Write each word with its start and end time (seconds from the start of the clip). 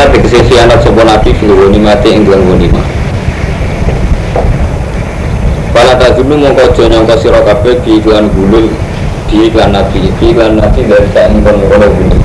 khana 0.00 0.16
tegese 0.16 0.40
khianat 0.48 0.80
sapa 0.80 1.04
nabi 1.04 1.30
fil 1.36 1.52
mati 1.76 2.08
ing 2.08 2.24
dalam 2.24 2.48
ghanimah 2.48 2.86
Pala 5.76 5.92
tadunu 6.00 6.40
mongko 6.40 6.72
aja 6.72 6.88
nyangka 6.88 7.20
sira 7.20 7.44
kabeh 7.44 7.76
di 7.84 8.00
iklan 8.00 8.32
gulul 8.32 8.72
di 9.28 9.46
iklan 9.46 9.70
nabi. 9.76 10.08
Di 10.16 10.32
iklan 10.32 10.56
nabi 10.56 10.88
dari 10.88 11.06
tak 11.12 11.30
ingkon 11.30 11.62
ngono 11.62 11.86
gini 11.94 12.18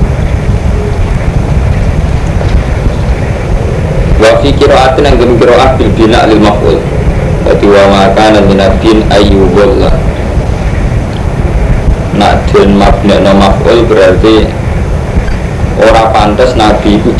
Wa 4.16 4.40
fi 4.40 4.48
qira'atin 4.50 5.04
yang 5.06 5.20
gemi 5.20 5.36
qira'at 5.36 5.76
bil 5.76 5.92
bina 5.94 6.26
lil 6.26 6.40
maf'ul. 6.40 6.80
Jadi 7.44 7.66
wa 7.70 7.82
maka 7.92 8.24
nanti 8.34 8.54
nabin 8.56 8.98
ayu 9.12 9.46
wala 9.54 9.92
Nak 12.16 12.48
den 12.50 12.80
mabna 12.80 13.22
no 13.22 13.32
maf'ul 13.36 13.84
berarti 13.86 14.55
Ora 15.76 16.08
pantas 16.08 16.56
nabi 16.56 16.96
itu 16.96 17.12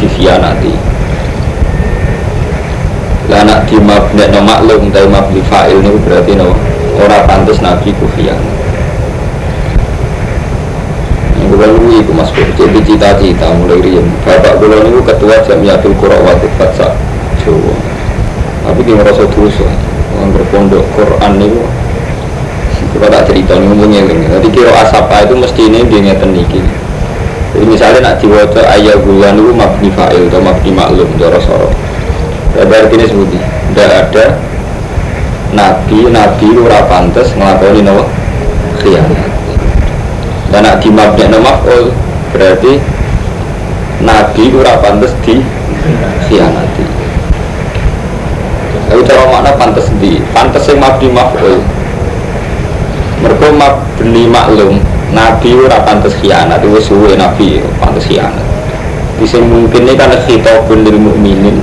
lah 3.26 3.42
nak 3.42 3.66
di 3.66 3.76
mabnek 3.82 4.30
no 4.30 4.40
maklum 4.46 4.86
tapi 4.94 5.10
mabli 5.10 5.42
fa'il 5.50 5.82
ini 5.82 5.98
berarti 5.98 6.38
no 6.38 6.54
orang 7.02 7.26
pantas 7.26 7.58
nabi 7.58 7.90
ku 7.98 8.06
khianat. 8.14 8.54
Yang 11.36 11.46
gue 11.52 11.58
lalu 11.58 12.00
itu 12.00 12.12
mas 12.14 12.30
Pur 12.30 12.46
jadi 12.54 12.80
cita-cita 12.86 13.50
mulai 13.60 13.82
rian 13.82 14.06
bapak 14.22 14.62
gue 14.62 14.70
lalu 14.70 15.02
ketua 15.02 15.42
jamiatul 15.42 15.92
wa 16.00 16.32
fatsa 16.56 16.94
Jawa. 17.42 17.74
Tapi 18.66 18.80
dia 18.86 18.94
merasa 18.94 19.26
terus 19.26 19.58
orang 20.16 20.30
berpondok 20.32 20.84
Quran 20.96 21.32
itu 21.42 21.60
kita 22.96 23.06
tak 23.12 23.28
cerita 23.28 23.52
ngomongnya 23.60 24.08
jadi 24.08 24.48
kira 24.48 24.72
asapa 24.72 25.28
itu 25.28 25.36
mesti 25.36 25.62
ini 25.68 25.84
dia 25.84 26.00
ngeten 26.00 26.32
niki 26.32 26.64
jadi 27.56 27.64
misalnya 27.72 28.00
nak 28.04 28.20
diwaca 28.20 28.60
ayah 28.76 29.00
bulan 29.00 29.40
itu 29.40 29.48
mabni 29.56 29.88
fa'il 29.88 30.28
atau 30.28 30.44
mabni 30.44 30.76
maklum 30.76 31.08
jorok 31.16 31.40
sorok 31.40 31.72
Ya 32.52 32.68
berarti 32.68 33.00
ini 33.00 33.08
sebuti 33.08 33.40
Tidak 33.40 33.88
ada 33.88 34.36
Nabi, 35.56 36.12
Nabi 36.12 36.52
ora 36.60 36.84
pantas 36.84 37.32
ngelakoni 37.32 37.80
khianat. 38.76 39.30
Dan 40.52 40.68
nak 40.68 40.84
di 40.84 40.92
mabnya 40.92 41.32
nama 41.32 41.56
maf'ul 41.56 41.96
Berarti 42.36 42.76
Nabi 44.04 44.44
ora 44.52 44.76
pantas 44.84 45.16
di 45.24 45.40
khianati. 46.28 46.84
Tapi 48.92 49.00
cara 49.08 49.24
makna 49.32 49.56
pantas 49.56 49.88
di 49.96 50.20
Pantas 50.36 50.68
yang 50.68 50.84
mabdi 50.84 51.08
maf'ul. 51.08 51.64
Mereka 53.24 53.48
mabni 53.56 54.28
maklum 54.28 54.76
Nabi 55.14 55.54
ora 55.54 55.86
pantas 55.86 56.18
khianat 56.18 56.58
Itu 56.66 56.82
suwe 56.82 57.14
Nabi 57.14 57.62
pantas 57.78 58.06
khianat. 58.06 58.46
Bisa 59.16 59.40
mungkin 59.40 59.88
ini 59.88 59.96
karena 59.96 60.20
khitabun 60.28 60.84
lil 60.84 61.00
mu'minin. 61.00 61.56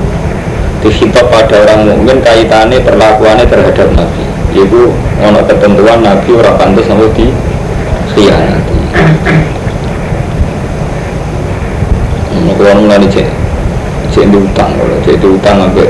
Dihitop 0.84 1.32
pada 1.32 1.64
orang 1.64 1.88
mukmin 1.88 2.20
kaitannya 2.20 2.84
perlakuannya 2.84 3.48
terhadap 3.48 3.88
Nabi. 3.96 4.24
Itu 4.52 4.92
ono 5.22 5.40
ketentuan 5.48 6.04
Nabi 6.04 6.30
orang 6.36 6.60
pantas 6.60 6.90
nabi 6.92 7.08
di 7.16 7.26
khianati. 8.12 8.78
Kalau 12.54 12.84
mulai 12.84 13.08
cek. 13.08 13.28
Cek 14.12 14.26
di 14.30 14.38
utang 14.38 14.72
kalau 14.76 14.98
cek 15.08 15.16
di 15.20 15.28
utang 15.30 15.56
sampai 15.64 15.90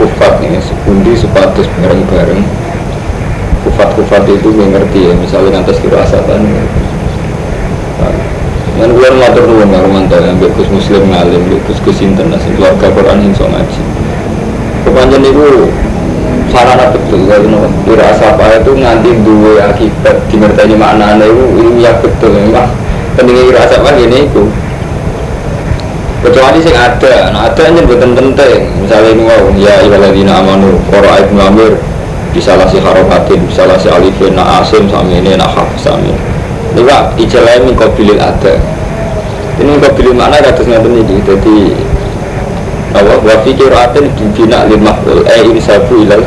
kufat 0.00 0.32
nih 0.42 0.58
sepundi 0.58 1.12
sepatus 1.14 1.66
bareng-bareng. 1.78 2.42
Kufat-kufat 3.62 4.26
itu 4.26 4.48
gue 4.50 4.66
ngerti 4.74 4.98
ya 5.06 5.14
misalnya 5.14 5.62
ngantas 5.62 5.78
kira 5.78 6.02
asatan 6.02 6.42
yang 8.80 8.88
gue 8.88 9.08
ngatur 9.20 9.44
dulu 9.44 9.62
nggak 9.68 9.82
romanto 9.84 10.16
yang 10.16 10.40
Gus 10.40 10.70
Muslim 10.72 11.12
ngalim, 11.12 11.42
Gus 11.68 11.78
Gus 11.84 11.96
Sinten, 12.00 12.32
nasi 12.32 12.48
keluarga 12.56 12.88
Quran 12.88 13.20
yang 13.20 13.32
so 13.36 13.44
ngaji. 13.44 13.82
Kepanjang 14.82 15.22
itu 15.22 15.68
sarana 16.50 16.90
betul 16.90 17.24
kalau 17.28 17.48
no 17.48 17.60
dirasa 17.84 18.34
apa 18.34 18.60
itu 18.60 18.72
nganti 18.76 19.10
dua 19.24 19.72
akibat 19.72 20.16
dimertani 20.32 20.74
makna 20.74 21.20
itu 21.20 21.44
ilmiah 21.60 21.94
betul. 22.00 22.32
Memang 22.32 22.72
pentingnya 23.14 23.44
dirasa 23.52 23.78
apa 23.78 23.92
gini 23.94 24.26
itu 24.26 24.42
kecuali 26.24 26.58
sing 26.64 26.74
ada. 26.74 27.28
Nah 27.30 27.52
ada 27.52 27.62
yang 27.68 27.84
betul 27.84 28.16
penting. 28.16 28.60
Misalnya 28.80 29.10
ini 29.12 29.22
wow 29.28 29.42
ya 29.54 29.84
ibaladina 29.84 30.40
amanu 30.40 30.80
kora 30.88 31.20
ibnu 31.20 31.40
amir. 31.44 31.76
Bisa 32.32 32.56
lah 32.56 32.64
si 32.64 32.80
harokatin 32.80 33.44
bisa 33.44 33.68
lah 33.68 33.76
si 33.76 33.92
alifin 33.92 34.32
na 34.32 34.64
asim 34.64 34.88
sami 34.88 35.20
ini 35.20 35.36
na 35.36 35.44
haf 35.44 35.68
sami 35.76 36.08
ini. 36.72 36.80
Pak 36.80 37.20
ijalah 37.20 37.60
ini 37.60 37.76
kau 37.76 37.92
pilih 37.92 38.16
ada 38.16 38.56
ini 39.62 39.78
kau 39.78 39.94
pilih 39.94 40.14
mana 40.18 40.42
kata 40.42 40.66
ngatain 40.66 40.98
ini. 40.98 41.16
Jadi 41.22 41.56
apa 42.92 43.14
wa 43.24 43.34
fi 43.40 43.50
qiraatin 43.56 44.12
bina 44.36 44.68
lil 44.68 44.82
maf'ul 44.82 45.24
eh 45.24 45.48
ini 45.48 45.56
sabu 45.56 46.04
ilal 46.04 46.20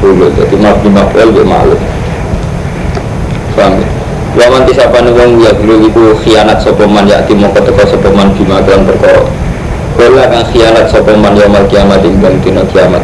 hulu 0.00 0.32
jadi 0.32 0.56
maf'ul 0.56 0.88
maf'ul 0.88 1.28
bi 1.28 1.44
ma'lum 1.44 1.80
paham 3.52 3.76
ya? 3.76 3.88
Wa 4.30 4.46
man 4.48 4.62
tisapane 4.64 5.10
wong 5.12 5.42
ya 5.44 5.52
dulu 5.52 5.90
iku 5.90 6.02
khianat 6.24 6.62
sapa 6.62 6.88
man 6.88 7.04
ya 7.04 7.20
timo 7.28 7.50
keteka 7.52 7.84
sapa 7.84 8.08
man 8.14 8.32
bima 8.32 8.62
kan 8.64 8.86
perkara. 8.86 9.26
Kala 9.98 10.24
kang 10.30 10.46
khianat 10.54 10.86
sapa 10.88 11.12
man 11.18 11.36
yaumul 11.36 11.66
kiamat 11.68 12.00
ing 12.06 12.16
dina 12.40 12.62
kiamat. 12.70 13.02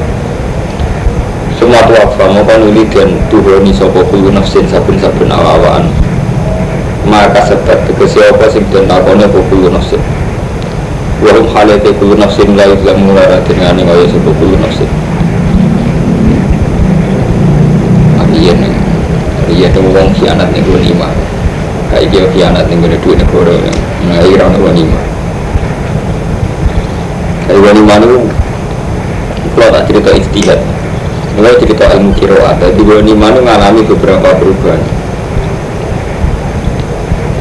Semua 1.59 1.82
tuafa 1.84 2.25
mau 2.31 2.47
nuli 2.47 2.87
dan 2.88 3.12
tuhoni 3.28 3.75
sapa 3.75 4.00
kulo 4.09 4.32
nafsin 4.32 4.65
sabun-sabun 4.71 5.28
awaan 5.28 5.88
maka 7.06 7.39
sebab 7.47 7.78
tegesi 7.87 8.19
apa 8.19 8.50
sing 8.50 8.67
den 8.75 8.91
takone 8.91 9.27
kulo 9.31 9.71
nafsin 9.71 10.03
Wahum 11.22 11.49
halate 11.55 11.97
kulu 11.97 12.19
nafsin 12.19 12.59
la 12.59 12.69
yudlamu 12.69 13.17
lara 13.17 13.41
dengan 13.47 13.78
kaya 13.78 14.05
sebuah 14.11 14.34
kulu 14.37 14.55
nafsin 14.61 14.91
Iya 18.37 18.53
nih. 18.53 18.72
Iya 19.49 19.67
nih 19.72 19.81
wong 19.81 20.12
khianat 20.12 20.53
nih 20.53 20.61
gue 20.61 20.93
lima. 20.93 21.09
Kayak 21.89 22.12
dia 22.12 22.25
khianat 22.37 22.69
nih 22.69 22.77
gue 22.84 22.99
duit 23.00 23.17
negara 23.17 23.56
Nah 24.05 24.21
iya 24.28 24.44
orang 24.44 24.61
gue 24.61 24.73
lima. 24.84 25.00
Kayak 27.49 27.59
gue 27.65 27.73
lima 27.81 27.94
itu 27.97 28.19
Kalau 29.56 29.69
tak 29.73 29.83
cerita 29.88 30.11
istihad 30.12 30.61
Kalau 31.33 31.56
cerita 31.62 31.84
ilmu 31.97 32.11
kiroat 32.19 32.59
Jadi 32.61 32.81
gue 32.83 32.99
lima 33.06 33.27
itu 33.33 33.41
ngalami 33.41 33.81
beberapa 33.87 34.28
perubahan 34.37 34.96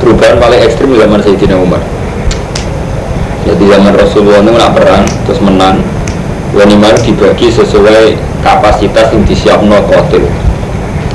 Perubahan 0.06 0.38
paling 0.38 0.62
ekstrim 0.62 0.94
zaman 0.94 1.18
Sayyidina 1.18 1.58
Umar. 1.58 1.82
Jadi 3.42 3.64
zaman 3.74 3.90
Rasulullah 3.98 4.46
itu 4.46 4.54
nak 4.54 4.78
perang 4.78 5.02
terus 5.26 5.42
menang. 5.42 5.82
Wanimah 6.54 6.94
dibagi 7.02 7.50
sesuai 7.50 8.14
kapasitas 8.46 9.10
yang 9.10 9.26
disiap 9.26 9.66
no 9.66 9.82
kotil. 9.90 10.30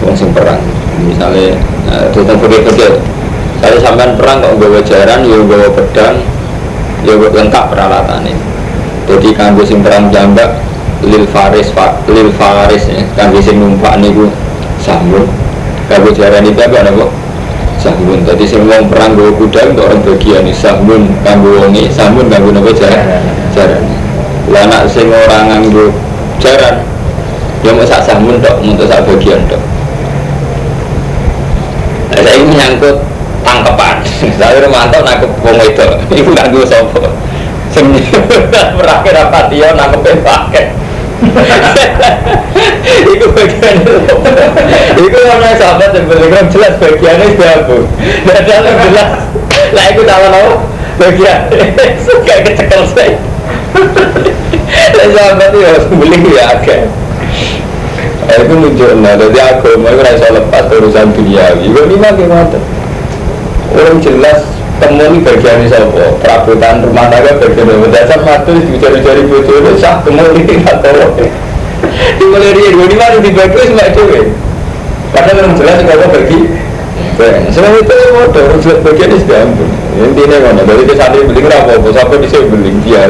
Wong 0.02 0.18
sing 0.18 0.34
perang. 0.34 0.58
Misalnya 1.06 1.54
nah, 1.86 2.10
tentang 2.10 2.42
pergi-pergi 2.42 2.98
saya 3.62 3.78
sampai 3.78 4.10
perang 4.18 4.42
kok 4.42 4.58
bawa 4.58 4.82
jaran 4.82 5.22
ya 5.22 5.38
bawa 5.38 5.70
pedang 5.70 6.26
ya 7.06 7.14
lengkap 7.14 7.64
peralatannya. 7.70 8.34
Jadi 9.06 9.28
kanggo 9.38 9.62
sing 9.62 9.86
perang 9.86 10.10
jambak 10.10 10.50
lil 11.06 11.30
faris 11.30 11.70
fa, 11.70 11.94
lil 12.10 12.34
faris 12.34 12.90
ya 12.90 13.06
kanggo 13.14 13.38
sing 13.38 13.62
numpak 13.62 14.02
niku 14.02 14.26
sambung 14.82 15.30
kanggo 15.86 16.10
jaran 16.10 16.42
itu 16.42 16.58
apa 16.58 16.90
napa 16.90 17.19
sahmun 17.80 18.22
tadi 18.28 18.44
semua 18.44 18.84
perang 18.84 19.16
gue 19.16 19.32
kuda 19.40 19.72
untuk 19.72 19.88
orang 19.88 20.00
bagian 20.04 20.44
ini. 20.44 20.52
Sahmun 20.52 21.08
kanggo 21.24 21.64
wongi 21.64 21.88
sahmun 21.88 22.28
kanggo 22.28 22.52
nopo 22.52 22.70
jaran? 22.76 23.24
Jaran. 23.56 23.82
Lah 24.52 24.64
nak 24.68 24.84
sing 24.92 25.08
orang 25.08 25.48
nganggo 25.48 25.90
jaran 26.40 26.82
ya 27.60 27.70
mau 27.76 27.84
sak 27.84 28.00
sahmun 28.08 28.40
dok 28.40 28.56
untuk 28.64 28.88
sak 28.88 29.04
bagian 29.04 29.44
dok 29.46 29.60
nah, 32.10 32.20
saya 32.24 32.36
ini 32.40 32.44
menyangkut 32.56 32.96
tangkepan 33.44 33.96
saya 34.40 34.66
mantau 34.66 35.00
nangkep 35.04 35.30
wong 35.44 35.56
itu 35.68 35.86
ibu 36.16 36.30
nganggo 36.32 36.64
sopo 36.64 37.04
sing 37.70 37.92
perang 38.80 39.04
rapati 39.04 39.60
ya 39.60 39.76
nangkep 39.76 40.24
pakai 40.24 40.66
Iku 42.90 43.28
bagian 43.36 43.84
Iku 43.84 44.19
orang 45.30 45.56
sahabat 45.58 45.90
yang 45.94 46.06
berlegram 46.10 46.46
jelas 46.50 46.74
bagiannya 46.82 47.26
siapa 47.38 47.76
Dan 48.26 48.40
dalam 48.46 48.74
jelas 48.88 49.10
Lah 49.70 49.84
iku 49.94 50.02
tahu 50.02 50.24
tahu 50.30 50.50
bagian 50.98 51.38
Suka 52.04 52.34
kecekel 52.42 52.82
saya 52.90 53.16
Dan 54.94 55.08
sahabat 55.14 55.48
itu 55.54 55.58
harus 55.62 55.84
beli 55.90 56.18
ya 56.34 56.44
agak 56.58 56.82
itu 58.30 58.54
menunjukkan, 58.54 59.02
jadi 59.02 59.38
agama 59.42 59.90
itu 59.90 60.02
rasa 60.06 60.26
lepas 60.30 60.64
urusan 60.70 61.10
dunia 61.18 61.50
Iku 61.58 61.82
ini 61.90 61.96
makin 61.98 62.30
mata 62.30 62.62
Orang 63.74 63.98
jelas 63.98 64.46
temu 64.80 65.02
ini 65.12 65.18
bagian 65.20 65.68
siapa 65.68 66.04
perabotan 66.24 66.80
rumah 66.80 67.12
tangga 67.12 67.36
bagian 67.36 67.68
apa 67.68 67.86
dasar 67.92 68.20
matu 68.24 68.56
dicari-cari 68.56 69.22
bocor 69.28 69.76
sah 69.76 70.00
temu 70.00 70.24
ini 70.32 70.64
nggak 70.64 70.76
tahu 70.80 71.28
di 72.16 72.24
mulai 72.24 72.50
dia 72.56 72.72
dua 72.72 72.86
lima 72.88 73.06
di 73.20 73.30
bagi 73.30 73.60
semua 73.60 73.84
itu 73.92 74.02
padahal 75.10 75.42
yang 75.42 75.54
jelas 75.58 75.78
kalau 75.84 76.08
bagi 76.10 76.40
semua 77.52 77.76
itu 77.76 77.96
modal 78.16 78.56
jelas 78.64 78.80
bagian 78.80 79.12
ini 79.12 79.20
sudah 79.20 79.44
ampun 79.44 79.68
intinya 80.00 80.36
mana 80.40 80.64
dari 80.64 80.88
ke 80.88 80.96
sana 80.96 81.20
beli 81.20 81.44
apa 81.44 81.76
apa 81.76 81.88
sampai 81.92 82.16
bisa 82.24 82.40
beli 82.48 82.72
dia 82.80 83.04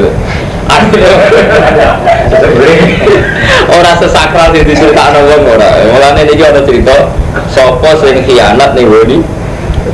Orang 3.71 3.97
sesakral 3.99 4.55
di 4.55 4.63
cerita 4.71 5.11
wong 5.11 5.43
ora. 5.47 5.71
Mulane 5.91 6.31
niki 6.31 6.47
ada 6.47 6.63
cerita 6.63 7.11
sapa 7.51 7.91
sing 7.99 8.23
khianat 8.23 8.79
nih 8.79 8.87
Woni. 8.87 9.19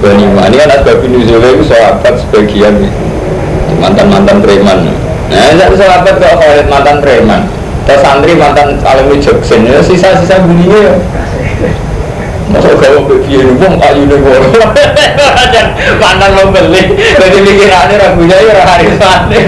Woni 0.05 0.25
ini 0.29 0.56
kan 0.61 0.76
asbab 0.76 1.00
nuzul 1.08 1.41
itu 1.41 1.64
sahabat 1.64 2.20
sebagian 2.20 2.76
mantan-mantan 3.81 4.44
preman. 4.44 4.93
Nah, 5.32 5.56
satu 5.56 5.81
sahabat 5.81 6.20
kok 6.20 6.37
Khalid 6.38 6.69
mantan 6.69 7.00
preman. 7.00 7.49
Terus 7.87 8.03
santri 8.03 8.35
mantan 8.35 8.82
alumni 8.82 9.14
Joksen, 9.23 9.62
ya 9.62 9.79
sisa-sisa 9.79 10.43
bunyinya 10.43 10.91
ya. 10.91 10.94
Masa 12.46 12.70
kalau 12.78 13.02
begitu 13.10 13.43
ini 13.43 13.52
wong 13.58 13.75
kayu 13.82 14.02
nih 14.06 14.19
wong. 14.22 14.44
Mantan 16.02 16.31
mau 16.38 16.48
beli, 16.54 16.82
jadi 16.94 17.38
pikirannya 17.43 17.96
ragunya 17.98 18.37
ya 18.38 18.54
hari 18.62 18.87
sana. 18.94 19.38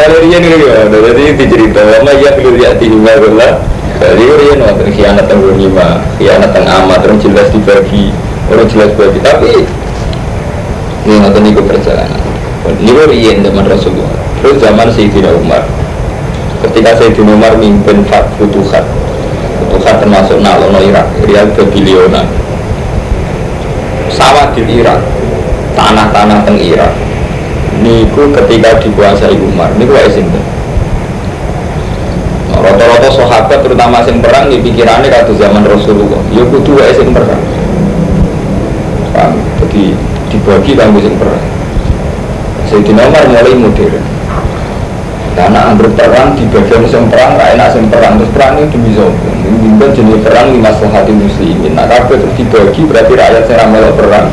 Kalau 0.00 0.18
dia 0.24 0.38
nih 0.40 0.50
ya, 0.56 0.78
jadi 0.88 1.22
dicerita, 1.36 1.80
lama 1.84 2.12
ya 2.16 2.30
perlu 2.32 2.56
lihat 2.56 2.80
di 2.80 2.86
lima 2.88 3.12
bola. 3.20 3.60
Jadi 4.00 4.24
dia 4.24 4.54
nonton 4.56 4.88
khianat 4.96 5.28
tanggung 5.28 5.60
lima, 5.60 6.00
khianat 6.16 6.56
tang 6.56 6.64
amat, 6.64 7.04
orang 7.04 7.20
jelas 7.20 7.52
dibagi, 7.52 8.08
orang 8.48 8.66
jelas 8.72 8.90
bagi. 8.96 9.20
Tapi 9.20 9.52
ini 11.04 11.16
nonton 11.20 11.44
itu 11.44 11.60
perjalanan. 11.60 12.20
Ini 12.80 12.92
rian 13.08 13.44
zaman 13.44 13.64
Rasulullah. 13.68 14.20
Terus 14.40 14.56
zaman 14.60 14.88
Sayyidina 14.88 15.36
Umar. 15.36 15.64
Ketika 16.64 16.96
Sayyidina 16.96 17.36
Umar 17.36 17.52
mimpin 17.60 18.04
Futuhat, 18.40 18.84
Futuhat 19.68 20.00
termasuk 20.00 20.40
nalono 20.40 20.80
Irak, 20.80 21.06
Riyal 21.26 21.52
Babiliona. 21.52 22.24
Sawah 24.10 24.50
di 24.56 24.64
Irak, 24.66 24.98
tanah-tanah 25.76 26.42
teng 26.48 26.58
Irak. 26.58 26.92
Niku 27.80 28.32
ketika 28.34 28.76
dikuasai 28.80 29.36
Umar, 29.40 29.72
niku 29.76 29.92
wae 29.96 30.08
sinten. 30.10 30.42
Rata-rata 32.50 33.08
sahabat 33.08 33.64
terutama 33.64 34.04
sing 34.04 34.20
perang 34.20 34.52
di 34.52 34.60
pikirannya 34.60 35.08
kata 35.08 35.32
zaman 35.38 35.64
Rasulullah, 35.64 36.20
ya 36.28 36.44
kudu 36.44 36.76
wae 36.76 36.92
sing 36.92 37.14
perang. 37.16 37.40
Paham? 39.16 39.32
Jadi 39.64 39.96
dibagi 40.28 40.76
kanggo 40.76 41.00
sing 41.00 41.16
perang. 41.16 41.40
Sayyidina 42.68 43.08
Umar 43.08 43.24
mulai 43.32 43.54
modern. 43.56 44.19
Karena 45.40 45.72
anggur 45.72 45.88
perang 45.96 46.36
di 46.36 46.44
bagian 46.52 46.84
sing 46.84 47.08
perang, 47.08 47.40
gak 47.40 47.56
enak 47.56 47.72
sing 47.72 47.88
perang 47.88 48.20
terus 48.20 48.28
perang 48.36 48.60
itu 48.60 48.76
demi 48.76 48.92
sopo. 48.92 49.28
Mungkin 49.40 49.96
jenis 49.96 50.20
perang 50.20 50.52
di 50.52 50.60
maslahati 50.60 51.16
muslimin. 51.16 51.72
Nah 51.72 51.88
kabeh 51.88 52.20
terus 52.20 52.34
dibagi 52.36 52.84
berarti 52.84 53.12
rakyat 53.16 53.42
sing 53.48 53.56
ramal 53.56 53.88
perang. 53.96 54.28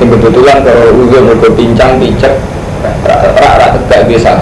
Sing 0.00 0.08
kebetulan 0.08 0.64
kalau 0.64 0.96
udah 0.96 1.20
mau 1.28 1.50
pincang 1.52 2.00
picek, 2.00 2.40
rak-rak 3.04 3.84
tegak 3.84 4.08
biasa 4.08 4.40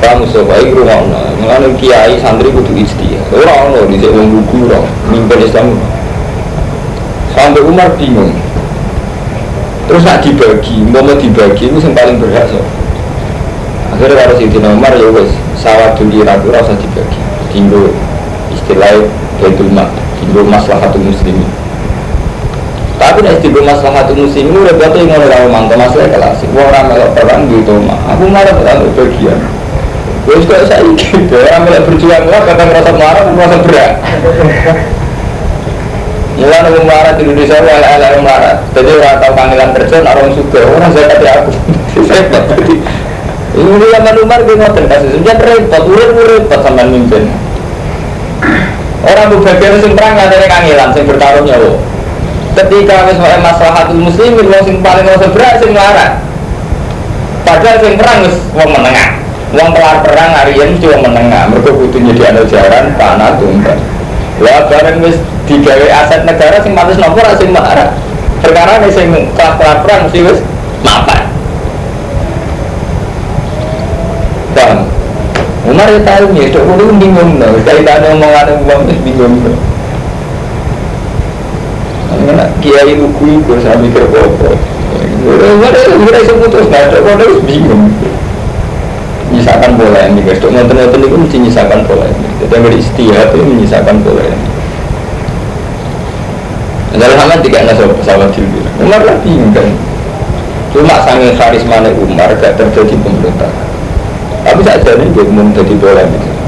kamu 0.00 0.26
sebaik 0.26 0.74
rumah 0.74 1.06
mengenai 1.38 1.76
kiai 1.78 2.18
santri 2.18 2.50
kudu 2.50 2.74
istihad. 2.74 3.22
Orang 3.30 3.70
no 3.70 3.86
di 3.86 4.00
sini 4.02 4.26
buku 4.26 4.66
orang 4.66 4.88
mimpin 5.12 5.46
Islam. 5.46 5.78
Sampai 7.30 7.62
Umar 7.62 7.94
bingung. 7.94 8.34
Terus 9.86 10.02
nak 10.02 10.26
dibagi, 10.26 10.82
mau 10.90 11.06
dibagi 11.06 11.70
itu 11.70 11.78
yang 11.78 11.94
paling 11.94 12.18
berhak 12.18 12.50
so. 12.50 12.79
Akhirnya 14.00 14.16
kalau 14.16 14.36
si 14.40 14.48
Umar 14.48 14.96
ya 14.96 15.12
wes 15.12 15.28
sawah 15.60 15.92
dulu 15.92 16.24
ragu 16.24 16.48
rasa 16.48 16.72
dibagi. 16.72 17.20
Tinggal 17.52 17.92
istilah 18.48 19.04
Baitul 19.36 19.68
Mal, 19.76 19.92
tinggal 20.16 20.48
maslahatul 20.48 21.04
muslimin. 21.04 21.44
Tapi 22.96 23.20
nek 23.20 23.44
tiba 23.44 23.60
maslahatul 23.60 24.24
muslimin 24.24 24.56
udah 24.56 24.72
batu 24.80 25.04
yang 25.04 25.20
ngono 25.20 25.52
mantap 25.52 25.76
masalah 25.76 26.08
kelas. 26.08 26.40
Wong 26.48 26.64
ora 26.64 26.80
melok 26.88 27.12
perang 27.12 27.44
gitu 27.52 27.76
mah. 27.76 28.00
Aku 28.16 28.24
malah 28.32 28.56
tak 28.56 28.80
bagian. 28.96 29.36
Kok 30.24 30.48
saya 30.48 30.80
gitu, 30.96 31.36
orang 31.44 31.68
mulai 31.68 31.84
berjuang 31.84 32.24
lah, 32.24 32.40
kata 32.48 32.62
merasa 32.72 32.92
marah, 32.96 33.24
merasa 33.36 33.56
berat. 33.60 33.92
Mulai 36.40 36.60
nunggu 36.64 36.82
marah 36.88 37.12
di 37.20 37.22
Indonesia, 37.28 37.60
ala 37.60 38.06
yang 38.16 38.24
marah. 38.24 38.64
Jadi 38.72 38.96
orang 38.96 39.20
tahu 39.20 39.32
panggilan 39.36 39.70
kerja, 39.76 39.96
orang 40.00 40.32
suka, 40.32 40.60
orang 40.64 40.90
saya 40.96 41.06
kata 41.12 41.30
aku. 41.44 41.52
Repot. 42.16 42.46
Ini 43.60 43.76
zaman 43.92 44.14
Umar 44.24 44.40
dia 44.48 44.56
ngotot 44.56 44.84
kasus, 44.88 45.20
jangan 45.20 45.44
repot, 45.44 45.82
urut 45.84 46.10
repot 46.16 46.60
sama 46.64 46.80
mimpin. 46.88 47.28
Orang 49.04 49.36
bagian 49.44 49.80
sing 49.84 49.92
perang 49.92 50.16
ada 50.16 50.32
yang 50.32 50.48
kangelan, 50.48 50.88
sing 50.96 51.04
bertarung 51.04 51.44
nyawa. 51.44 51.72
Ketika 52.56 52.96
misalnya 53.04 53.38
maslahatul 53.44 54.00
muslimin, 54.00 54.48
wong 54.48 54.62
sing 54.64 54.76
paling 54.80 55.04
merasa 55.04 55.28
berat, 55.28 55.60
sing 55.60 55.70
marah. 55.76 56.24
Padahal 57.44 57.76
sing 57.84 57.94
perang 58.00 58.18
wis 58.24 58.36
wong 58.56 58.70
menengah. 58.72 59.08
Wong 59.50 59.68
kelar 59.76 59.96
perang 60.08 60.30
hari 60.32 60.52
ini 60.56 60.80
cuma 60.80 60.96
menengah, 61.04 61.52
mereka 61.52 61.70
butuh 61.74 62.00
jadi 62.00 62.22
anu 62.32 62.42
jaran, 62.48 62.96
panah, 62.96 63.36
tumpah. 63.36 63.76
Lah 64.40 64.72
bareng 64.72 65.04
wis 65.04 65.20
digawe 65.44 65.86
aset 66.00 66.24
negara 66.24 66.64
sing 66.64 66.72
pantes 66.72 66.96
nopo 66.96 67.20
ra 67.20 67.36
sing 67.36 67.52
marah. 67.52 67.92
Perkara 68.40 68.80
nih 68.80 68.88
sing 68.88 69.12
kelar 69.36 69.84
perang 69.84 70.08
mesti 70.08 70.20
wis 70.24 70.40
mapan. 70.80 71.19
Paham? 74.60 74.78
Umar 75.64 75.88
ya 75.88 76.00
tahu 76.04 76.36
nih, 76.36 76.52
itu 76.52 76.60
kudu 76.60 76.84
bingung 77.00 77.40
no. 77.40 77.48
Kaitannya 77.64 78.12
omongan 78.12 78.60
uang 78.68 78.80
wis 78.84 79.00
bingung 79.00 79.40
no. 79.40 79.56
Karena 82.28 82.44
kiai 82.60 82.92
buku 83.00 83.40
itu 83.40 83.52
saya 83.64 83.80
mikir 83.80 84.04
apa? 84.04 84.52
Umar 85.24 85.72
itu 85.72 85.96
udah 85.96 86.20
bisa 86.20 86.34
putus, 86.36 86.68
nah 86.68 86.84
itu 86.92 87.00
wis 87.00 87.40
bingung 87.48 87.88
menyisakan 89.30 89.78
pola 89.78 90.00
ini 90.10 90.20
guys 90.26 90.42
untuk 90.42 90.52
nonton 90.58 90.74
nonton 90.74 91.00
itu 91.06 91.16
mesti 91.16 91.36
menyisakan 91.38 91.80
pola 91.86 92.04
ini 92.10 92.28
jadi 92.42 92.54
yang 92.58 92.74
istihad 92.74 93.28
itu 93.30 93.46
menyisakan 93.46 93.96
pola 94.02 94.22
ini 94.26 94.46
dalam 96.98 97.16
hal 97.16 97.38
tiga 97.38 97.62
pesawat 97.70 98.28
jilbir 98.34 98.66
Umar 98.82 99.00
lah 99.06 99.16
bingung 99.22 99.54
cuma 100.74 100.98
sangat 101.06 101.38
karisma 101.38 101.78
Umar 101.94 102.30
gak 102.42 102.58
terjadi 102.58 102.94
pemberontakan 102.98 103.69
tapi 104.40 104.60
saja 104.64 104.96
ini 104.96 105.12
dia 105.12 105.24
kemudian 105.24 105.52
jadi 105.52 105.74
pola 105.76 106.02
ini 106.04 106.40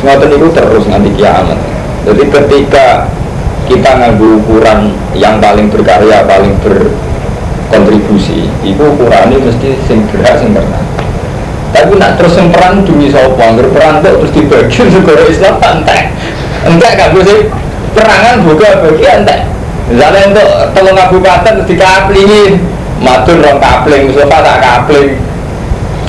semua 0.00 0.16
itu 0.16 0.48
terus 0.56 0.88
nanti 0.88 1.12
kiamat. 1.12 1.60
Jadi 2.08 2.24
ketika 2.32 3.04
kita 3.68 3.90
ngambil 4.00 4.40
ukuran 4.40 4.96
yang 5.12 5.36
paling 5.36 5.68
berkarya 5.68 6.24
paling 6.24 6.56
berkontribusi 6.64 8.48
itu 8.64 8.80
ukurannya 8.80 9.36
mesti 9.44 9.76
sing 9.84 10.00
berhak 10.08 10.40
sing 10.40 10.56
pernah. 10.56 10.80
Tapi 11.70 12.00
nak 12.00 12.16
terus 12.16 12.34
yang 12.40 12.48
perang 12.48 12.82
demi 12.82 13.12
sopo 13.12 13.38
anggar 13.38 13.68
perang 13.70 14.00
tuh 14.00 14.24
terus 14.24 14.32
dibagi 14.32 14.88
negara 14.96 15.22
Islam 15.28 15.54
entek. 15.60 16.02
Entek 16.64 16.92
gak 16.96 17.12
sih. 17.20 17.40
Perangan 17.92 18.40
buka 18.48 18.68
bagi 18.80 19.04
entek. 19.04 19.40
Misalnya 19.92 20.32
untuk 20.32 20.48
tolong 20.72 20.96
kabupaten 20.96 21.52
terus 21.60 21.68
dikaplingi 21.68 22.42
matur 23.04 23.36
rong 23.42 23.58
kapling 23.58 24.08
Mustafa 24.08 24.38
tak 24.38 24.58
kapling 24.62 25.29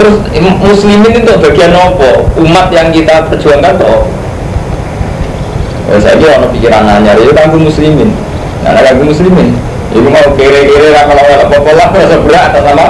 terus 0.01 0.17
muslimin 0.65 1.13
itu 1.13 1.29
bagian 1.37 1.77
apa? 1.77 2.25
Umat 2.41 2.73
yang 2.73 2.89
kita 2.89 3.29
perjuangkan 3.29 3.77
tuh 3.77 4.09
ya, 5.93 5.97
saya 6.01 6.17
kira 6.17 6.41
orang 6.41 6.51
pikiran 6.57 6.81
nanya 6.89 7.13
itu 7.21 7.29
kan 7.37 7.53
muslimin. 7.53 8.09
Nah 8.65 8.73
ada 8.73 8.97
muslimin 8.97 9.53
itu 9.93 10.09
mau 10.09 10.25
kere-kere 10.33 10.89
kalau 10.89 11.21
apa-apa 11.21 11.71
lah 11.77 11.87
rasa 11.93 12.17
berat 12.25 12.43
atau 12.49 12.61
sama 12.65 12.87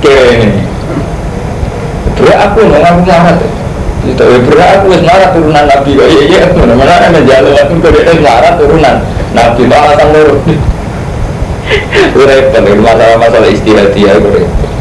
kere 0.00 0.40
ini. 0.40 0.64
Berat 2.16 2.38
aku 2.48 2.58
nggak 2.64 2.80
aku 2.80 3.00
marah 3.04 3.36
itu 4.04 4.24
berat 4.48 4.68
aku 4.80 4.84
wis 4.96 5.02
marah 5.04 5.28
turunan 5.36 5.64
nabi. 5.68 5.90
Kok 6.00 6.08
iya 6.08 6.22
iya 6.32 6.40
mana 6.48 6.94
kan 6.96 7.12
menjalur 7.12 7.52
aku 7.60 7.72
kok 7.84 7.92
dia 7.92 8.14
marah 8.24 8.52
turunan 8.56 8.96
nabi. 9.36 9.62
Malah 9.68 10.08
nurut 10.08 10.40
itu 11.96 12.20
repot 12.20 12.64
masalah 12.80 13.16
masalah 13.16 13.48
istihad 13.48 13.88
dia 13.96 14.12
itu 14.16 14.28
repot 14.28 14.73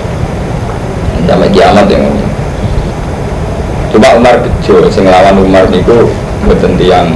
sama 1.28 1.48
kiamat 1.50 1.88
yang 1.90 2.06
coba 3.94 4.18
Umar 4.18 4.36
bejo 4.42 4.90
sing 4.90 5.06
lawan 5.06 5.38
Umar 5.40 5.70
niku 5.70 6.10
mboten 6.44 6.76
yang 6.82 7.08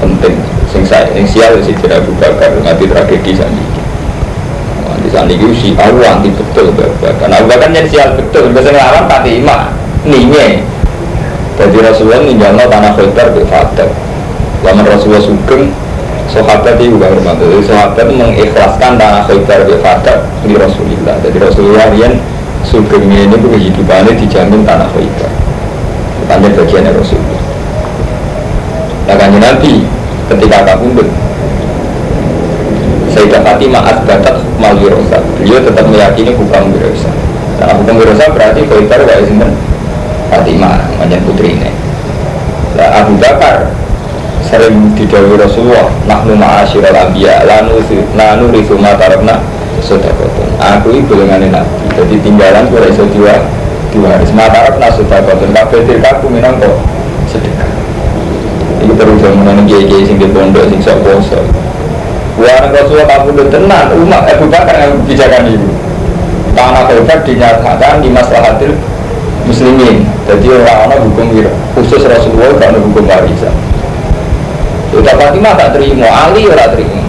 penting. 0.00 0.38
Sing 0.70 0.86
saya 0.86 1.10
sing 1.10 1.26
sial 1.26 1.58
si 1.66 1.74
tidak 1.82 2.06
Abu 2.06 2.14
Bakar 2.22 2.54
nanti 2.62 2.86
tragedi 2.86 3.34
sandi 3.34 3.80
saat 5.10 5.26
ini 5.26 5.50
si 5.58 5.74
Abu 5.74 5.98
anti 6.06 6.30
betul 6.30 6.70
karena 7.02 7.34
Abu 7.42 7.46
Bakar 7.50 7.68
jadi 7.74 7.88
sial 7.90 8.08
betul 8.14 8.54
biasanya 8.54 8.78
ngelawan 8.78 9.04
pati 9.10 9.30
imah 9.42 9.62
ninye 10.06 10.62
jadi 11.58 11.78
Rasulullah 11.92 12.22
ninjalno 12.24 12.64
tanah 12.70 12.92
Khaybar 12.96 13.36
ke 13.36 13.42
Fatab 13.50 13.90
Zaman 14.64 14.84
Rasulullah 14.86 15.20
sugeng 15.20 15.74
sahabat 16.30 16.78
itu 16.78 16.94
bukan 16.94 17.10
rumah 17.20 17.34
jadi 17.36 17.60
sahabat 17.66 18.06
mengikhlaskan 18.06 18.92
tanah 18.96 19.22
Khaybar 19.26 19.60
ke 19.66 19.74
Fatab 19.82 20.18
di 20.46 20.54
Rasulullah 20.54 21.18
jadi 21.26 21.38
Rasulullah 21.42 21.88
yang 21.98 22.14
sugengnya 22.70 23.26
ini 23.26 23.36
kehidupannya 23.36 24.14
dijamin 24.14 24.62
tanah 24.62 24.86
Khaybar 24.94 25.32
Tanya 26.30 26.48
bagiannya 26.54 26.94
Rasulullah 26.94 27.42
Nah 29.10 29.14
kan 29.18 29.34
Nabi 29.34 29.82
ketika 30.30 30.58
kabundut 30.62 31.10
Sayyidah 33.10 33.42
Fatimah 33.42 33.82
asbatat 33.82 34.38
mal 34.62 34.78
wirosa 34.78 35.18
beliau 35.34 35.58
tetap 35.58 35.82
meyakini 35.90 36.30
hukum 36.38 36.70
wirosa 36.70 37.10
nah 37.58 37.74
hukum 37.74 37.98
wirosa 37.98 38.30
berarti 38.30 38.62
Khaybar 38.70 39.02
wa 39.02 39.14
Izinten 39.18 39.50
Fatimah 40.30 40.78
macam 40.94 41.18
putri 41.26 41.58
ini 41.58 41.74
nah, 42.78 43.02
Abu 43.02 43.18
Bakar 43.18 43.66
sering 44.46 44.94
didawi 44.94 45.34
Rasulullah 45.34 45.90
nahnu 46.06 46.38
ma'asyiral 46.38 46.94
anbiya 46.94 47.42
lanu 48.14 48.46
rifu 48.54 48.78
matarabna 48.78 49.42
sodakotun 49.82 50.39
aku 50.60 50.88
itu 50.92 51.12
dengan 51.16 51.40
nabi 51.48 51.76
jadi 51.96 52.14
tinggalan 52.20 52.68
gue 52.68 52.80
iso 52.92 53.04
dua 53.16 53.40
diwaris 53.90 54.30
matarabna 54.36 54.92
sodakotun 54.92 55.50
kabeh 55.56 55.80
dirkaku 55.88 56.28
minangka 56.28 56.68
sedekah 57.26 57.70
ini 58.80 58.92
perlu 58.94 59.16
jamunan 59.18 59.64
kiai-kiai 59.64 60.04
sing 60.04 60.16
di 60.20 60.28
pondok 60.28 60.68
sing 60.68 60.80
sok 60.84 61.00
poso 61.04 61.40
Wah, 62.40 62.72
Rasulullah 62.72 63.20
kabudut 63.20 63.52
tenang, 63.52 63.92
umat 64.00 64.24
Abu 64.24 64.48
Bakar 64.48 64.72
yang 64.72 64.96
kebijakan 65.04 65.44
itu. 65.44 65.68
Tanah 66.56 66.88
Khaybar 66.88 67.20
dinyatakan 67.20 68.00
di 68.00 68.08
maslahatil 68.08 68.72
muslimin. 69.44 70.08
Jadi 70.24 70.48
orang-orang 70.48 71.04
hukum 71.04 71.26
khusus 71.76 72.00
Rasulullah 72.00 72.56
kalau 72.56 72.80
hukum 72.80 73.04
warisan. 73.04 73.52
Sudah 74.88 75.20
Fatimah 75.20 75.52
tak 75.52 75.76
terima, 75.76 76.08
Ali 76.08 76.48
ora 76.48 76.72
terima. 76.72 76.99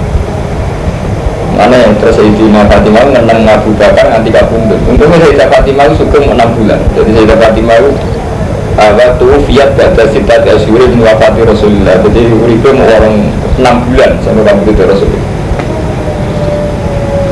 Mana 1.72 1.88
yang 1.88 1.96
terus 2.04 2.20
Sayyidina 2.20 2.68
Fatimah 2.68 3.08
menang 3.08 3.48
Abu 3.48 3.72
Bakar 3.80 4.04
nganti 4.12 4.28
kabundut. 4.28 4.76
Untungnya 4.92 5.24
Sayyidah 5.24 5.48
Fatimah 5.48 5.88
itu 5.88 6.04
suka 6.04 6.20
6 6.20 6.36
bulan. 6.36 6.80
Jadi 7.00 7.10
Sayyidah 7.16 7.38
Fatimah 7.40 7.76
itu 7.80 7.92
apa 8.76 9.16
tuh 9.16 9.40
fiat 9.48 9.80
pada 9.80 10.04
sitat 10.12 10.44
asyuri 10.44 10.92
wafati 11.00 11.48
Rasulullah. 11.48 11.96
Jadi 12.04 12.28
uripe 12.28 12.76
mau 12.76 12.84
orang 12.92 13.24
enam 13.56 13.76
bulan 13.88 14.20
sampai 14.20 14.44
kamu 14.44 14.68
itu 14.68 14.84
Rasulullah 14.84 15.32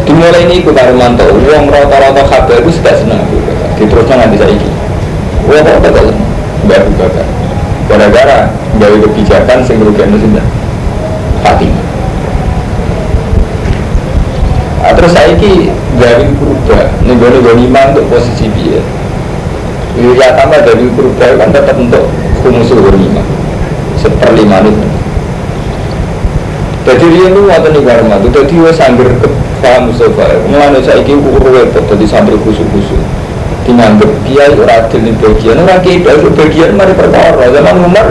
dimulai 0.10 0.42
ini 0.50 0.66
aku 0.66 0.74
baru 0.74 0.98
mantau 0.98 1.30
uang 1.30 1.70
rata-rata 1.70 2.26
kabar 2.26 2.58
itu 2.58 2.82
sudah 2.82 2.98
senang 2.98 3.22
diterusnya 3.78 4.26
nanti 4.26 4.42
saya 4.42 4.58
ini 4.58 4.66
uang 5.46 5.68
apa 5.68 5.86
kok 5.86 6.06
mbak 6.66 6.82
Abu 6.82 6.94
Bakar. 6.98 7.28
Gara-gara 7.86 8.40
dari 8.82 8.98
kebijakan 9.02 9.62
itu 9.70 10.18
sudah 10.18 10.46
Fatimah 11.46 11.86
nah, 14.82 14.89
terus 15.00 15.16
saya 15.16 15.32
ini 15.32 15.72
dari 15.96 16.28
berubah 16.36 16.92
nih 17.08 17.16
gue 17.16 17.32
untuk 17.72 18.06
posisi 18.12 18.52
dia 18.52 18.84
ya 19.96 20.36
tambah 20.36 20.60
dari 20.60 20.92
berubah 20.92 21.40
kan 21.40 21.56
tetap 21.56 21.76
untuk 21.80 22.04
kumusul 22.44 22.84
lima. 22.92 23.24
Seperlima 24.00 24.64
itu 24.64 24.88
jadi 26.88 27.06
dia 27.06 27.26
itu 27.32 27.42
waktu 27.48 27.70
nih 27.76 27.84
karma 27.84 28.16
itu 28.20 28.28
jadi 28.32 28.54
dia 28.60 28.72
sambil 28.76 29.08
ke 29.24 29.28
paham 29.60 29.92
Mustafa. 29.92 30.26
Mulai 30.48 30.80
saya 30.84 31.04
ini 31.04 31.16
ukur 31.16 31.48
repot 31.48 31.84
jadi 31.96 32.06
sambil 32.08 32.36
kusuk-kusuk 32.44 33.00
dianggap 33.68 34.10
dia 34.26 34.50
itu 34.50 34.64
radil 34.66 35.02
di 35.04 35.14
bagian. 35.16 35.56
Orang 35.62 35.82
kita 35.86 36.10
itu 36.18 36.28
bagian 36.34 36.74
mari 36.74 36.94
perkara. 36.96 37.44
Zaman 37.54 37.76
Umar 37.86 38.08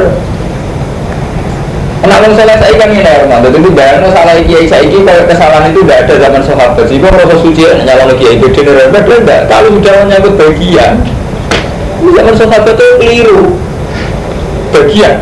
Kenapa 2.08 2.32
salah 2.32 2.56
saya 2.56 2.72
kan 2.80 2.88
ini 2.88 3.04
normal, 3.04 3.44
jadi 3.44 3.58
itu 3.60 3.70
bayang 3.76 4.00
salah 4.08 4.32
kiai 4.40 4.64
saya 4.64 4.80
ini 4.80 5.04
kalau 5.04 5.28
kesalahan 5.28 5.68
itu 5.68 5.84
tidak 5.84 6.08
ada 6.08 6.14
zaman 6.16 6.40
sahabat. 6.40 6.84
Jika 6.88 7.12
rasa 7.12 7.36
suci 7.36 7.62
nyalon 7.84 8.16
kiai 8.16 8.40
beda 8.40 8.60
neraka, 8.64 9.00
tidak. 9.04 9.40
Kalau 9.44 9.68
sudah 9.76 9.92
menyangkut 10.08 10.34
bagian, 10.40 11.04
zaman 12.00 12.32
sahabat 12.32 12.72
itu 12.80 12.86
keliru. 12.96 13.42
Bagian. 14.72 15.14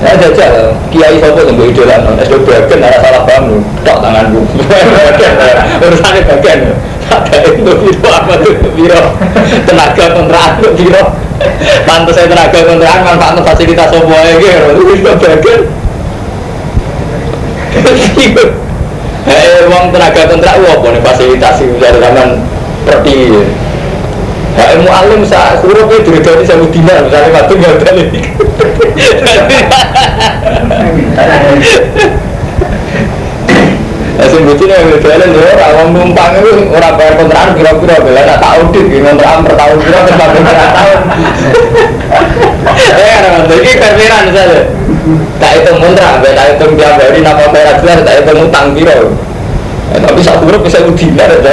Ya 0.00 0.16
jajal, 0.16 0.80
kiai 0.88 1.20
sopo 1.20 1.44
tunggu 1.44 1.68
idola 1.68 2.08
non, 2.08 2.16
es 2.16 2.32
bagian 2.32 2.80
ada 2.80 2.98
salah 3.04 3.22
paham 3.28 3.52
lu, 3.52 3.58
tak 3.84 4.00
tanganku, 4.00 4.40
urusannya 5.84 6.20
bagian, 6.24 6.72
ada 7.12 7.36
itu 7.44 7.60
biro 7.68 8.08
apa 8.08 8.32
tuh 8.40 8.56
biro, 8.72 9.12
tenaga 9.68 10.04
kontrakan 10.16 10.56
tuh 10.64 10.72
biro, 10.72 11.04
pantas 11.88 12.14
saya 12.16 12.28
tenaga 12.28 12.58
kontrakan 12.64 13.02
manfaat 13.04 13.40
fasilitas 13.44 13.88
sopo 13.88 14.12
ya 14.12 14.34
gitu, 14.40 14.80
itu 14.92 15.02
bagian, 15.04 15.60
Eh, 19.30 19.68
uang 19.68 19.92
tenaga 19.92 20.22
kontrak 20.32 20.58
uang 20.58 20.96
nih 20.96 21.02
fasilitas 21.04 21.60
dari 21.78 21.98
zaman 22.00 22.28
seperti 22.82 23.16
Ya 24.58 24.74
ilmu 24.76 24.90
alim 24.90 25.22
sa 25.22 25.56
huruf 25.62 25.86
itu 25.94 26.10
dari 26.20 26.42
saya 26.42 26.66
dinar 26.74 27.06
misalnya 27.06 27.30
waktu 27.38 27.54
nggak 27.54 27.80
ada 27.80 27.92
Ya 34.20 34.28
sing 34.28 34.44
bocine 34.44 34.76
yang 34.76 35.00
jalan 35.00 35.32
ya 35.32 35.48
ora 35.56 35.66
wong 35.80 35.88
numpang 35.96 36.36
itu 36.36 36.68
ora 36.68 36.92
bayar 36.92 37.16
kontrakan 37.16 37.56
kira-kira 37.56 37.96
bela 38.04 38.20
tak 38.28 38.38
tahu 38.44 38.60
dit 38.68 39.00
kontrakan 39.00 39.40
per 39.48 39.54
tahun 39.56 39.76
kira 39.80 39.98
per 40.04 40.14
tahun 40.20 40.44
per 40.44 40.56
tahun. 40.60 40.98
Eh 42.76 43.16
perberan 43.80 44.24
saja. 44.36 44.60
Tak 45.40 45.50
hitung 45.56 45.80
kontrak, 45.80 46.20
tak 46.20 46.60
tiap 46.76 47.00
hari 47.00 47.24
bayar 47.48 47.80
jelas 47.80 48.04
tak 48.04 48.14
hitung 48.20 48.44
utang 48.44 48.76
kira. 48.76 49.08
Eh, 49.90 49.98
tapi 49.98 50.20
satu 50.20 50.44
huruf 50.44 50.62
bisa 50.68 50.84
dinar 50.92 51.32
ya. 51.40 51.52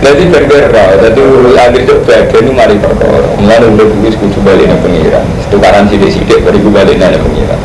Jadi 0.00 0.22
bergerak, 0.32 0.90
jadi 1.04 1.22
akhir 1.60 1.84
itu 1.84 1.94
bagian 2.08 2.42
itu 2.48 2.52
mari 2.56 2.74
perkara. 2.80 3.20
Mulai 3.36 3.68
udah 3.68 3.86
kudu 4.16 4.40
balik 4.40 4.72
pengiran. 4.80 5.28
Tukaran 5.50 5.84
sidik-sidik 5.90 6.46
beri 6.46 6.62
gue 6.62 6.70
balik 6.70 6.94
nih 6.94 7.18
pengiran. 7.18 7.60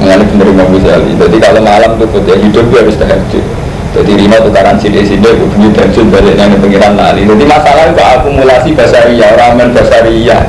Mengenai 0.00 0.24
penerima 0.24 0.64
Ghazali. 0.72 1.12
Jadi 1.20 1.36
kalau 1.36 1.60
malam 1.60 2.00
tuh 2.00 2.08
ya 2.24 2.34
hidup 2.40 2.64
gue 2.72 2.80
harus 2.80 2.96
tahajud. 2.96 3.44
Jadi 3.92 4.10
Rino 4.16 4.38
tukaran 4.40 4.80
sidik-sidik 4.80 5.36
kudu 5.36 5.68
tahajud 5.76 6.08
balik 6.08 6.32
nih 6.32 6.58
pengiran 6.64 6.96
lali. 6.96 7.28
Jadi 7.28 7.44
masalah 7.44 7.92
itu 7.92 8.00
akumulasi 8.00 8.70
basaria, 8.72 9.28
ramen 9.36 9.76
basaria. 9.76 10.48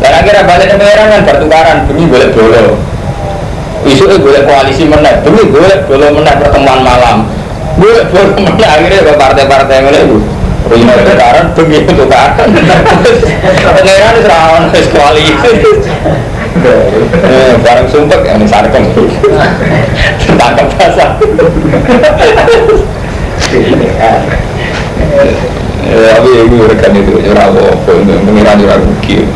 Dan 0.00 0.12
akhirnya 0.16 0.42
balik 0.48 0.66
nih 0.72 0.78
pengiran 0.80 1.06
kan 1.12 1.20
bertukaran, 1.28 1.76
demi 1.84 2.04
boleh 2.08 2.28
bolo. 2.32 2.74
Isu 3.84 4.08
boleh 4.08 4.42
koalisi 4.48 4.88
menang, 4.88 5.20
demi 5.20 5.44
boleh 5.52 5.84
bolo 5.84 6.06
menang 6.16 6.36
pertemuan 6.40 6.80
malam. 6.80 7.28
Boleh 7.76 8.08
boleh 8.08 8.40
menang 8.40 8.70
akhirnya 8.72 9.04
ke 9.04 9.12
partai-partai 9.20 9.74
yang 9.84 9.86
itu. 10.72 10.88
Rino 10.88 10.94
tukaran, 11.04 11.46
demi 11.52 11.78
tukaran. 11.84 12.48
Pengiran 13.76 14.12
itu 14.16 14.28
rawan 14.28 14.62
koalisi. 14.72 15.52
Eh, 16.62 17.52
barang 17.64 17.88
sumpek 17.88 18.22
yang 18.28 18.38
disarkem 18.40 18.84
tangkap 20.36 20.68
basah. 20.76 21.16
Ya 25.92 26.16
tapi 26.16 26.30
itu 26.48 26.56
rekan 26.56 26.92
itu 26.96 27.12
nyerah 27.20 27.52
apa 27.52 27.64
pengiran 27.84 28.56
nyerah 28.56 28.78
rugi 28.80 29.28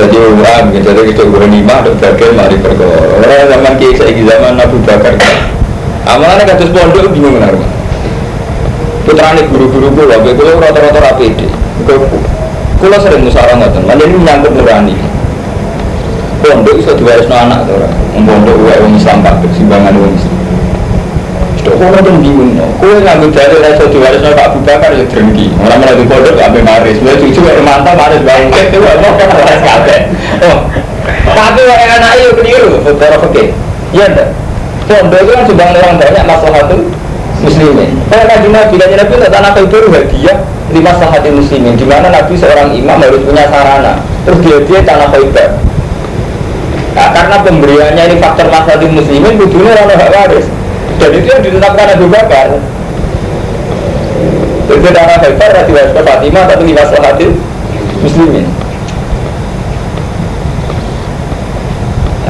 jadi 0.00 0.16
orang 0.16 0.72
jadi 0.72 1.02
kita 1.12 1.22
gue 1.28 1.46
lima 1.52 1.84
ada 1.84 1.92
bagian 2.00 2.32
mari 2.32 2.56
perkara. 2.56 3.20
Orang 3.20 3.44
zaman 3.52 3.72
kiai 3.76 3.92
saya 3.92 4.16
zaman 4.16 4.56
Abu 4.56 4.80
Bakar 4.88 5.12
amalnya 6.08 6.48
kados 6.48 6.72
pondok 6.72 7.12
bingung 7.12 7.36
benar 7.36 7.52
putrane 9.10 9.42
guru-guru 9.50 9.90
kula, 9.90 10.22
kula 10.22 10.62
rata-rata 10.62 11.02
rapi 11.02 11.34
deh. 11.34 11.50
Kulo 12.78 12.96
sering 13.02 13.26
musyawarah 13.26 13.58
ngoten, 13.58 13.82
mana 13.82 14.06
ini 14.06 14.14
menyangkut 14.22 14.54
nurani. 14.54 14.94
Pondok 16.40 16.78
iso 16.78 16.94
diwarisno 16.94 17.34
anak 17.34 17.66
to 17.66 17.74
ora. 17.74 17.90
Pondok 18.14 18.56
wae 18.64 18.78
wong 18.80 18.94
Islam 18.96 19.20
Pak 19.20 19.42
simbangan 19.52 19.92
wong 19.98 20.14
Islam. 20.14 20.38
Itu 21.60 21.70
kok 21.76 21.90
ora 21.92 22.00
bingung. 22.00 22.56
Kowe 22.80 22.96
nganggo 22.96 23.28
dalil 23.34 23.60
ora 23.60 23.68
iso 23.76 23.84
diwarisno 23.92 24.32
Pak 24.32 24.46
Abu 24.54 24.58
Bakar 24.64 24.96
ya 24.96 25.04
drengki. 25.04 25.52
Ora 25.60 25.74
malah 25.76 25.94
di 25.98 26.06
pondok 26.08 26.40
ape 26.40 26.60
maris. 26.64 26.96
Wis 27.04 27.18
cucu 27.20 27.40
wae 27.44 27.60
mantap 27.60 27.98
maris 27.98 28.22
itu 28.24 28.78
apa 28.80 29.08
ora 29.26 29.56
kabeh. 29.60 30.00
Oh. 30.46 30.58
Tapi 31.36 31.60
wae 31.66 31.86
anak 31.98 32.12
yo 32.22 32.32
keliru, 32.38 32.80
saudara 32.86 33.20
oke. 33.20 33.44
Iya 33.92 34.04
ndak? 34.08 34.28
Pondok 34.88 35.20
itu 35.20 35.30
kan 35.36 35.44
sumbang 35.44 35.70
orang 35.76 36.00
banyak 36.00 36.24
masalah 36.24 36.62
tuh 36.72 36.80
muslimin. 37.40 37.96
Kalau 38.08 38.24
nabi 38.28 38.48
nabi 38.52 38.74
dan 38.76 38.88
nabi 38.96 39.12
itu 39.16 39.26
tanah 39.28 39.52
itu 39.56 39.78
hadiah 39.90 40.38
lima 40.70 40.92
sahabat 40.96 41.32
muslimin. 41.32 41.74
Di 41.76 41.84
mana 41.88 42.12
nabi 42.12 42.32
seorang 42.36 42.76
imam 42.76 43.00
harus 43.00 43.20
punya 43.24 43.48
sarana. 43.48 44.04
Terus 44.28 44.38
dia 44.44 44.56
dia 44.64 44.80
tanah 44.84 45.08
khaybar. 45.08 45.50
Nah, 46.90 47.08
karena 47.14 47.36
pemberiannya 47.46 48.02
ini 48.12 48.16
faktor 48.18 48.50
masalah 48.50 48.82
muslimin, 48.82 49.38
butuhnya 49.38 49.72
orang 49.78 49.94
hak 49.94 50.10
waris. 50.10 50.46
Dan 51.00 51.10
itu 51.16 51.26
yang 51.32 51.40
ditetapkan 51.40 51.96
Abu 51.96 52.06
Bakar. 52.10 52.48
Jadi 54.68 54.88
tanah 54.90 55.16
khaybar 55.18 55.50
diwaris 55.66 55.92
ke 55.96 56.00
Fatimah 56.04 56.44
tapi 56.46 56.62
lima 56.68 56.82
sahabat 56.86 57.18
muslimin. 58.04 58.46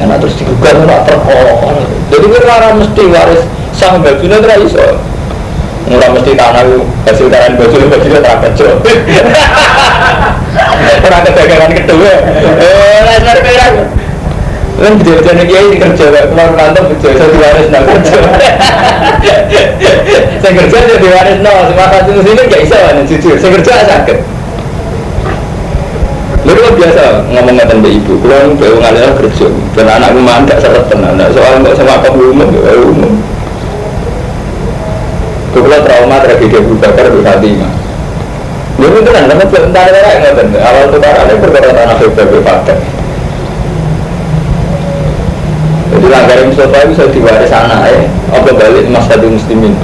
Nah, 0.01 0.19
terus 0.19 0.35
digugat 0.35 0.75
terkolok. 1.07 1.87
Jadi 2.11 2.25
kita 2.35 2.75
mesti 2.75 3.03
waris 3.07 3.41
sang 3.81 4.05
babine 4.05 4.37
ora 4.37 4.55
iso. 4.61 4.85
murah 5.89 6.13
mesti 6.13 6.37
tanah 6.37 6.61
lu 6.69 6.85
hasil 7.09 7.25
taran 7.33 7.57
baju 7.57 7.75
lu 7.81 7.89
baju 7.89 8.07
lu 8.13 8.19
terang 8.21 8.41
kerja 8.45 8.67
orang 11.01 11.21
kedagangan 11.25 11.71
kedua 11.73 12.13
eh 12.61 13.01
lain 13.01 13.21
lain 13.25 13.89
Kan 14.81 14.97
bejo-bejo 14.97 15.45
kiai 15.45 15.77
kerja, 15.77 16.05
keluar 16.09 16.57
kantor 16.57 16.89
bejo, 16.89 17.13
saya 17.13 17.29
diwaris 17.29 17.69
no 17.69 17.79
kerja. 17.85 18.17
Saya 20.41 20.57
kerja 20.57 20.77
saya 20.81 20.97
diwaris 20.97 21.37
no, 21.45 21.53
semua 21.69 21.85
satu 21.93 22.17
muslimin 22.17 22.49
gak 22.49 22.65
bisa 22.65 22.77
kan 22.89 23.05
jujur. 23.05 23.37
Saya 23.37 23.61
kerja 23.61 23.73
sakit. 23.85 24.17
Lu 26.49 26.57
kan 26.57 26.73
biasa 26.73 27.03
ngomong 27.29 27.61
ngeten 27.61 27.77
mbak 27.85 27.93
ibu, 27.93 28.13
kalau 28.25 28.57
bawa 28.57 28.75
ngalir 28.81 29.13
kerja, 29.21 29.47
dan 29.77 30.01
anakku 30.01 30.17
mandak 30.17 30.57
seret 30.57 30.89
tenan, 30.89 31.21
soal 31.29 31.61
nggak 31.61 31.77
sama 31.77 32.01
kamu 32.01 32.33
umum, 32.33 32.49
umum. 32.89 33.13
Kalau 35.51 35.83
trauma 35.83 36.17
tragedi 36.23 36.55
Abu 36.55 36.73
Bakar 36.79 37.11
di 37.11 37.19
Fatimah. 37.21 37.71
Itu 38.81 39.05
kan, 39.05 39.29
karena 39.29 39.45
sebentar 39.45 39.85
ya 39.93 39.99
nggak 39.99 40.57
Awal 40.57 40.85
tukaran 40.89 41.29
itu 41.29 41.37
perkara 41.37 41.69
tanah 41.75 41.95
Abu 41.99 42.39
Bakar. 42.41 42.77
Jadi 45.91 46.07
langgar 46.07 46.39
Mustafa 46.47 46.87
itu 46.87 46.95
bisa 46.95 47.03
diwaris 47.11 47.51
anak 47.51 47.79
ya. 47.91 48.07
Apa 48.31 48.49
balik 48.55 48.87
mas 48.87 49.05
satu 49.11 49.27
muslimin. 49.27 49.75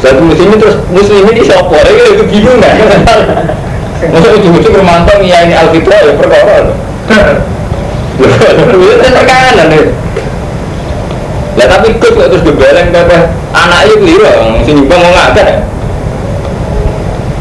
Satu 0.00 0.24
muslimin 0.24 0.56
terus 0.56 0.80
muslimin 0.90 1.36
di 1.36 1.44
sopo 1.44 1.76
ya 1.76 2.16
itu 2.16 2.24
bingung 2.24 2.56
kan. 2.56 2.72
Masa 4.10 4.28
ujung-ujung 4.32 4.72
bermantau 4.80 5.20
ya 5.20 5.44
ini 5.44 5.54
alfitrah 5.54 6.00
ya 6.02 6.12
perkara. 6.16 6.72
Itu 8.16 8.76
kan 8.96 9.12
tekanan 9.12 9.68
ya. 9.70 9.84
Lah 11.56 11.66
tapi 11.72 11.96
ikut 11.96 12.12
kok 12.12 12.28
terus 12.28 12.44
gebeleng 12.44 12.92
apa 12.92 13.32
anak 13.56 13.88
itu 13.88 13.96
keliru, 14.04 14.28
sing 14.68 14.76
nyumbang 14.76 15.00
mau 15.00 15.12
ngakak. 15.16 15.64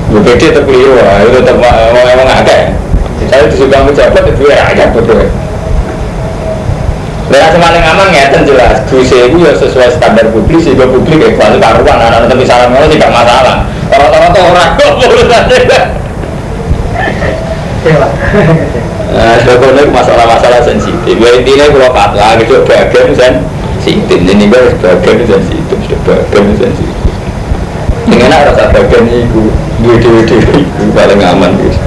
Ya 0.07 0.19
beda 0.24 0.39
tetap 0.39 0.63
keliru, 0.63 0.95
itu 0.95 1.38
tetap 1.43 1.57
mau 1.60 2.03
emang 2.07 2.27
ngakak. 2.31 2.79
Saya 3.27 3.51
disumbang 3.51 3.91
pejabat 3.91 4.24
itu 4.31 4.43
ya 4.48 4.72
aja 4.72 4.88
betul. 4.95 5.19
Nah, 7.25 7.50
semaling 7.50 7.84
aman 7.84 8.07
ngeten 8.13 8.45
jelas. 8.45 8.86
Duse 8.86 9.17
itu 9.17 9.41
ya 9.41 9.51
sesuai 9.57 9.98
standar 9.98 10.29
publik 10.29 10.62
sehingga 10.62 10.86
publik 10.86 11.19
ya 11.19 11.34
kuali 11.34 11.57
karuan 11.57 11.98
anak-anak 11.98 12.29
tapi 12.29 12.45
saran 12.45 12.69
ngono 12.69 12.86
tidak 12.86 13.10
masalah. 13.10 13.65
Orang-orang 13.89 14.29
tuh 14.29 14.43
orang 14.45 14.69
kok 14.77 14.91
urusannya. 15.10 15.79
Nah, 19.15 19.36
sebetulnya 19.41 19.84
masalah-masalah 19.89 20.62
sensitif. 20.62 21.15
Ya 21.17 21.29
intinya 21.34 21.65
kalau 21.74 21.89
fatwa 21.91 22.27
gitu 22.38 22.55
bagian 22.63 23.41
sensitif. 23.86 24.18
Ini 24.18 24.50
gue 24.50 24.62
bagian 24.82 25.30
sensitif, 25.30 25.77
sudah 25.86 26.18
bagian 26.34 26.58
sensitif. 26.58 27.13
Dengan 28.10 28.34
enak 28.34 28.42
rasa 28.50 28.74
bagian 28.74 29.06
itu, 29.13 29.54
dua-dua 29.86 30.25
itu 30.25 30.58
paling 30.98 31.22
aman 31.22 31.54
gitu. 31.62 31.77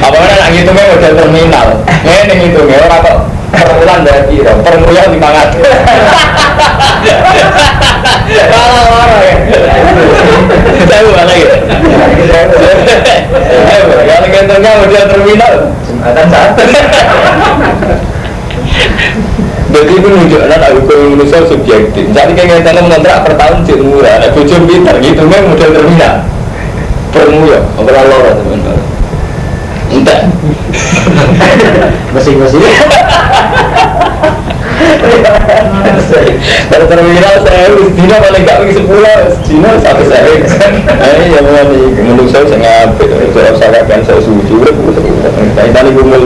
Apa 0.00 0.16
mana 0.16 0.34
nak 0.38 0.50
ngitungnya 0.54 0.84
model 0.94 1.12
terminal? 1.18 1.68
Ini 2.06 2.32
ngitungnya 2.38 2.78
orang 2.86 3.02
kok 3.02 3.18
permulaan 3.50 4.00
dari 4.06 4.22
kira, 4.30 4.52
permulaan 4.62 5.10
lima 5.10 5.28
ratus. 5.34 5.62
Kalah 8.30 8.84
orang 8.86 9.10
ya. 9.20 9.34
Saya 10.86 11.00
bukan 11.06 11.24
lagi. 11.26 11.44
Kalau 14.06 14.26
ngitungnya 14.30 14.70
model 14.80 15.04
terminal, 15.10 15.54
jembatan 15.86 16.26
satu. 16.30 16.62
Jadi 19.70 19.92
itu 19.94 20.02
menunjukkan 20.02 20.50
ada 20.50 20.74
hukum 20.74 21.14
manusia 21.14 21.46
subjektif. 21.46 22.04
Jadi 22.10 22.30
kayak 22.34 22.66
kita 22.66 22.82
ngontrak 22.82 23.22
per 23.22 23.38
tahun 23.38 23.62
cek 23.62 23.78
murah, 23.78 24.18
ada 24.18 24.34
bojo 24.34 24.56
pintar 24.66 24.98
gitu, 24.98 25.22
memang 25.22 25.54
model 25.54 25.70
terminal. 25.70 26.14
Permu 27.14 27.46
ya, 27.46 27.62
apa 27.78 28.02
loro 28.06 28.30
teman-teman. 28.34 28.79
Entah. 29.90 30.20
Masing-masing. 32.14 32.62
Dari 36.70 36.86
terminal 36.86 37.34
saya 37.44 37.66
Dina 37.94 38.16
paling 38.18 38.42
gak 38.46 38.58
pergi 38.64 38.74
sepuluh 38.80 39.18
Dina 39.46 39.70
satu 39.78 40.02
saya 40.06 40.26
Ini 40.40 41.34
yang 41.34 41.46
mau 41.46 41.62
nih 41.70 41.84
Menurut 42.00 42.30
saya 42.30 42.46
saya 42.46 42.58
ngapit 42.58 43.08
Saya 43.34 43.50
usahakan 43.54 44.00
saya 44.02 44.20
suci 44.22 44.50
Udah 44.54 44.74
Saya 45.54 45.68
tadi 45.70 45.90
gumul 45.94 46.22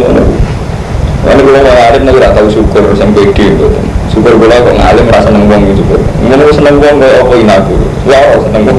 Lalu 1.25 1.41
gue 1.41 1.57
mau 1.57 1.73
ngalim 1.73 2.05
gak 2.21 2.37
tahu 2.37 2.49
syukur 2.53 2.85
sampai 2.93 3.33
pede 3.33 3.57
gitu. 3.57 3.73
Syukur 4.13 4.37
gue 4.37 4.45
kok 4.45 4.77
ngalim 4.77 5.05
merasa 5.09 5.33
seneng 5.33 5.49
wong 5.49 5.73
gitu. 5.73 5.97
Ngono 6.21 6.53
seneng 6.53 6.77
wong 6.77 7.01
kayak 7.01 7.25
apa 7.25 7.35
ini 7.41 7.49
aku. 7.49 7.75
Wow 8.05 8.45
seneng 8.45 8.63
wong. 8.69 8.79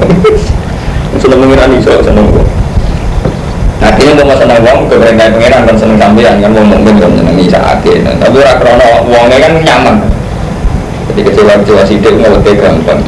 Seneng 1.18 1.42
pengiran 1.42 1.74
iso 1.74 1.94
seneng 2.06 2.30
gue 2.30 2.46
mau 4.14 4.38
seneng 4.38 4.62
wong 4.62 4.86
ke 4.86 4.96
pengiran 5.02 5.32
pengiran 5.34 5.62
kan 5.66 5.76
seneng 5.80 5.98
sampean 5.98 6.36
kan 6.38 6.52
wong 6.54 6.66
mungkin 6.70 6.96
kan 7.02 7.12
seneng 7.18 7.38
isa 7.42 7.58
akhirnya. 7.58 8.12
Tapi 8.22 8.36
ora 8.38 8.54
krono 8.62 8.90
wongnya 9.10 9.38
kan 9.42 9.54
nyaman. 9.66 9.96
Jadi 11.10 11.20
kecewa-kecewa 11.32 11.84
sidik 11.88 12.14
ngeletih 12.22 12.56
gampang. 12.60 13.02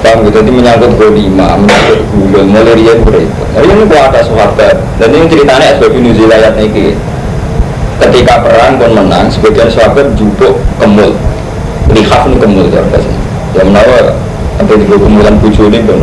Paham 0.00 0.24
gitu, 0.24 0.40
jadi 0.40 0.48
menyangkut 0.48 1.12
lima, 1.12 1.60
menyangkut 1.60 2.00
gulung, 2.08 2.48
mulai 2.56 2.72
dia 2.72 2.96
berita. 3.04 3.44
Jadi 3.52 3.68
ini 3.68 3.84
gua 3.84 4.08
ada 4.08 4.20
sahabat, 4.24 4.76
dan 4.96 5.08
ini 5.12 5.28
ceritanya 5.28 5.76
sebab 5.76 5.92
ini 5.92 6.10
zilayat 6.16 6.56
ini 6.56 6.96
ketika 8.00 8.40
perang 8.40 8.80
pun 8.80 8.96
menang 8.96 9.28
sebagian 9.28 9.68
sahabat 9.68 10.08
jupuk 10.16 10.56
kemul 10.80 11.12
lihaf 11.92 12.24
ini 12.26 12.36
kemul 12.40 12.64
ya 12.72 12.80
biasa 12.88 13.10
ya 13.52 13.62
menawa 13.66 14.16
sampai 14.56 14.80
di 14.80 14.86
kemulan 14.88 15.34
bucu 15.36 15.68
ini 15.68 15.84
pun 15.84 16.00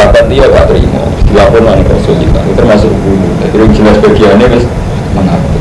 sahabat 0.00 0.24
dia 0.32 0.48
gak 0.48 0.64
terima. 0.72 1.04
Dilapor 1.28 1.60
nani 1.60 1.84
rasulullah 1.84 2.40
itu 2.40 2.52
termasuk 2.56 2.88
bunuh 3.04 3.32
jadi 3.44 3.56
yang 3.60 3.72
jelas 3.76 3.96
bagiannya 4.00 4.46
terus 4.48 4.66
mengaku 5.12 5.56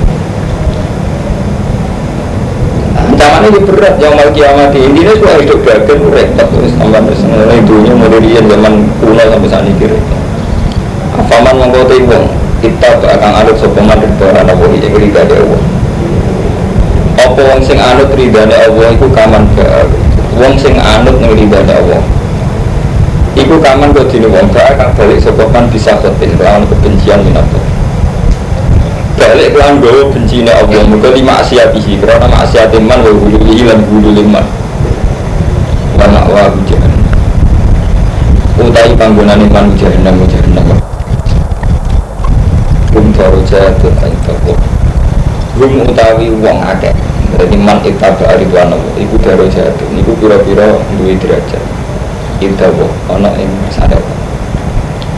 ancaman 2.95 3.41
ini 3.52 3.60
berat. 3.67 3.95
Yang 3.99 4.13
mau 4.15 4.30
kiamat 4.32 4.71
ini 4.71 4.88
ini 4.95 5.12
semua 5.12 5.36
hidup 5.43 5.60
bagian 5.67 5.99
repot. 6.08 6.47
Terus 6.56 6.71
tambah 6.80 7.02
terus 7.04 7.21
hidupnya 7.28 7.93
mulai 7.99 8.19
dia 8.23 8.41
zaman 8.47 8.73
kuno 9.04 9.23
sampai 9.28 9.49
saat 9.52 9.65
ini 9.67 9.86
repot. 9.91 10.19
Afaman 11.19 11.56
mengkoti 11.60 12.08
wong 12.08 12.25
kita 12.63 12.89
akan 12.95 13.32
anut 13.43 13.56
sopeman 13.60 13.99
ridhoan 13.99 14.47
Allah 14.47 14.56
yang 14.71 14.95
rida 14.95 15.21
di 15.28 15.36
Allah. 15.36 15.62
Apa 17.19 17.41
wong 17.43 17.60
sing 17.60 17.75
anut 17.75 18.10
rida 18.15 18.47
di 18.47 18.56
Allah 18.56 18.88
itu 18.95 19.08
kaman 19.12 19.43
ke 19.52 19.67
wong 20.39 20.56
sing 20.56 20.80
anut 20.80 21.19
ning 21.19 21.36
rida 21.36 21.60
di 21.67 21.73
Allah 21.75 22.18
Iku 23.49 23.57
kaman 23.65 23.89
kau 23.97 24.05
dini 24.05 24.29
wong 24.29 24.45
gak 24.53 24.77
akan 24.77 24.93
balik 24.93 25.17
sopeman 25.25 25.65
bisa 25.73 25.97
kotin 25.97 26.38
kelawan 26.38 26.69
kebencian 26.69 27.17
minato 27.25 27.57
balik 29.17 29.57
kelawan 29.57 29.81
gawa 29.81 30.05
bencina 30.13 30.53
Allah. 30.53 30.85
Muka 30.85 31.09
lima 31.17 31.41
asyatihi 31.41 31.97
karena 31.97 32.29
asyatiman 32.45 33.01
wa 33.01 33.09
hululihi 33.09 33.65
lan 33.65 33.81
hululiman 33.89 34.45
wa 35.97 36.05
ma'wa 36.13 36.53
hujan 36.53 36.93
utai 38.62 38.93
panggunani 38.93 39.49
man 39.49 39.73
jahannam 39.81 40.21
jahannam. 40.29 40.77
Rum 42.93 43.09
darajatun 43.17 43.93
aindakum 43.97 44.57
Rum 45.57 45.89
utawi 45.89 46.29
wong 46.38 46.62
akeh. 46.69 46.93
Jadi 47.33 47.57
man 47.57 47.81
ittaba 47.81 48.38
ridwan 48.38 48.77
Allah 48.77 48.93
Iku 48.93 49.17
darajatun. 49.17 49.89
Iku 49.97 50.13
pira-pira 50.21 50.77
duwe 50.93 51.17
derajat 51.17 51.78
Indawo 52.39 52.88
Ana 53.12 53.36
ing 53.36 53.52
sana 53.67 53.99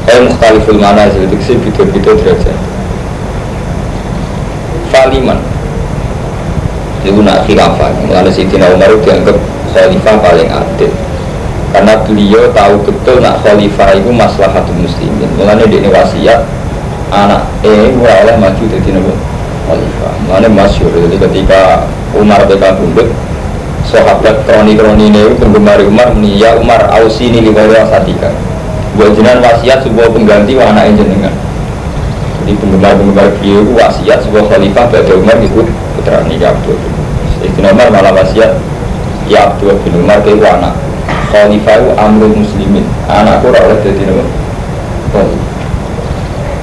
Eh 0.10 0.18
mukhtaliful 0.26 0.82
manazil 0.82 1.30
Diksi 1.30 1.56
bidul-bidul 1.62 2.18
derajat. 2.18 2.58
Faliman 4.90 5.38
Iku 7.02 7.22
nak 7.26 7.50
khilafah. 7.50 7.90
Mulanya 8.06 8.30
Sidina 8.30 8.70
Umar 8.70 8.94
dianggap 9.02 9.38
khalifah 9.74 10.16
paling 10.22 10.50
adil. 10.50 10.92
Karena 11.72 11.98
beliau 12.04 12.46
tahu 12.54 12.76
betul 12.86 13.18
nak 13.26 13.42
khalifah 13.42 13.98
itu 13.98 14.10
maslahatul 14.14 14.86
muslimin. 14.86 15.30
Mulanya 15.34 15.66
dia 15.66 15.90
wasiat 15.90 16.46
anak 17.10 17.44
eh 17.66 17.90
oleh 17.98 18.36
maju 18.38 18.64
jadi 18.70 18.90
nabi 18.94 19.14
khalifah. 19.66 20.14
Mana 20.30 20.48
masyur. 20.50 20.94
Jadi 20.94 21.18
ketika 21.18 21.90
Umar 22.14 22.46
beka 22.46 22.78
bundut 22.78 23.10
sahabat 23.88 24.46
kroni-kroni 24.46 25.10
ini 25.10 25.22
penggemar 25.38 25.82
Umar 25.82 26.14
ini 26.18 26.38
ya 26.38 26.58
Umar 26.58 26.86
ausi 26.94 27.34
ini 27.34 27.50
liwaya 27.50 27.88
satika 27.90 28.30
buat 28.96 29.16
jenengan 29.16 29.40
wasiat 29.40 29.88
sebuah 29.88 30.12
pengganti 30.12 30.54
wa 30.60 30.68
anak 30.68 31.00
jenengan. 31.00 31.32
Jadi 32.42 32.58
penggemar-penggemar 32.58 33.28
beliau 33.40 33.64
itu 33.64 33.74
wasiat 33.78 34.20
sebuah 34.26 34.50
khalifah 34.52 34.86
pada 34.90 35.14
Umar 35.16 35.38
itu 35.40 35.64
putra 35.96 36.26
ini 36.28 36.42
ya 36.42 36.52
Abdul 36.52 36.76
Sayyidina 37.40 37.72
Umar 37.72 37.88
malah 37.94 38.14
wasiat 38.18 38.52
ya 39.32 39.48
Abdul 39.54 39.78
bin 39.86 40.04
Umar 40.04 40.20
ke 40.26 40.36
anak. 40.36 40.76
Khalifah 41.32 41.76
itu 41.80 41.92
amrul 41.96 42.36
muslimin. 42.36 42.84
Anakku 43.08 43.56
rawat 43.56 43.80
jadi 43.88 44.04
nabi 44.04 44.28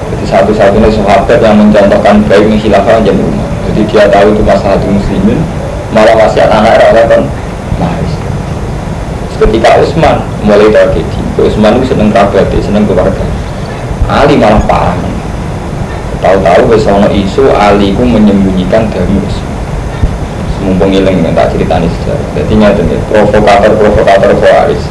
Jadi 0.09 0.25
satu-satunya 0.29 0.89
sahabat 0.93 1.41
yang 1.41 1.57
mencontohkan 1.57 2.21
baik 2.29 2.45
menghilafah 2.45 3.01
jadi 3.01 3.17
Umar. 3.17 3.49
Jadi 3.69 3.81
dia 3.89 4.05
tahu 4.13 4.33
itu 4.33 4.41
masalah 4.45 4.77
muslimin, 4.85 5.41
malah 5.95 6.15
wasiat 6.17 6.49
anak 6.49 6.93
oleh 6.93 7.05
kan. 7.09 7.21
Ketika 9.39 9.79
Utsman 9.79 10.19
mulai 10.43 10.67
tragedi, 10.67 11.19
Utsman 11.39 11.79
itu 11.79 11.95
seneng 11.95 12.11
kerabat, 12.11 12.51
seneng 12.59 12.83
keluarga. 12.83 13.23
Ali 14.11 14.35
malah 14.35 14.59
parah. 14.67 14.99
Tahu-tahu 16.19 16.75
wis 16.75 16.83
isu 17.23 17.47
Ali 17.55 17.95
ku 17.95 18.03
menyembunyikan 18.03 18.91
Utsman 18.91 19.49
mumpung 20.59 20.91
ilang 20.91 21.23
tak 21.31 21.55
ceritani 21.55 21.87
sejarah 21.87 22.27
jadi 22.35 22.53
nyata 22.59 22.81
nih 22.83 22.99
provokator 23.07 23.71
provokator 23.79 24.31
Khawarij 24.35 24.81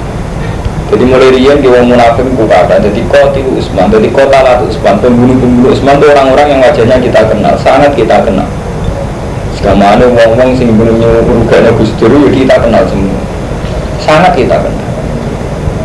jadi 0.89 1.05
mulai 1.05 1.31
dia 1.37 1.53
di 1.61 1.69
wong 1.69 1.93
munafik 1.93 2.25
kata 2.25 2.81
jadi 2.81 3.01
koti 3.05 3.41
Usman 3.45 3.93
jadi 3.93 4.09
kota 4.09 4.39
lah 4.41 4.65
Usman 4.65 4.97
pembunuh 5.05 5.37
pembunuh 5.37 5.77
Usman 5.77 6.01
itu 6.01 6.07
orang-orang 6.09 6.47
yang 6.57 6.61
wajahnya 6.65 6.97
kita 7.05 7.21
kenal 7.29 7.55
sangat 7.61 7.93
kita 7.93 8.25
kenal 8.25 8.49
ada 9.77 10.07
wong-wong 10.09 10.57
sing 10.57 10.73
bunuhnya 10.79 11.21
urugane 11.29 11.69
Gus 11.77 11.93
Dur 12.01 12.13
kita 12.33 12.57
kenal 12.63 12.89
semua 12.89 13.21
sangat 14.01 14.33
kita 14.33 14.57
kenal 14.65 14.89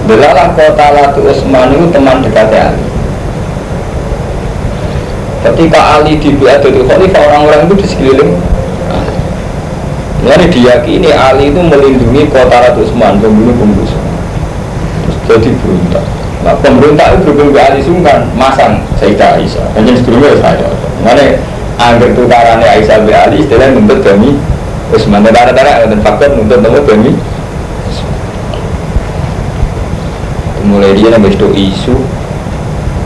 Belalah 0.03 0.51
kota 0.51 0.87
Latu 0.91 1.23
Usman 1.23 1.79
itu 1.79 1.87
teman 1.95 2.19
dekatnya 2.19 2.75
Ali 2.75 2.83
Ketika 5.43 5.79
Ali 5.79 6.19
dibuat 6.19 6.59
dari 6.59 6.83
khalifah 6.83 7.23
orang-orang 7.23 7.71
itu 7.71 7.75
di 7.79 7.87
sekeliling 7.87 8.35
Mulai 10.23 10.47
diyakini 10.51 11.11
Ali 11.11 11.51
itu 11.51 11.59
melindungi 11.59 12.27
kota 12.31 12.67
Ratu 12.67 12.83
Usman, 12.83 13.19
pembunuh-pembunuh 13.19 13.87
Terus 15.03 15.17
jadi 15.27 15.49
berontak. 15.59 16.05
Nah, 16.43 16.55
pemberontak 16.59 17.07
itu 17.15 17.31
berhubung 17.31 17.55
ke 17.55 17.59
Ali 17.59 17.79
Sungkan, 17.79 18.27
masang 18.35 18.83
Sayyidah 18.99 19.39
Aisyah. 19.39 19.67
Hanya 19.75 19.95
sebelumnya 19.95 20.35
saya. 20.39 20.67
Mana 20.99 21.39
angker 21.83 22.15
tukarannya 22.15 22.67
Aisyah 22.79 23.03
be 23.03 23.11
Ali, 23.11 23.43
istilahnya 23.43 23.75
nuntut 23.75 23.99
demi 23.99 24.39
Usman. 24.95 25.19
Dan 25.25 25.35
tara-tara 25.35 25.83
dan 25.83 25.99
faktor 25.99 26.31
nuntut 26.39 26.63
nama 26.63 26.79
demi 26.79 27.11
mulai 30.63 30.95
dia 30.95 31.11
nambah 31.11 31.27
itu 31.27 31.47
isu 31.51 31.91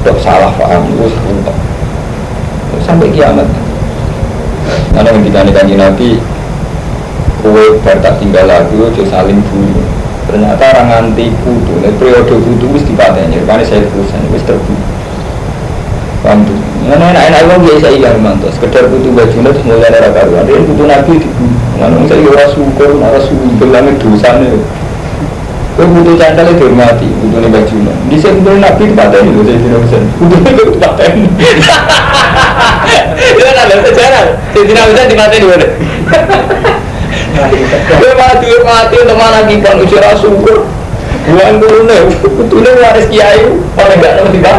untuk 0.06 0.18
salah 0.22 0.54
paham 0.54 0.86
itu 0.94 1.10
sampai 2.86 3.10
kiamat. 3.10 3.50
Karena 4.94 5.10
ketika 5.10 5.42
nikah 5.42 5.66
Nabi 5.66 6.22
kue 7.42 7.66
bar 7.82 7.98
tak 7.98 8.22
tinggal 8.22 8.46
lagi 8.46 8.78
ojo 8.78 9.02
saling 9.10 9.42
bunuh 9.50 9.86
ternyata 10.30 10.76
orang 10.76 10.90
anti 11.10 11.34
putu 11.42 11.82
nih 11.82 11.94
periode 11.98 12.36
putu 12.46 12.66
wis 12.78 12.86
dipateni. 12.86 13.42
Karena 13.42 13.66
saya 13.66 13.82
terusan 13.90 14.22
wis 14.30 14.46
terbunuh 14.46 14.97
paham 16.26 16.42
tuh 16.46 16.58
mana 16.88 17.14
enak 17.14 17.24
enak 17.30 17.42
uang 17.52 17.62
biasa 17.68 17.88
iya 17.94 18.10
mantu 18.18 18.48
sekedar 18.50 18.90
putu 18.90 19.10
bajunya 19.14 19.52
terus 19.54 19.66
mulai 19.68 19.92
ada 19.92 20.10
karuan 20.14 20.46
dia 20.48 20.64
putu 20.64 20.84
nabi 20.88 21.14
dibunuh 21.22 21.60
mana 21.78 21.96
saya 22.10 22.20
kira 22.26 22.46
syukur 22.52 22.90
nara 22.98 23.20
syukur 23.22 23.68
langit 23.70 23.96
dosa 24.02 24.42
nih 24.42 24.58
Kau 25.78 25.86
butuh 25.94 26.18
candal 26.18 26.50
itu 26.50 26.66
hormati, 26.66 27.06
butuh 27.22 27.38
nih 27.38 27.54
baju 27.54 27.76
Di 28.10 28.18
sini 28.18 28.42
butuh 28.42 28.58
nabi 28.58 28.90
itu 28.90 28.98
patah 28.98 29.22
ini, 29.22 29.46
saya 29.46 29.62
tidak 29.62 29.82
bisa. 29.86 29.98
Butuh 30.18 30.40
itu 30.42 30.74
patah 30.82 31.06
ini. 31.14 31.30
Itu 31.38 33.44
ada 33.62 33.76
sejarah. 33.86 34.26
Saya 34.58 34.64
tidak 34.66 34.86
bisa 34.90 35.02
dimati 35.06 35.38
di 35.38 35.46
mana. 35.46 35.68
Gue 37.94 38.12
mati, 38.18 38.50
mati 38.66 38.96
untuk 39.06 39.18
mana 39.22 39.40
kita 39.46 39.70
ujar 39.78 40.18
syukur. 40.18 40.66
Buang 41.30 41.62
dulu 41.62 41.86
nih, 41.86 42.10
betulnya 42.26 42.72
waris 42.82 43.06
kiai, 43.14 43.46
oleh 43.54 43.96
gak 44.02 44.18
tahu 44.18 44.34
tiba. 44.34 44.54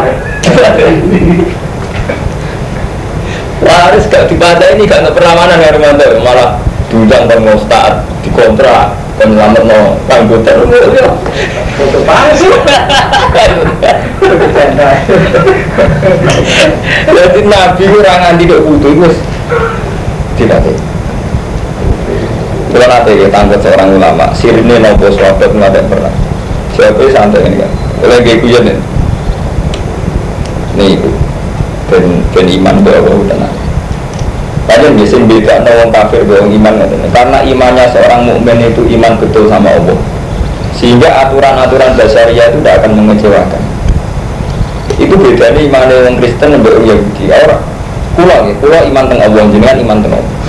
Waris 3.65 4.05
gak 4.07 4.31
dipada 4.31 4.65
ini 4.73 4.87
gak 4.87 5.13
perlawanan 5.13 5.61
ya 5.61 5.71
Romanto, 5.75 6.05
malah 6.23 6.57
diundang 6.89 7.29
kan 7.29 7.39
mau 7.43 7.57
start, 7.59 8.01
dikontrak, 8.25 8.95
dan 9.19 9.35
selamat 9.35 9.63
no 9.67 9.99
anggota 10.09 10.51
Foto 11.79 11.99
palsu. 12.03 12.51
Jadi 17.07 17.39
Nabi 17.47 17.83
orang 17.87 18.35
anti 18.35 18.43
kok 18.47 18.63
butuh 18.67 18.91
itu 18.91 19.07
tidak 20.39 20.63
kalau 22.69 22.85
nanti 22.85 23.17
ya 23.17 23.27
tanggut 23.33 23.59
seorang 23.65 23.97
ulama, 23.97 24.29
sirine 24.31 24.77
nopo 24.77 25.09
sahabat 25.09 25.51
nggak 25.51 25.89
pernah. 25.89 26.13
Siapa 26.77 27.01
santai 27.09 27.49
ini 27.49 27.57
kan? 27.59 27.71
Kalau 27.99 28.21
gak 28.21 28.37
kuyon 28.45 28.61
nih, 28.61 28.77
nih 30.77 30.99
ben 31.89 32.05
ben 32.35 32.47
iman 32.61 32.75
bahwa 32.85 33.25
tenang. 33.25 33.55
Kalian 34.69 34.93
bisa 35.01 35.17
beda 35.17 35.65
orang 35.65 35.89
kafir 35.89 36.21
orang 36.29 36.53
iman 36.53 36.73
karena 37.09 37.39
imannya 37.41 37.85
seorang 37.89 38.21
mukmin 38.29 38.69
itu 38.69 38.85
iman 38.99 39.17
betul 39.17 39.49
sama 39.49 39.73
Allah. 39.73 39.97
Sehingga 40.77 41.09
aturan-aturan 41.25 41.97
dasariah 41.97 42.53
itu 42.53 42.61
tidak 42.61 42.85
akan 42.85 42.91
mengecewakan. 42.93 43.63
Itu 45.01 45.15
beda 45.17 45.57
nih 45.57 45.65
iman 45.73 45.89
orang 45.89 46.15
Kristen 46.21 46.53
dan 46.53 46.61
orang 46.61 46.85
Yahudi. 46.85 47.23
Orang 47.33 47.61
kulo 48.19 48.35
ya, 48.51 48.53
kulo 48.59 48.77
iman 48.91 49.03
tentang 49.07 49.31
Allah, 49.31 49.43
jenengan 49.47 49.77
iman 49.79 49.97
tentang 50.03 50.19
Allah 50.19 50.39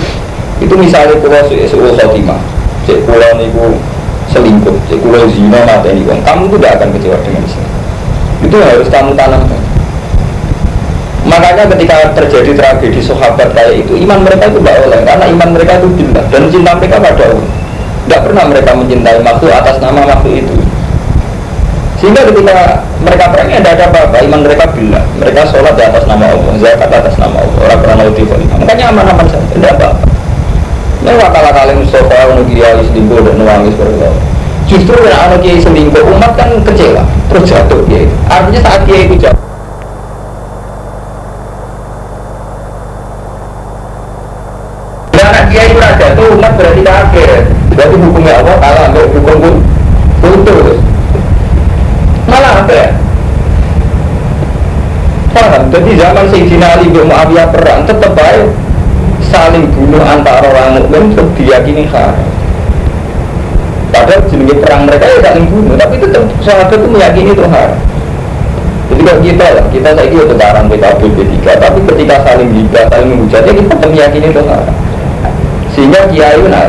itu 0.61 0.73
misalnya 0.77 1.17
kalau 1.17 1.41
suul 1.65 1.91
khotimah 1.97 2.37
cek 2.85 3.01
kulo 3.07 3.27
niku 3.41 3.81
selingkuh 4.29 4.77
cek 4.85 4.99
kulo 5.01 5.25
zina 5.31 5.65
mata 5.65 5.89
ini 5.89 6.05
kamu 6.05 6.51
itu 6.51 6.57
tidak 6.61 6.71
akan 6.77 6.87
kecewa 6.93 7.17
dengan 7.25 7.41
Islam 7.47 7.69
itu 8.45 8.57
harus 8.61 8.87
kamu 8.93 9.11
tanamkan 9.17 9.61
makanya 11.31 11.63
ketika 11.71 11.95
terjadi 12.11 12.51
tragedi 12.59 12.99
sahabat 12.99 13.55
kayak 13.55 13.87
itu 13.87 13.95
iman 14.03 14.19
mereka 14.27 14.51
itu 14.51 14.59
tidak 14.59 14.77
oleh 14.83 14.99
karena 15.07 15.25
iman 15.31 15.49
mereka 15.55 15.79
itu 15.79 15.87
bila 15.95 16.21
dan 16.27 16.43
cinta 16.51 16.71
mereka 16.75 16.99
pada 16.99 17.23
Allah 17.31 17.47
tidak 18.11 18.21
pernah 18.27 18.43
mereka 18.49 18.71
mencintai 18.75 19.17
makhluk 19.23 19.53
atas 19.55 19.77
nama 19.79 20.03
makhluk 20.03 20.35
itu. 20.43 20.55
Sehingga 22.01 22.25
ketika 22.33 22.81
mereka 23.05 23.29
perang 23.29 23.53
ada 23.53 23.77
ada 23.77 23.85
apa-apa. 23.93 24.25
Iman 24.25 24.41
mereka 24.41 24.65
bila 24.73 24.99
mereka 25.21 25.45
sholat 25.47 25.77
di 25.77 25.83
atas 25.85 26.03
nama 26.09 26.33
Allah 26.33 26.53
zakat 26.57 26.89
atas 26.89 27.15
nama 27.21 27.37
Allah. 27.39 27.57
Orang 27.61 27.79
pernah 27.85 27.95
makanya 28.57 28.85
aman-aman 28.89 29.25
saja 29.29 29.45
tidak 29.53 29.71
apa-apa. 29.77 30.05
Ini 31.01 31.17
wakala 31.17 31.49
kali 31.53 31.73
Mustafa 31.77 32.17
ono 32.29 32.41
kiai 32.45 32.81
selingkuh 32.89 33.21
dan 33.21 33.35
nangis 33.41 33.73
berdoa. 33.77 34.11
Justru 34.65 34.97
kalau 34.97 35.19
ono 35.29 35.37
kiai 35.39 35.61
selingkuh 35.61 36.03
umat 36.09 36.31
kan 36.33 36.49
kecewa, 36.65 37.05
terus 37.29 37.43
jatuh 37.45 37.79
kiai. 37.85 38.09
Artinya 38.29 38.59
saat 38.65 38.81
kiai 38.89 39.05
itu 39.05 39.15
jatuh. 39.21 39.50
Karena 45.31 45.47
kiai 45.47 45.71
itu 45.71 45.79
jatuh 45.79 46.27
umat 46.35 46.59
berarti 46.59 46.81
kaget. 46.83 47.43
Berarti 47.71 47.95
hukumnya 48.03 48.33
Allah 48.43 48.55
kalah 48.59 48.83
untuk 48.91 49.15
hukum 49.15 49.35
pun 49.39 49.55
putus. 50.19 50.75
Malah 52.27 52.59
apa 52.59 52.71
ya? 52.75 52.87
Paham? 55.31 55.71
Jadi 55.71 55.91
zaman 55.95 56.27
Sayyidina 56.27 56.67
Ali 56.75 56.91
bin 56.91 57.07
Muawiyah 57.07 57.47
perang 57.47 57.87
tetap 57.87 58.11
baik 58.11 58.51
saling 59.31 59.71
bunuh 59.71 60.03
antara 60.03 60.43
orang 60.51 60.83
mukmin 60.83 61.15
itu 61.15 61.23
diyakini 61.39 61.87
haram. 61.87 62.27
Padahal 63.95 64.27
jenis 64.27 64.59
perang 64.59 64.83
mereka 64.83 65.15
ya 65.15 65.31
saling 65.31 65.47
bunuh, 65.47 65.79
tapi 65.79 65.95
itu 65.95 66.11
sahabat 66.43 66.75
itu 66.75 66.87
meyakini 66.91 67.31
itu 67.31 67.47
haram. 67.47 67.79
Jadi 68.91 69.01
kalau 69.07 69.21
kita 69.23 69.45
lah, 69.47 69.65
kita 69.71 69.89
saya 69.95 70.07
kira 70.11 70.35
barang 70.35 70.65
PKB 70.67 71.01
B3, 71.15 71.35
tapi 71.55 71.79
ketika 71.87 72.15
saling 72.27 72.51
hibah, 72.51 72.83
saling 72.91 73.07
menghujat, 73.15 73.47
ya 73.47 73.53
kita 73.55 73.87
meyakini 73.87 74.27
itu 74.27 74.43
haram. 74.43 74.90
Sehingga 75.71 76.03
kiai 76.11 76.43
nah 76.51 76.67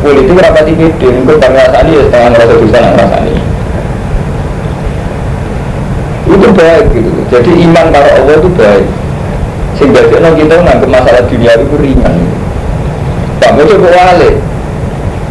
politik 0.00 0.32
berapa 0.32 0.64
sih 0.64 0.72
pede, 0.72 1.08
itu 1.12 1.32
bangsa 1.36 1.84
ini 1.84 2.00
ya 2.00 2.02
setengah 2.08 2.28
ngerasa 2.32 2.54
dosa 2.56 2.78
ngerasa 2.80 3.16
ini. 3.28 3.42
Itu 6.32 6.48
baik 6.56 6.84
gitu. 6.96 7.10
Jadi 7.28 7.50
iman 7.68 7.86
para 7.92 8.08
Allah 8.08 8.34
itu 8.40 8.50
baik. 8.56 8.86
Sehingga 9.76 10.00
dia 10.08 10.30
kita 10.32 10.54
nganggep 10.64 10.88
masalah 10.88 11.22
dunia 11.28 11.52
itu 11.60 11.76
ringan. 11.76 12.14
Pak 13.38 13.54
mau 13.54 13.62
coba 13.62 13.88
wale 13.94 14.30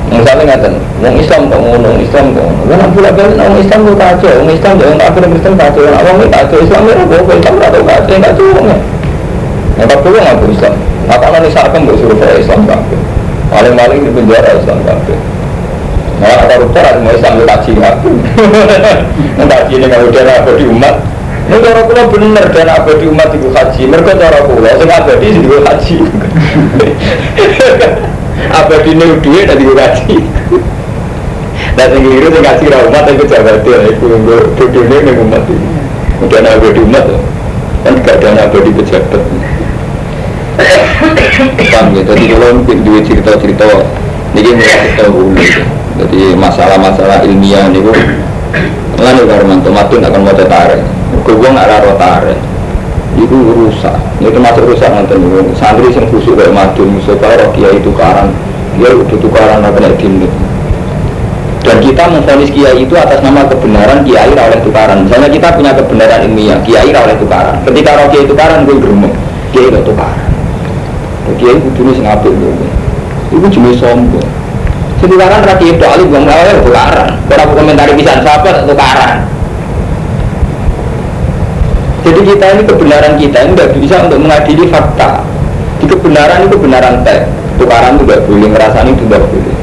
misalnya 0.07 0.55
ngatain 0.55 0.79
mau 1.03 1.11
Islam 1.19 1.51
kok 1.51 1.59
ngono 1.59 1.89
Islam 1.99 2.25
kok 2.31 2.45
ngono. 2.47 2.73
Kan 2.79 2.89
pula 2.95 3.09
balik 3.11 3.35
orang 3.41 3.59
Islam 3.59 3.79
kok 3.81 3.97
kacau. 3.97 4.33
Orang 4.39 4.53
Islam 4.53 4.73
jangan 4.77 4.97
kafir 5.01 5.23
Kristen 5.25 5.53
kacau. 5.57 5.81
Orang 5.83 5.97
awam 5.99 6.21
kacau 6.29 6.57
Islam 6.61 6.81
itu 6.85 6.93
apa? 7.01 7.33
Islam 7.33 7.53
itu 7.57 7.65
kacau 7.65 7.81
kacau 7.81 8.17
kacau 8.21 8.47
ya 9.77 9.85
tak 9.85 9.99
perlu 10.01 10.17
ngaku 10.17 10.45
Islam. 10.53 10.73
Apa 11.07 11.25
nanti 11.31 11.49
saat 11.55 11.71
kan 11.71 11.81
suruh 11.87 12.17
Islam 12.35 12.61
kafir 12.67 12.99
paling-paling 13.47 13.99
di 14.03 14.11
penjara 14.11 14.49
Islam 14.59 14.79
kafir 14.83 15.19
malah 16.17 16.45
koruptor 16.49 16.81
ada 16.81 16.99
mau 16.99 17.13
itu 17.13 17.43
kaji 17.45 17.71
kafir 17.77 18.15
kaji 19.37 19.73
ini 19.77 19.85
kalau 19.87 20.07
dia 20.09 20.33
apa 20.33 20.51
di 20.57 20.65
umat 20.65 20.95
ini 21.47 21.63
cara 21.63 21.81
kula 21.87 22.03
bener 22.11 22.45
dan 22.51 22.67
abadi 22.67 23.07
umat 23.07 23.31
ibu 23.31 23.47
haji. 23.55 23.87
Mereka 23.87 24.19
cara 24.19 24.43
kula 24.43 24.67
sing 24.75 24.91
abadi 24.91 25.27
sing 25.31 25.47
ibu 25.47 25.63
haji. 25.63 25.95
abadi 28.59 28.89
ini 28.91 29.05
duit 29.23 29.47
dan 29.47 29.55
ibu 29.55 29.71
haji. 29.79 30.17
Dan 31.79 31.87
yang 31.95 32.03
keliru 32.03 32.27
sing 32.35 32.43
kasih 32.43 32.67
ra 32.67 32.83
umat 32.91 33.07
itu 33.07 33.23
jabat 33.31 33.63
ya 33.63 33.79
iku 33.95 34.05
nggo 34.11 34.37
bodone 34.59 34.97
ning 35.07 35.15
umat 35.23 35.43
iki. 35.47 35.67
Udah 36.27 36.51
abadi 36.51 36.81
umat. 36.83 37.05
kan 37.87 37.93
gak 38.03 38.19
ada 38.19 38.51
abadi 38.51 38.71
pejabat 38.75 39.21
paham 41.37 41.85
ya 41.93 42.01
jadi 42.01 42.23
kalau 42.33 42.49
dua 42.65 42.99
cerita-cerita 43.05 43.65
ini 44.33 44.49
mulai 44.57 44.79
kita 44.93 45.05
dulu 45.13 45.37
jadi 45.97 46.21
masalah-masalah 46.37 47.21
ilmiah 47.25 47.69
ini 47.69 47.81
Lalu 48.97 49.29
karena 49.29 49.53
matun 49.61 50.01
akan 50.01 50.21
mau 50.25 50.33
tarik, 50.33 50.81
gue 51.21 51.49
nggak 51.53 51.69
raro 51.69 51.93
tarik, 52.01 52.39
itu 53.13 53.35
rusak, 53.37 53.93
itu 54.17 54.33
termasuk 54.33 54.65
rusak 54.65 54.89
nanti 54.89 55.13
santri 55.53 55.93
yang 55.93 56.09
khusus 56.09 56.33
kayak 56.33 56.49
matun, 56.49 56.97
misalnya 56.97 57.45
kiai 57.53 57.77
itu 57.77 57.93
karang, 57.93 58.33
dia 58.73 58.89
udah 58.89 59.17
tukaran 59.21 59.61
apa 59.61 59.77
nih 60.01 60.31
dan 61.61 61.77
kita 61.83 62.03
memfonis 62.09 62.49
kiai 62.49 62.89
itu 62.89 62.95
atas 62.97 63.21
nama 63.21 63.45
kebenaran 63.45 64.01
kiai 64.07 64.31
oleh 64.31 64.59
tukaran. 64.63 65.03
Misalnya 65.03 65.29
kita 65.29 65.47
punya 65.51 65.75
kebenaran 65.75 66.23
ilmiah 66.23 66.57
kiai 66.63 66.95
oleh 66.95 67.15
tukaran. 67.19 67.59
Ketika 67.67 67.91
roh 67.99 68.07
kiai 68.07 68.25
tukaran 68.25 68.63
gue 68.63 68.79
gerumuk 68.79 69.13
kiai 69.51 69.75
tukaran 69.83 70.26
kiai 71.35 71.59
itu 71.59 71.69
jenis 71.75 71.99
ngapil 71.99 72.31
itu 73.27 73.47
jenis 73.51 73.75
sombong 73.83 74.27
Setukaran 74.97 75.45
rakyat 75.45 75.77
itu 75.77 75.85
alih 75.85 76.07
bang 76.09 76.25
awal 76.25 76.57
tukaran. 76.65 77.09
Kalau 77.29 77.53
komentari 77.53 77.93
bisa 77.93 78.17
sahabat 78.25 78.65
tukaran. 78.65 79.29
Jadi 82.01 82.19
kita 82.25 82.45
ini 82.57 82.61
kebenaran 82.65 83.13
kita 83.19 83.37
ini 83.45 83.51
nggak 83.53 83.77
bisa 83.77 84.09
untuk 84.09 84.25
mengadili 84.25 84.65
fakta. 84.73 85.21
Di 85.77 85.85
kebenaran 85.85 86.49
itu 86.49 86.57
kebenaran 86.57 87.05
teks. 87.05 87.29
Tukaran 87.61 88.01
itu 88.01 88.03
nggak 88.09 88.21
boleh, 88.25 88.47
ngerasani 88.49 88.89
itu 88.97 89.03
nggak 89.05 89.21
boleh. 89.21 89.55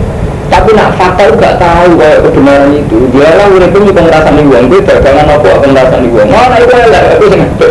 Tapi 0.53 0.71
nak 0.79 0.95
fakta 0.95 1.23
itu 1.27 1.35
gak 1.41 1.57
tahu 1.59 1.99
kayak 1.99 2.19
kebenaran 2.31 2.71
itu. 2.79 2.99
Dia 3.11 3.35
lah 3.35 3.49
udah 3.51 3.69
pun 3.75 3.83
juga 3.91 4.01
ngerasani 4.07 4.43
uang. 4.47 4.65
Dia 4.71 4.81
dagangan 4.87 5.27
apa 5.35 5.47
akan 5.51 5.69
ngerasani 5.75 6.09
uang. 6.15 6.29
Mana 6.31 6.57
itu 6.63 6.75
lah, 6.79 7.03
itu 7.19 7.27
sengaja. 7.27 7.69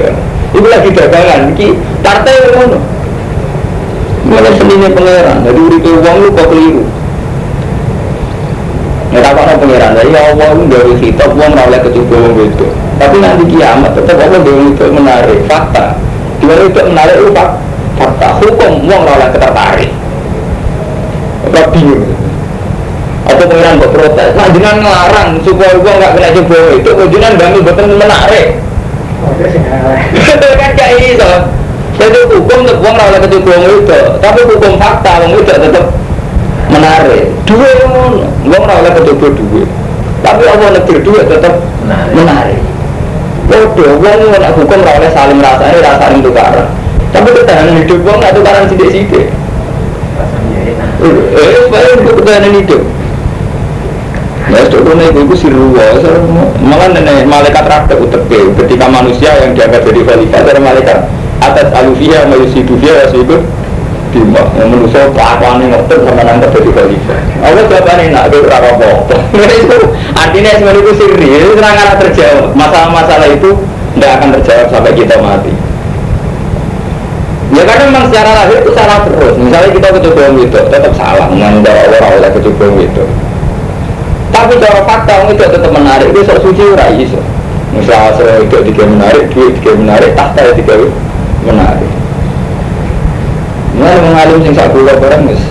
Itu 0.51 0.67
lagi 0.67 0.89
dagangan. 0.91 1.39
Iki 1.55 1.67
partai 2.03 2.33
yang 2.33 2.75
Mana 4.33 4.49
seninya 4.57 4.89
pangeran. 4.89 5.37
Jadi 5.45 5.59
urip 5.61 5.85
uang 5.85 6.15
lu 6.17 6.27
kok 6.33 6.47
keliru. 6.49 6.83
Ya 9.13 9.19
tak 9.21 9.31
apa 9.37 9.61
pangeran. 9.61 9.91
Ya 10.09 10.21
Allah 10.33 10.47
lu 10.57 10.63
dari 10.65 10.93
kitab 10.97 11.37
uang 11.37 11.53
oleh 11.53 11.79
kecukup 11.85 12.17
uang 12.17 12.35
itu. 12.41 12.67
Tapi 12.97 13.15
nanti 13.21 13.43
kiamat 13.53 13.93
tetap 13.93 14.17
Allah 14.17 14.41
dari 14.41 14.73
itu 14.73 14.85
menarik 14.89 15.39
fakta. 15.45 15.93
Mana 16.41 16.61
itu 16.65 16.81
menarik 16.81 17.15
itu 17.21 17.31
fakta. 17.93 18.27
Hukum 18.41 18.71
uang 18.89 19.03
oleh 19.05 19.27
ketertarik. 19.29 19.91
Apa 21.53 21.69
bingung? 21.69 22.09
Atau 23.29 23.45
pengiran 23.45 23.79
buat 23.79 23.91
protes? 23.93 24.29
Nah 24.33 24.47
jangan 24.49 24.75
ngelarang 24.81 25.29
supaya 25.45 25.73
uang 25.77 25.95
nggak 26.01 26.11
kena 26.17 26.29
coba 26.41 26.59
itu. 26.73 26.89
Jangan 27.13 27.31
bangun 27.37 27.61
betul 27.61 27.85
menarik. 28.01 28.47
kan 30.61 30.71
kayak 30.75 30.99
ini 30.99 31.15
so. 31.21 31.62
Jadi 31.93 32.19
hukum 32.25 32.57
untuk 32.65 32.77
uang 32.81 32.95
oleh 32.97 33.19
kecukup 33.21 33.53
uang 33.53 33.63
itu. 33.69 34.01
Tapi 34.17 34.39
hukum 34.49 34.71
fakta 34.81 35.11
uang 35.23 35.31
itu 35.37 35.51
tetap 35.53 35.85
menarik. 36.67 37.29
Dua 37.45 37.69
uang 37.85 38.13
uang 38.49 38.63
oleh 38.65 38.91
kecukup 38.97 39.31
dua. 39.37 39.63
Tapi 40.23 40.43
Allah 40.47 40.69
negeri 40.79 40.99
dua 41.05 41.21
tetap 41.27 41.53
menarik. 42.15 42.59
Bodoh, 43.45 43.91
uang 43.99 44.19
nak 44.33 44.55
hukum 44.57 44.79
oleh 44.81 45.11
saling 45.13 45.39
rasa 45.43 45.63
ini 45.69 45.79
rasa 45.83 46.05
ini 46.09 46.25
tukaran. 46.25 46.67
Tapi 47.13 47.29
ketahanan 47.29 47.77
hidup 47.85 47.99
uang 48.01 48.17
nggak 48.17 48.33
tukaran 48.33 48.65
sidik-sidik. 48.65 49.29
Eh, 51.03 51.49
supaya 51.61 51.87
untuk 51.99 52.23
ketahanan 52.23 52.57
hidup. 52.57 52.81
Ya, 54.43 54.59
itu 54.59 54.75
kena 54.75 55.07
itu 55.07 55.35
sirwa, 55.39 55.87
malah 56.59 56.91
nenek 56.91 57.25
malaikat 57.25 57.63
raktek 57.63 57.95
utepe 57.95 58.51
ketika 58.59 58.85
manusia 58.91 59.31
yang 59.39 59.55
dianggap 59.55 59.87
jadi 59.87 60.03
khalifah 60.03 60.41
dari 60.43 60.59
malaikat 60.59 60.99
atas 61.51 61.67
alufia 61.75 62.23
mayusidufia 62.29 63.11
itu 63.11 63.37
bima 64.13 64.45
yang 64.61 64.69
manusia 64.69 65.09
kelakuan 65.09 65.57
yang 65.57 65.73
ngotot 65.73 65.99
sama 66.05 66.21
nanti 66.21 66.45
jadi 66.53 66.69
khalifah 66.69 67.19
Allah 67.41 67.63
jawabannya 67.65 68.13
nak 68.13 68.23
itu 68.29 68.37
apa 68.45 68.69
apa 68.77 69.17
itu 69.65 69.77
artinya 70.13 70.51
semuanya 70.61 70.79
itu 70.85 70.93
sirri 71.01 71.27
itu 71.33 71.49
senang 71.57 71.73
akan 71.73 71.97
terjawab 72.07 72.45
masalah-masalah 72.53 73.27
itu 73.33 73.49
tidak 73.97 74.11
akan 74.21 74.27
terjawab 74.37 74.67
sampai 74.69 74.93
kita 74.93 75.17
mati 75.17 75.53
Ya 77.53 77.61
karena 77.69 77.85
memang 77.85 78.09
secara 78.09 78.33
lahir 78.33 78.65
itu 78.65 78.73
salah 78.73 79.05
terus. 79.05 79.37
Misalnya 79.37 79.69
kita 79.77 79.87
kecoba 79.93 80.25
itu 80.33 80.57
tetap 80.57 80.93
salah, 80.97 81.29
menganggap 81.29 81.85
orang 81.85 82.17
oleh 82.17 82.31
kecoba 82.33 82.65
itu. 82.81 83.05
Tapi 84.33 84.57
cara 84.57 84.81
fakta 84.81 85.11
orang 85.21 85.37
itu 85.37 85.43
tetap 85.45 85.69
menarik, 85.69 86.09
itu 86.09 86.25
sok 86.25 86.41
suci 86.41 86.63
ora 86.73 86.89
iso. 86.97 87.21
Misal 87.77 88.17
saya 88.17 88.41
itu 88.41 88.57
tiga 88.73 88.89
menarik, 88.89 89.29
tiga 89.29 89.71
menarik, 89.77 90.17
tahta 90.17 90.49
tiga 90.57 90.81
menarik. 90.81 91.12
Nah, 93.73 93.99
mengalim 93.99 94.39
sing 94.45 94.53
sak 94.53 94.69
kula 94.71 94.95
barang 95.01 95.27
wis 95.27 95.41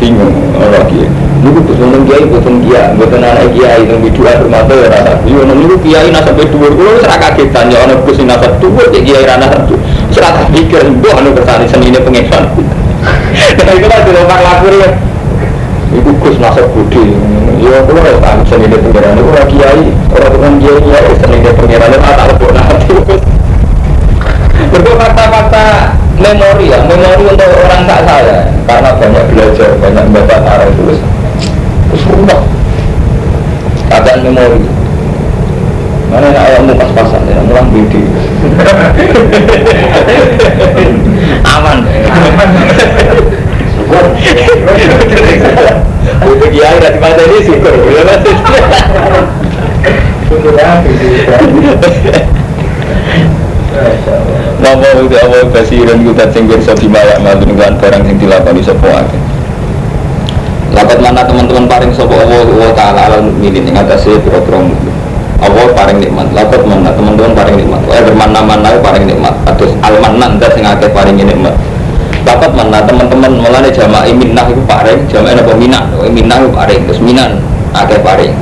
bingung 0.00 0.34
ora 0.56 0.82
kiye. 0.88 1.04
Niku 1.38 1.62
terus 1.62 1.78
wonten 1.78 2.02
kiai 2.08 2.24
boten 2.26 2.56
kiai, 2.64 2.90
boten 2.98 3.22
anak 3.22 3.54
kiai 3.54 3.86
nang 3.86 4.02
biduan 4.02 4.40
rumah 4.42 4.66
tuh 4.66 4.82
ora 4.82 4.98
tak. 5.04 5.22
Yo 5.28 5.44
niku 5.44 5.76
kiai 5.84 6.08
nasab 6.10 6.40
dhuwur 6.40 6.72
kula 6.74 6.90
wis 6.98 7.04
ora 7.04 7.16
kagetan 7.20 7.70
ya 7.70 7.84
ana 7.84 7.94
Gus 8.02 8.18
nasab 8.24 8.58
dhuwur 8.58 8.88
ya 8.90 9.00
kiai 9.04 9.22
ra 9.28 9.36
nasab 9.36 9.68
dhuwur. 9.68 9.78
Wis 9.84 10.16
ora 10.18 10.30
tak 10.32 10.46
pikir 10.50 10.82
mbok 10.90 11.14
anu 11.20 11.30
kersane 11.36 11.64
senine 11.68 12.00
pengesan. 12.02 12.44
Nah, 13.38 13.76
itu 13.76 13.84
kan 13.86 14.00
dulu 14.02 14.26
pak 14.26 14.40
ya. 14.74 14.88
Iku 15.94 16.10
Gus 16.18 16.36
nasab 16.40 16.66
budi. 16.72 17.14
Ya 17.62 17.84
kula 17.84 18.00
ora 18.00 18.12
tak 18.16 18.48
senine 18.48 18.74
pengeran 18.80 19.12
niku 19.12 19.28
ora 19.30 19.44
kiai, 19.44 19.82
ora 20.08 20.26
bukan 20.32 20.52
kiai 20.56 20.82
ya 20.82 20.98
senine 21.20 21.50
pengeran 21.52 21.94
tak 21.94 22.26
lebok 22.32 22.50
nanti. 22.56 22.96
Berbuat 24.68 24.98
fakta-fakta 24.98 25.94
memori 26.18 26.66
ya, 26.70 26.78
memori 26.82 27.24
untuk 27.30 27.46
orang 27.46 27.86
tak 27.86 28.00
saya 28.02 28.38
karena 28.66 28.90
banyak 28.98 29.24
belajar, 29.30 29.70
banyak 29.78 30.04
membaca 30.10 30.36
arah 30.42 30.68
tulis 30.74 30.98
terus 31.88 32.04
rumah 32.10 32.42
keadaan 33.88 34.26
memori 34.26 34.60
mana 36.10 36.26
yang 36.32 36.40
ayammu 36.42 36.72
pas-pasan 36.74 37.22
ya, 37.30 37.38
mulang 37.46 37.70
bidi 37.70 38.02
aman 41.46 41.78
aman 41.86 42.50
Untuk 46.18 46.50
kiai 46.50 46.82
dari 46.82 46.98
mata 46.98 47.20
ini 47.20 47.46
syukur, 47.46 47.72
ya 47.94 48.02
mas. 48.02 48.26
Syukur 50.26 50.52
ya, 50.56 50.82
Allah 55.38 55.54
basiran 55.54 56.02
kudat 56.02 56.34
sing 56.34 56.50
pirsa 56.50 56.74
bimaya 56.74 57.14
madun 57.22 57.54
kan 57.54 57.78
barang 57.78 58.02
sing 58.10 58.18
dilakoni 58.18 58.58
sapa 58.58 58.90
akeh. 58.90 59.22
Lapat 60.74 60.98
mana 60.98 61.22
teman-teman 61.22 61.70
paring 61.70 61.94
sapa 61.94 62.10
Allah 62.10 62.42
wa 62.42 62.74
taala 62.74 63.00
alal 63.06 63.22
mukminin 63.22 63.70
ing 63.70 63.78
atase 63.78 64.18
pira-pira. 64.18 64.66
Allah 65.38 65.66
paring 65.78 66.02
nikmat. 66.02 66.26
Lapat 66.34 66.66
mana 66.66 66.90
teman-teman 66.90 67.38
paring 67.38 67.54
nikmat. 67.54 67.78
Eh 67.86 68.02
bermana-mana 68.02 68.82
paring 68.82 69.06
nikmat. 69.06 69.30
Atus 69.46 69.70
almanan 69.78 70.42
dat 70.42 70.58
sing 70.58 70.66
akeh 70.66 70.90
paring 70.90 71.14
nikmat. 71.14 71.54
Lapat 72.26 72.50
mana 72.58 72.82
teman-teman 72.82 73.38
mulane 73.38 73.70
jamaah 73.70 74.10
minnah 74.10 74.42
iku 74.50 74.62
paring, 74.66 75.06
jamaah 75.06 75.38
napa 75.38 75.54
minah, 75.54 75.86
minah 76.10 76.36
iku 76.42 76.50
paring, 76.50 76.82
terus 76.90 76.98
minan 76.98 77.38
akeh 77.78 78.02
paring. 78.02 78.34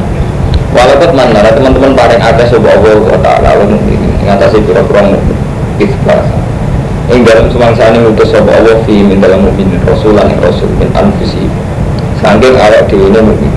Walaupun 0.72 1.12
mana 1.12 1.44
teman-teman 1.44 1.92
paring 1.92 2.24
akeh 2.24 2.48
sapa 2.48 2.72
Allah 2.72 3.04
wa 3.04 3.20
taala 3.20 3.48
alal 3.52 3.68
mukminin 3.68 4.16
ing 4.24 4.32
atase 4.32 4.64
pira-pira 4.64 5.12
ikhlas 5.76 6.35
Ing 7.06 7.22
dalam 7.22 7.46
semangsa 7.46 7.94
ini 7.94 8.02
utus 8.02 8.34
sopa 8.34 8.50
Allah 8.50 8.82
fi 8.82 8.98
min 8.98 9.22
dalam 9.22 9.46
mu'min 9.46 9.78
rasulan 9.86 10.26
yang 10.26 10.42
rasul 10.42 10.66
min 10.74 10.90
anfusi 10.90 11.46
Sangking 12.18 12.58
awak 12.58 12.90
di 12.90 12.98
ini 12.98 13.20
mu'min. 13.22 13.52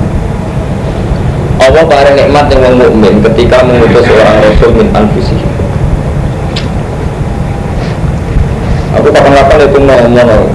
Allah 1.57 1.83
paling 1.89 2.13
nikmat 2.13 2.45
yang 2.53 2.77
mukmin 2.77 3.25
ketika 3.25 3.65
mengutus 3.65 4.05
seorang 4.05 4.37
rasul 4.45 4.69
min 4.77 4.87
anfusi 4.93 5.33
Aku 9.01 9.09
kapan-kapan 9.09 9.65
itu 9.65 9.79
mau 9.81 9.97
ngomong 9.97 10.45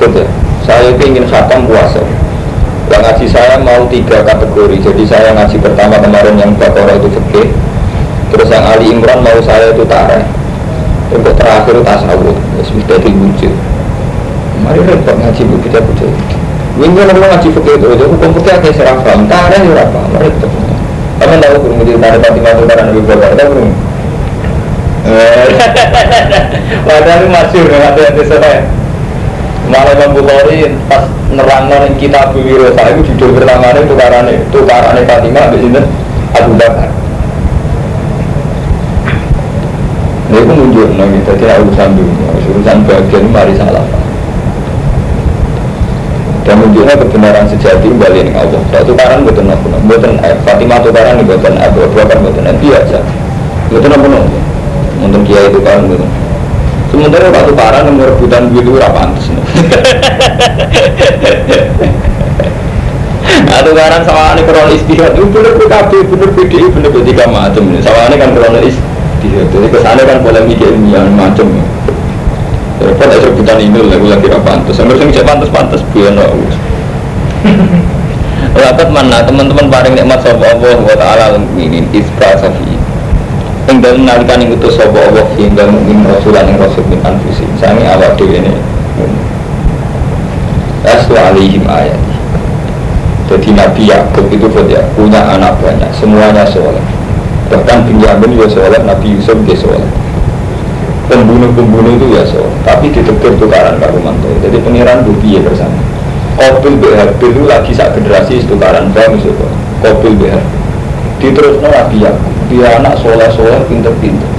Sudah, 0.00 0.26
saya 0.64 0.92
ingin 0.98 1.28
khatam 1.28 1.68
puasa. 1.68 2.00
Yang 2.90 3.00
ngaji 3.06 3.26
saya 3.30 3.54
mau 3.62 3.86
tiga 3.86 4.24
kategori. 4.26 4.76
Jadi 4.82 5.02
saya 5.06 5.30
ngaji 5.30 5.56
pertama 5.62 6.00
kemarin 6.02 6.34
yang 6.36 6.52
Bakara 6.58 6.98
itu 6.98 7.06
fikih. 7.12 7.48
Terus 8.34 8.48
yang 8.50 8.64
Ali 8.66 8.90
Imran 8.90 9.22
mau 9.22 9.38
saya 9.44 9.70
itu 9.70 9.86
tareh 9.86 10.41
untuk 11.12 11.34
terakhir 11.36 11.76
tasawuf 11.84 12.36
ya 12.56 12.62
sudah 12.64 12.96
diwujud. 13.00 13.52
Mari 14.62 14.80
repot 14.82 15.16
ngaji 15.16 15.42
bu 15.46 15.56
kita 15.64 15.78
butuh. 15.80 16.10
Ini 16.72 16.88
kalau 17.04 17.20
ngaji 17.20 17.48
fikih 17.52 17.74
itu 17.76 17.86
itu 17.92 18.04
hukum 18.08 18.30
fikih 18.40 18.52
agak 18.56 18.72
serah 18.72 18.96
paham. 19.04 19.28
Karena 19.28 19.56
ya 19.60 19.84
apa 19.84 20.00
mari 20.12 20.32
itu 20.32 20.48
kamu 21.22 21.38
tahu 21.38 21.56
belum 21.62 21.76
jadi 21.86 21.92
tanda 22.02 22.18
pati 22.18 22.40
mati 22.42 22.62
karena 22.66 22.82
nabi 22.90 23.00
bapak 23.06 23.30
ada 23.38 23.44
belum 23.46 23.70
padahal 26.86 27.22
masih 27.26 27.62
ada 27.66 28.00
yang 28.02 28.14
diserah 28.14 28.58
malah 29.66 29.94
Imam 29.94 30.10
Bukhari 30.18 30.70
pas 30.90 31.06
nerangno 31.30 31.76
ning 31.86 31.94
kitab 31.98 32.34
Wiro 32.34 32.70
saya 32.74 32.94
itu 32.94 33.14
judul 33.14 33.38
pertamanya 33.38 33.82
tukarane 33.86 34.34
tukarane 34.50 35.00
Fatimah 35.06 35.50
di 35.54 35.58
sini 35.62 35.80
Abu 36.34 36.52
Bakar 36.58 36.90
Ini 40.32 40.48
aku 40.48 40.52
mundur, 40.56 40.88
nah 40.96 41.04
kita 41.04 41.36
tidak 41.36 41.60
urusan 41.60 41.92
dunia, 41.92 42.32
urusan 42.56 42.76
bagian 42.88 43.24
mari 43.28 43.52
salah. 43.52 43.84
Dan 46.48 46.56
menunjuknya 46.56 46.96
kebenaran 46.96 47.44
sejati 47.52 47.84
kembali 47.84 48.32
dengan 48.32 48.48
Allah. 48.48 48.64
Tak 48.72 48.88
tukaran 48.88 49.28
nopo, 49.28 49.68
betul 49.84 50.16
eh, 50.24 50.32
Fatimah 50.40 50.80
tukaran 50.80 51.20
eh, 51.20 51.60
Abu 51.60 51.84
Bakar 51.92 52.16
betul 52.24 52.48
eh, 52.48 52.56
biasa. 52.56 53.04
Betul 53.68 53.92
nopo 53.92 54.06
nopo, 54.08 54.38
untuk 55.04 55.20
kiai 55.28 55.52
tukaran 55.52 55.84
betul. 55.84 56.08
Sementara 56.88 57.28
waktu 57.28 57.52
tukaran 57.52 57.92
yang 57.92 58.00
rebutan 58.00 58.42
gitu 58.56 58.80
apa 58.80 59.12
antus 59.12 59.28
Nah, 63.52 63.60
tukaran 63.60 64.00
sama 64.08 64.32
ini 64.32 64.48
krono 64.48 64.72
istihad 64.72 65.12
itu 65.12 65.28
bener 65.28 65.52
PKB, 65.60 65.92
bener 66.08 66.28
PDI, 66.32 66.72
bener 66.72 66.88
tiga 67.04 67.28
macam. 67.28 67.68
Sama 67.84 68.08
ini 68.08 68.16
kan 68.16 68.32
krono 68.32 68.64
istihad. 68.64 68.91
Jadi 69.30 69.66
kesannya 69.70 70.02
kan 70.02 70.18
polemik 70.26 70.58
ilmiah 70.58 71.06
macam. 71.14 71.46
Repot 72.82 73.06
aja 73.06 73.22
rebutan 73.22 73.62
ini 73.62 73.78
lagu 73.86 74.06
lagi 74.10 74.26
apa 74.26 74.42
pantas. 74.42 74.74
Sampai 74.74 74.98
sing 74.98 75.14
cek 75.14 75.22
pantas 75.22 75.46
pantas 75.54 75.80
biar 75.94 76.10
no. 76.18 76.26
Rapat 78.62 78.88
mana 78.90 79.22
teman-teman 79.22 79.70
paling 79.70 79.94
nikmat 79.94 80.18
sobo 80.26 80.42
Allah 80.42 80.76
wa 80.82 80.96
taala 80.98 81.38
ini 81.54 81.86
isra 81.94 82.34
safi. 82.34 82.74
Ing 83.70 83.78
dalem 83.78 84.02
nalikan 84.02 84.42
ing 84.42 84.58
utus 84.58 84.74
sobo 84.74 84.98
Allah 84.98 85.22
dalem 85.38 85.78
ing 85.86 86.02
rasulan 86.02 86.50
ing 86.50 86.58
rasul 86.58 86.82
min 86.90 86.98
anfusi. 87.06 87.46
Sami 87.62 87.86
awak 87.86 88.18
dhewe 88.18 88.42
ini. 88.42 88.58
Aslu 90.82 91.14
alaihim 91.14 91.62
ayat. 91.70 91.98
Jadi 93.30 93.54
Nabi 93.54 93.88
Yakub 93.88 94.28
itu 94.28 94.44
ya, 94.68 94.82
punya 94.92 95.24
anak 95.24 95.56
banyak, 95.62 95.88
semuanya 95.96 96.44
soleh. 96.44 96.84
Bahkan 97.50 97.78
Binyamin 97.88 98.38
juga 98.38 98.46
soleh, 98.52 98.80
Nabi 98.84 99.18
Yusuf 99.18 99.34
juga 99.42 99.56
soleh 99.58 99.90
pembunuh-pembunuh 101.12 101.92
itu 101.98 102.06
ya 102.14 102.24
so 102.24 102.40
tapi 102.64 102.88
ditegur 102.88 103.36
tukaran 103.36 103.76
Pak 103.76 103.92
Rumanto. 103.92 104.32
Jadi 104.40 104.56
pengiran 104.64 105.04
bukti 105.04 105.36
ya 105.36 105.40
bersama? 105.44 105.76
Kobil 106.32 106.80
BHB 106.80 107.20
itu 107.20 107.42
lagi 107.44 107.72
saat 107.76 107.92
generasi 107.92 108.40
tukaran 108.48 108.88
paham 108.96 109.20
itu 109.20 109.28
Kobil 109.84 110.16
BHB 110.16 110.50
diterus 111.20 111.60
no 111.60 111.68
Nabi 111.68 112.02
ya 112.02 112.12
dia 112.48 112.68
anak 112.80 112.98
soleh 112.98 113.28
pinter-pinter. 113.68 114.30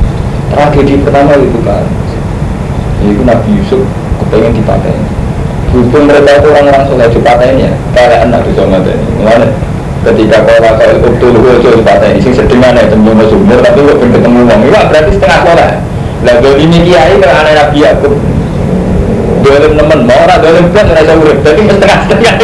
Tragedi 0.53 1.01
pertama 1.01 1.33
itu 1.37 1.59
kan 1.65 1.85
itu 3.03 3.21
Nabi 3.25 3.49
Yusuf 3.57 3.81
kepengen 4.21 4.53
dipakai 4.53 4.95
Hubung 5.73 6.05
mereka 6.05 6.37
itu 6.37 6.47
orang-orang 6.53 6.85
soleh 6.85 7.09
dipakai 7.09 7.57
ya 7.57 7.73
kayak 7.97 8.29
anak 8.29 8.45
bisa 8.45 8.61
ini 8.69 8.93
mulanya 9.17 9.49
ketika 10.03 10.37
kau 10.43 10.57
nakal 10.59 10.89
itu 10.99 11.09
dulu 11.15 11.49
itu 11.59 11.69
dipakai 11.79 12.19
sing 12.19 12.35
sedingan 12.35 12.75
ya 12.75 12.91
temu 12.91 13.15
sumur 13.31 13.59
tapi 13.63 13.79
kok 13.87 13.97
ketemu 14.03 14.39
uang 14.43 14.59
itu 14.67 14.79
berarti 14.91 15.11
setengah 15.15 15.39
soleh 15.47 15.71
lah 16.23 16.39
ini 16.39 16.77
kiai 16.87 17.19
anak 17.19 17.51
Nabi 17.51 17.83
Yakub. 17.83 18.15
Dolim 19.43 19.75
nemen, 19.75 20.07
mau 20.07 20.23
orang 20.23 20.39
dolim 20.39 20.71
kan 20.71 20.87
rasa 20.87 21.19
urip. 21.19 21.43
Jadi 21.43 21.67
setengah-setengah. 21.67 22.35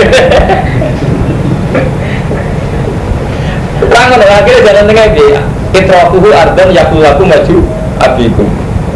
Rangan 3.87 4.19
akhirnya 4.19 4.65
jalan 4.67 4.83
tengah 4.83 5.07
dia. 5.15 5.39
Itrakuhu 5.71 6.27
ardan 6.35 6.75
yakulaku 6.75 7.23
maju 7.23 7.57
abikum. 8.03 8.47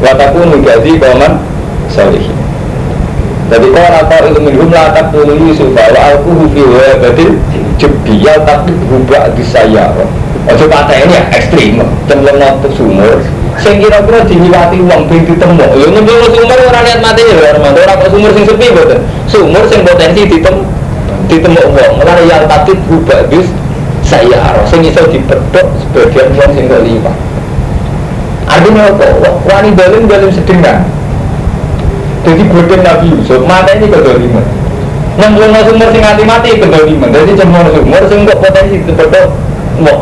Wataku 0.04 0.43
menggazi 0.52 0.99
kauman 0.99 1.39
salihin. 1.88 2.42
Jadi 3.53 3.67
kalau 3.69 4.01
atau 4.01 4.19
itu 4.33 4.39
minhum 4.41 4.73
la 4.73 4.89
takulu 4.89 5.37
Yusuf 5.37 5.69
wa 5.77 5.85
alkuhu 5.93 6.49
fi 6.49 6.61
wa 6.65 6.89
badil 6.97 7.37
jebiyal 7.77 8.41
tapi 8.49 8.73
hubak 8.89 9.29
di 9.37 9.45
saya. 9.45 9.93
Ojo 10.49 10.65
patah 10.65 10.97
ini 10.97 11.13
ya 11.13 11.23
ekstrim, 11.31 11.79
cenderung 12.09 12.41
nonton 12.41 12.67
sumur, 12.75 13.21
sing 13.61 13.79
kira-kira 13.79 14.27
diliwati 14.27 14.75
uang 14.81 15.07
ben 15.07 15.23
ditemu 15.23 15.55
ya 15.55 15.87
nyembel 15.87 16.27
sumur 16.35 16.59
ora 16.67 16.83
niat 16.83 16.99
mati 16.99 17.23
ya 17.23 17.55
ora 17.55 17.71
ora 17.71 17.93
kok 17.95 18.09
sumur 18.11 18.33
sing 18.33 18.43
sepi 18.43 18.73
mboten? 18.73 18.99
Sumur 19.29 19.63
sing 19.69 19.85
potensi 19.85 20.27
ditem 20.27 20.67
ditemu 21.29 21.61
uang. 21.63 21.93
Ora 22.01 22.19
yang 22.27 22.43
tatib 22.49 22.75
bis 23.31 23.47
saya 24.03 24.35
arah 24.35 24.65
sing 24.67 24.83
iso 24.83 25.07
dipedhok 25.07 25.67
sebagian 25.79 26.27
uang 26.35 26.51
sing 26.57 26.65
liwat 26.67 27.15
artinya 28.45 28.91
apa? 28.91 29.07
Wani 29.47 29.69
dalim 29.73 30.03
dalim 30.05 30.29
sedengan 30.29 30.83
jadi 32.23 32.41
bodoh 32.47 32.79
Nabi 32.79 33.05
Yusuf 33.12 33.41
mata 33.43 33.71
ini 33.75 33.88
kedoliman 33.91 34.45
nyemplung 35.13 35.53
sumur 35.67 35.88
sing 35.93 36.01
mati 36.01 36.23
mati 36.25 36.49
kedoliman 36.57 37.09
jadi 37.12 37.31
cemur 37.38 37.65
sumur 37.69 38.03
sing 38.09 38.19
kok 38.25 38.39
potensi 38.41 38.75
dipedhok 38.81 39.27
uang 39.83 40.01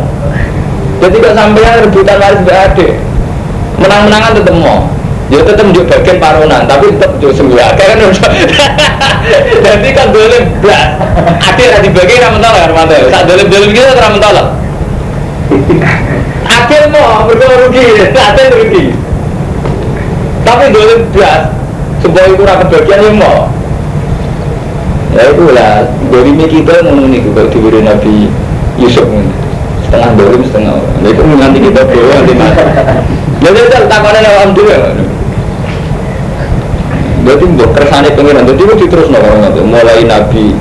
jadi 1.02 1.16
kok 1.18 1.34
sampai 1.34 1.82
rebutan 1.82 2.18
waris 2.22 2.46
adik 2.46 2.94
menang-menangan 3.82 4.38
tetap 4.38 4.56
mau. 4.62 4.86
Ya 5.32 5.40
tetap 5.48 5.64
menunjuk 5.64 5.88
bagian 5.88 6.18
paronan 6.20 6.68
tapi 6.68 6.92
tetap 6.94 7.18
menunjuk 7.18 7.32
semua. 7.34 7.72
Kan 7.80 7.98
jadi 9.62 9.90
kan 9.94 10.10
boleh 10.10 10.50
belas 10.60 10.98
akhirnya 11.40 11.80
dibagi 11.86 12.18
ramen 12.20 12.42
tolak 12.42 12.74
ramen 12.74 12.90
tolak 12.90 13.10
saat 13.14 13.30
boleh 13.30 13.70
gitu 13.70 13.92
ramen 14.02 14.18
tolak 14.18 14.48
akhir 16.50 16.82
mau 16.90 17.30
berdua 17.30 17.56
rugi. 17.64 18.12
Akhir 18.12 18.50
rugi. 18.60 18.86
Tapi 20.42 20.66
boleh 20.74 20.98
belas 21.14 21.42
sebuah 22.02 22.26
itu 22.34 22.44
rakyat 22.44 22.68
bagian 22.68 23.00
yang 23.06 23.18
mau 23.22 23.48
ya 25.16 25.24
itulah. 25.32 25.88
Dari 26.12 26.32
kita 26.36 26.84
menunggu 26.84 27.24
juga 27.24 27.48
diberi 27.48 27.88
Nabi 27.88 28.28
Yusuf 28.76 29.08
setengah 29.88 30.10
dolim 30.20 30.44
setengah 30.44 30.76
orang. 30.76 31.08
Itu 31.08 31.22
nanti 31.24 31.60
kita 31.64 31.82
bawa 31.88 32.12
nanti 32.20 32.34
mati. 32.36 32.64
Lalu 33.42 33.60
itu 33.64 33.80
takonnya 33.88 34.20
alhamdulillah. 34.28 34.94
Jadi 37.22 37.44
mbok. 37.48 37.70
Kersane 37.78 38.10
pengiran, 38.18 38.50
jadi 38.50 38.62
itu 38.66 38.86
terus 38.90 39.08
itu 39.08 39.62
mulai 39.62 40.02
Nabi 40.10 40.58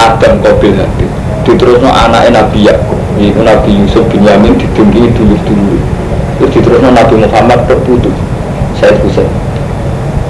Adam 0.00 0.40
Kobil 0.40 0.74
Habib, 0.80 1.10
diterus 1.44 1.78
no 1.84 1.92
anaknya 1.92 2.40
Nabi 2.40 2.66
Yakub, 2.66 2.98
itu 3.20 3.40
Nabi 3.44 3.84
Yusuf 3.84 4.02
bin 4.08 4.24
Yamin 4.24 4.56
ditinggi 4.56 5.12
dulu 5.12 5.36
dulu, 5.44 5.76
terus 6.40 6.50
diterus 6.56 6.80
no 6.82 6.90
Nabi 6.90 7.20
Muhammad 7.20 7.68
terputus, 7.68 8.16
saya 8.80 8.96
Husain. 9.04 9.43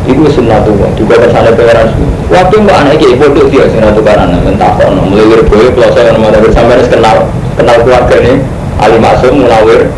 Iku 0.04 0.28
sunatullah, 0.28 0.92
juga 1.00 1.16
kersane 1.16 1.56
pengiran 1.56 1.88
Waktu 2.28 2.54
mbak 2.60 2.76
anak 2.76 3.00
kayak 3.00 3.16
bodoh 3.20 3.48
dia 3.48 3.64
sunatukaran, 3.72 4.36
mentah 4.44 4.76
kono, 4.76 5.08
mulai 5.08 5.28
berboy, 5.28 5.72
pelosa 5.72 6.00
yang 6.08 6.20
mana 6.20 6.40
sampai 6.52 6.80
kenal, 6.88 7.28
kenal 7.56 7.76
keluarga 7.84 8.16
nih, 8.20 8.36
Ali 8.80 8.96
Masum, 9.00 9.44
Munawir, 9.44 9.88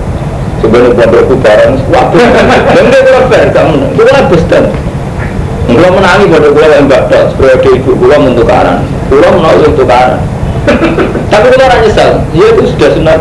Sebenarnya 0.57 0.97
pondokku 0.97 1.35
barang 1.45 1.73
waktu. 1.93 2.17
Dan 2.75 2.85
dia 2.89 3.01
kurang 3.05 3.27
fair, 3.29 3.49
kamu. 3.53 3.77
Itu 3.93 4.03
kan 4.09 4.25
besar. 4.33 4.65
Kalau 5.67 5.91
menangi 5.93 6.25
pada 6.33 6.49
kula 6.49 6.67
yang 6.73 6.87
mbak 6.89 7.03
dok, 7.13 7.25
sebagai 7.37 7.71
ibu 7.77 7.91
kula 7.99 8.17
mentukaran. 8.17 8.87
Kula 9.13 9.29
menolak 9.37 9.73
tukaran. 9.77 10.19
Tapi 11.31 11.47
kula 11.53 11.65
orang 11.69 11.81
nyesal, 11.85 12.11
ya 12.33 12.47
itu 12.55 12.63
sudah 12.73 12.91
sunnah 12.97 13.17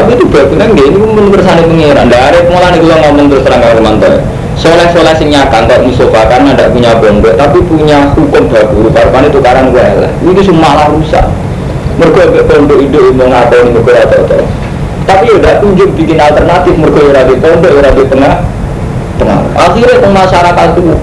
Tapi 0.00 0.16
itu 0.16 0.24
kan 0.32 0.68
dia 0.72 0.84
ini 0.88 0.96
pun 0.96 1.28
bersani 1.28 1.68
pengiran. 1.68 2.08
Dari 2.08 2.38
pengelolaan 2.48 2.80
kula 2.80 2.96
ngomong 3.04 3.26
terus 3.28 3.44
terang 3.44 3.60
ke 3.60 3.76
Romanto. 3.76 4.08
Soleh-soleh 4.56 5.14
sing 5.16 5.28
nyakang 5.28 5.68
kok 5.68 5.84
musofa 5.84 6.24
karena 6.28 6.52
tidak 6.56 6.72
punya 6.72 6.92
pondok, 6.96 7.32
tapi 7.36 7.58
punya 7.64 8.12
hukum 8.16 8.48
baku. 8.48 8.88
Karena 8.92 9.28
tukaran 9.28 9.72
gue 9.72 9.80
lah. 9.80 10.12
Ini 10.24 10.40
semua 10.40 10.72
malah 10.72 10.88
rusak 10.92 11.24
mereka 12.00 12.40
pondok 12.48 12.78
itu 12.80 13.00
mau 13.12 13.28
ngakoni 13.28 13.76
mereka 13.76 14.08
rata 14.08 14.40
tapi 15.04 15.26
udah 15.36 15.52
tunjuk 15.60 15.88
bikin 16.00 16.16
alternatif 16.16 16.72
mereka 16.80 17.00
yang 17.12 17.28
di 17.28 17.36
pondok 17.36 17.72
yang 17.76 17.92
di 17.92 18.04
tengah 18.08 18.34
tengah 19.20 19.40
akhirnya 19.52 20.08
masyarakat 20.08 20.66
itu 20.80 20.96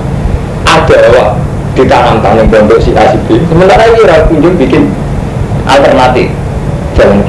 ada 0.65 0.97
wah 1.13 1.29
ditanam 1.77 2.17
tanam 2.25 2.49
pondok 2.49 2.81
si 2.81 2.97
A 2.97 3.13
si 3.13 3.17
B 3.29 3.37
sementara 3.45 3.85
ini 3.93 3.99
udah 4.01 4.19
tunjuk 4.25 4.53
bikin 4.57 4.89
alternatif 5.69 6.33
jalan 6.97 7.21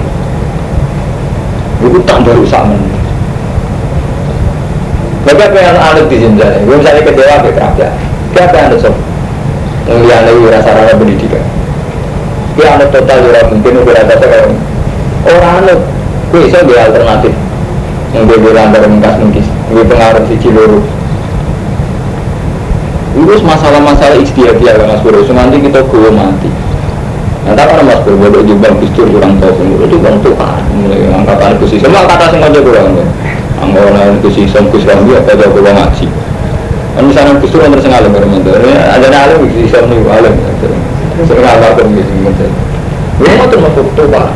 itu 1.79 1.99
tambah 2.03 2.35
rusak 2.35 2.63
men 2.67 2.83
Bagi 5.27 5.43
apa 5.45 5.59
yang 5.61 5.77
anut 5.77 6.07
di 6.09 6.17
sini? 6.25 6.41
Gue 6.41 6.77
misalnya 6.81 7.03
kecewa 7.05 7.37
ke 7.45 7.51
kerja, 7.53 7.87
apa 8.39 8.55
yang 8.57 8.67
anut 8.73 8.81
sob? 8.81 8.95
Ngeliat 9.89 10.23
lagi 10.25 10.47
rasa-rasa 10.49 10.97
pendidikan. 10.97 11.45
Dia 12.57 12.75
anu 12.75 12.85
total 12.91 13.19
ya 13.29 13.43
mungkin 13.47 13.73
udah 13.87 14.03
ada 14.03 14.15
kalau 14.19 14.51
orang. 15.29 15.53
Anu 15.63 15.75
gue 16.33 16.41
bisa 16.49 16.65
dia 16.65 16.89
alternatif. 16.89 17.33
Dia 18.09 18.39
bilang 18.41 18.73
dari 18.73 18.89
mengkas 18.89 19.21
mengkis 19.21 19.45
gue 19.69 19.85
pengaruh 19.85 20.25
si 20.25 20.35
ciluru 20.41 20.81
urus 23.19 23.43
masalah-masalah 23.45 24.17
istiadat 24.17 24.65
ya 24.65 24.87
mas 24.89 25.05
bro. 25.05 25.21
Nanti 25.29 25.61
kita 25.61 25.85
gue 25.85 26.11
mati 26.13 26.49
Nanti 27.49 27.65
kan 27.65 27.81
mas 27.81 28.01
bro 28.05 28.13
bodoh 28.21 28.45
juga 28.45 28.69
bistur 28.77 29.09
kurang 29.09 29.41
tahu 29.41 29.57
semua 29.57 29.89
itu 29.89 29.97
bang 29.97 30.17
Tuhan 30.21 30.61
mulai 30.85 31.01
angkatan 31.17 31.57
itu 31.57 31.67
sih 31.73 31.79
semua 31.81 32.05
kata 32.05 32.29
semua 32.29 32.53
aja 32.53 32.61
kurang 32.61 32.93
angkatan 33.65 34.21
itu 34.21 34.29
sih 34.37 34.45
semua 34.45 34.69
kurang 34.69 34.99
dia 35.09 35.17
apa 35.17 35.33
jauh 35.33 35.53
kurang 35.57 35.75
ngaji. 35.81 36.07
Kan 36.93 37.03
misalnya 37.09 37.41
bistur 37.41 37.65
yang 37.65 37.73
tersengalim 37.73 38.13
bermantul 38.13 38.53
ada 38.61 39.09
alim 39.09 39.49
bisa 39.49 39.81
nih 39.81 39.99
alim 40.13 40.35
sering 41.25 41.47
apa 41.49 41.75
pun 41.75 41.89
gitu 41.97 42.13
gitu 42.13 42.45
ya 43.25 43.31
mau 43.41 43.49
tuh 43.49 43.59
masuk 43.65 43.87
tuh 43.97 44.07
pak. 44.13 44.29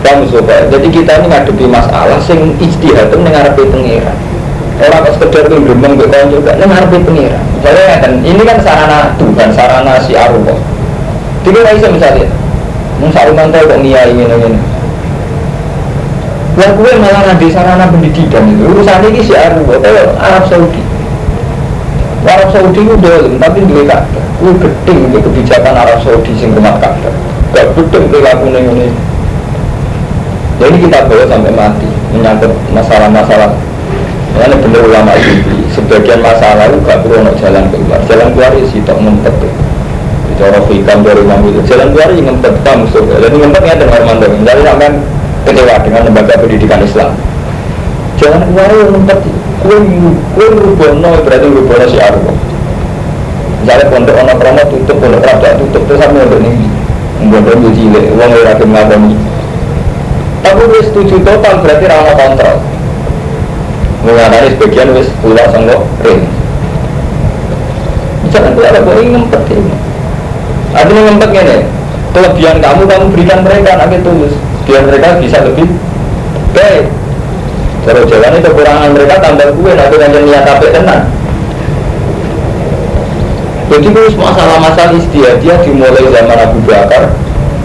Kamu 0.00 0.24
coba, 0.32 0.64
jadi 0.72 0.88
kita 0.88 1.12
ini 1.20 1.26
ngadepi 1.28 1.68
masalah 1.68 2.16
sing 2.24 2.56
ijtihad 2.56 3.12
itu 3.12 3.20
ngarepe 3.20 3.68
pengiran. 3.68 4.16
Orang 4.80 5.04
kok 5.04 5.12
sekedar 5.20 5.44
tuh 5.44 5.60
gemeng 5.60 5.92
ke 6.00 6.08
kawan 6.08 6.32
juga, 6.32 6.56
ini 6.56 6.64
ngarepe 6.64 7.04
pengiran. 7.04 7.44
Misalnya 7.60 8.00
kan, 8.00 8.12
ini 8.24 8.42
kan 8.48 8.58
sarana 8.64 9.12
Tuhan, 9.20 9.52
sarana 9.52 10.00
si 10.00 10.16
Allah. 10.16 10.56
Jadi 11.40 11.56
nggak 11.56 11.76
bisa 11.80 11.88
mau 13.00 13.08
saruman 13.08 13.48
tahu 13.48 13.64
kok 13.64 13.80
ngiai 13.80 14.12
ini 14.12 14.28
ini. 14.28 14.60
Yang 16.60 16.72
gue 16.76 16.92
malah 17.00 17.22
nanti 17.24 17.46
sarana 17.48 17.88
pendidikan 17.88 18.44
itu 18.44 18.68
urusan 18.68 19.00
ini 19.08 19.24
si 19.24 19.32
Allah, 19.32 19.64
kalau 19.64 20.04
Arab 20.20 20.44
Saudi. 20.52 20.82
Arab 22.28 22.52
Saudi 22.52 22.84
itu 22.84 22.94
dolim, 23.00 23.40
tapi 23.40 23.64
dua 23.64 23.88
kata. 23.88 24.20
Gue 24.44 24.52
gedeng 24.60 25.08
kebijakan 25.16 25.72
Arab 25.72 26.04
Saudi 26.04 26.36
sing 26.36 26.52
rumah 26.52 26.76
kata. 26.76 27.08
Gak 27.56 27.72
gedeng 27.72 28.04
perilaku 28.12 28.52
ini 28.52 28.92
Ya 30.60 30.68
ini 30.68 30.84
kita 30.84 31.08
bawa 31.08 31.24
sampai 31.24 31.52
mati 31.56 31.88
menyangkut 32.12 32.52
masalah-masalah. 32.76 33.56
Ini 34.36 34.56
benar 34.60 34.82
ulama 34.84 35.12
itu 35.16 35.32
sebagian 35.72 36.20
masalah 36.20 36.68
itu 36.68 36.84
gak 36.84 37.00
perlu 37.00 37.24
jalan 37.40 37.64
keluar. 37.72 38.00
Jalan 38.04 38.28
keluar 38.36 38.52
itu 38.52 38.76
sih 38.76 38.80
tak 38.84 39.00
Bicara 40.40 40.56
hikam 40.72 41.04
dari 41.04 41.20
imam 41.20 41.44
itu 41.52 41.60
jalan 41.68 41.92
keluar 41.92 42.08
ini 42.16 42.24
ngempet 42.24 42.52
kamu 42.64 42.88
suka. 42.88 43.20
Jadi 43.20 43.36
ngempet 43.44 43.60
ya 43.60 43.74
dengan 43.76 43.92
Armando. 43.92 44.24
Jadi 44.40 44.62
sampai 44.64 44.88
kecewa 45.44 45.74
dengan 45.84 46.00
lembaga 46.08 46.34
pendidikan 46.40 46.80
Islam. 46.80 47.12
Jalan 48.16 48.40
keluar 48.48 48.72
itu 48.72 48.88
ngempet. 48.88 49.18
Kue 49.60 49.76
kue 50.32 50.46
rubono 50.48 51.20
berarti 51.20 51.44
rubono 51.44 51.84
si 51.92 52.00
Arbo. 52.00 52.32
Misalnya 53.60 53.92
pondok 53.92 54.16
ono 54.16 54.32
promo 54.40 54.62
tutup, 54.72 54.96
pondok 54.96 55.20
raja 55.20 55.60
tutup 55.60 55.84
terus 55.84 56.00
sampai 56.00 56.24
untuk 56.24 56.40
ini. 56.40 56.68
Membuat 57.20 57.60
cilik, 57.60 58.04
uang 58.16 58.32
lagi 58.40 58.64
ngabani 58.64 59.12
tapi 60.40 60.62
wis 60.72 60.88
setuju 60.88 61.20
total 61.20 61.60
berarti 61.60 61.84
ramah 61.84 62.16
kontrol. 62.16 62.56
Mengenai 64.08 64.56
sebagian 64.56 64.96
wis 64.96 65.12
pulau 65.20 65.44
sanggup 65.52 65.84
ring. 66.00 66.24
Jangan 68.32 68.56
tuh 68.56 68.64
ada 68.64 68.80
boleh 68.80 69.04
ngempet 69.04 69.42
ini. 69.52 69.89
Artinya 70.70 71.02
ngempet 71.10 71.30
ini. 71.34 71.58
Kelebihan 72.10 72.56
kamu 72.58 72.82
kamu 72.90 73.04
berikan 73.14 73.38
mereka 73.46 73.70
nanti 73.78 73.96
tulus. 74.02 74.34
Biar 74.66 74.82
mereka 74.86 75.18
bisa 75.22 75.38
lebih 75.46 75.66
baik. 76.54 76.86
Kalau 77.80 78.02
jalan 78.04 78.36
itu 78.36 78.48
kekurangan 78.50 78.90
mereka 78.92 79.14
tambah 79.24 79.48
kue 79.56 79.72
nanti 79.72 79.96
kan 79.96 80.10
niat 80.12 80.42
tapi 80.44 80.66
tenang. 80.68 81.04
Jadi 83.70 83.86
terus 83.94 84.14
masalah-masalah 84.18 84.98
istiadat 84.98 85.62
dimulai 85.62 86.02
zaman 86.10 86.38
Abu 86.42 86.58
Bakar 86.66 87.14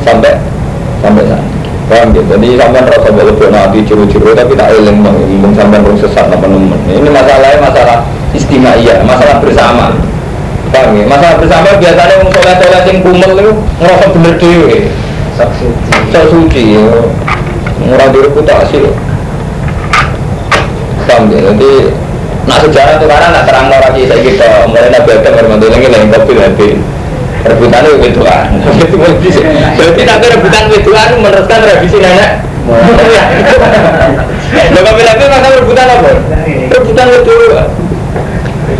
sampai 0.05 0.37
sampai 1.01 1.25
sana. 1.25 1.45
Paham 1.85 2.13
gitu? 2.13 2.25
Jadi 2.29 2.57
sampai 2.57 2.81
rasa 2.85 3.09
boleh 3.13 3.49
nanti 3.53 3.77
curu-curu 3.85 4.33
tapi 4.33 4.53
tak 4.57 4.73
eling 4.73 5.01
mengumum 5.01 5.53
sampai 5.53 5.81
sesat 5.97 6.29
apa 6.29 6.45
nemen. 6.45 6.77
Ini 6.89 7.09
masalahnya 7.09 7.61
masalah 7.61 7.97
istimewa, 8.33 8.95
masalah 9.05 9.37
bersama. 9.41 9.93
Paham 10.75 10.91
ya? 10.99 11.05
Masalah 11.07 11.35
bersama 11.39 11.69
biasanya 11.79 12.13
orang 12.19 12.31
soleh-soleh 12.35 12.81
yang 12.83 12.97
kumel 12.99 13.31
itu 13.31 13.51
ngerasa 13.79 14.05
bener 14.11 14.33
dewe. 14.35 14.77
Sak 15.39 15.49
suci. 15.55 15.91
Sak 16.11 16.25
suci 16.27 16.63
ya. 16.75 16.83
Ngurang 17.79 18.11
direputasi 18.11 18.83
loh. 18.83 18.95
Paham 21.07 21.31
ya? 21.31 21.39
Jadi 21.39 21.71
Nah 22.45 22.61
sejarah 22.61 23.01
itu 23.01 23.09
karena 23.09 23.33
nak 23.33 23.43
terang 23.49 23.73
lagi 23.73 24.05
saya 24.05 24.21
kita 24.21 24.69
mulai 24.69 24.93
nabi 24.93 25.17
Adam 25.17 25.33
bermantu 25.33 25.65
lagi 25.65 25.89
lain 25.89 26.13
kopi 26.13 26.33
lagi 26.37 26.69
rebutan 27.49 27.81
itu 27.89 27.97
wedoan 28.01 28.45
itu 28.77 28.95
bisa 29.17 29.41
berarti 29.77 30.01
tapi 30.05 30.25
rebutan 30.29 30.63
wedoan 30.69 31.09
meneruskan 31.25 31.59
revisi 31.65 31.97
nenek 31.97 32.45
kami 34.85 35.01
lagi 35.05 35.25
masa 35.25 35.47
rebutan 35.57 35.85
apa? 35.89 36.09
Rebutan 36.69 37.05
wedoan 37.09 37.65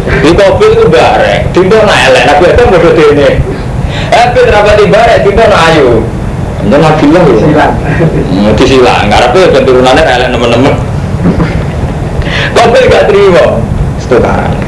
di 0.06 0.32
mobil 0.38 0.70
itu 0.78 0.86
barek, 0.86 1.40
timbo 1.54 1.78
nak 1.82 1.98
elek, 2.10 2.24
nabi 2.30 2.46
itu 2.54 2.64
bodoh 2.70 2.94
dene. 2.94 3.30
Tapi 4.14 4.40
terapa 4.46 4.72
di 4.78 4.86
barek, 4.90 5.18
timbo 5.26 5.44
nak 5.46 5.62
ayu. 5.74 5.90
Ini 6.66 6.78
nabi 6.78 7.06
lah 7.10 7.24
ya. 7.26 7.36
Silang. 7.42 7.74
Disilang, 8.58 9.06
karena 9.10 9.28
itu 9.34 9.60
turunannya 9.66 10.04
elek 10.06 10.28
teman-teman. 10.30 10.76
Mobil 12.56 12.84
gak 12.90 13.06
terima, 13.10 13.46
setukaran 14.02 14.66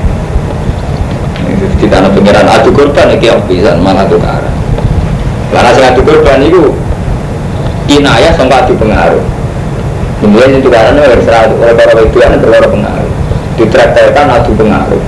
kita 1.78 1.96
ada 2.02 2.10
pengiran 2.10 2.46
adu 2.50 2.70
korban 2.74 3.14
iki 3.14 3.30
yang 3.30 3.42
bisa 3.46 3.78
malah 3.78 4.06
tukaran 4.10 4.54
karena 5.54 5.70
saya 5.74 5.94
adu 5.94 6.02
korban 6.04 6.42
itu 6.42 6.74
inayah 7.88 8.34
sampai 8.34 8.66
adu 8.66 8.74
pengaruh 8.78 9.24
kemudian 10.20 10.58
itu 10.58 10.68
karena 10.68 11.06
oleh 11.06 11.74
para 11.78 12.02
itu 12.02 12.18
yang 12.18 12.38
terlalu 12.42 12.68
pengaruh 12.82 13.12
ditraktirkan 13.62 14.26
adu 14.42 14.52
pengaruh 14.58 15.02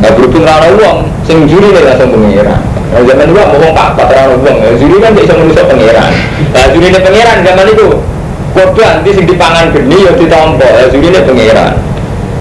nggak 0.00 0.12
berhubung 0.18 0.44
rana 0.44 0.68
uang 0.74 0.98
sing 1.26 1.46
juri 1.46 1.70
nih 1.70 1.82
langsung 1.86 2.10
pengiran 2.10 2.60
Nah, 2.92 3.00
zaman 3.08 3.24
dulu 3.24 3.40
mau 3.40 3.72
apa 3.72 4.04
terlalu 4.04 4.44
uang, 4.44 4.76
juri 4.76 5.00
kan 5.00 5.16
bisa 5.16 5.32
menulis 5.32 5.56
pengiran. 5.64 6.12
Nah, 6.52 6.64
juri 6.76 6.92
ini 6.92 7.00
pengiran 7.00 7.40
zaman 7.40 7.66
itu 7.72 7.88
korban 8.52 9.00
di 9.00 9.10
sing 9.16 9.24
dipangan 9.24 9.72
geni 9.72 10.04
ya 10.04 10.12
ditompo, 10.12 10.60
ya 10.60 10.92
juri 10.92 11.08
ini 11.08 11.24
pengiran. 11.24 11.72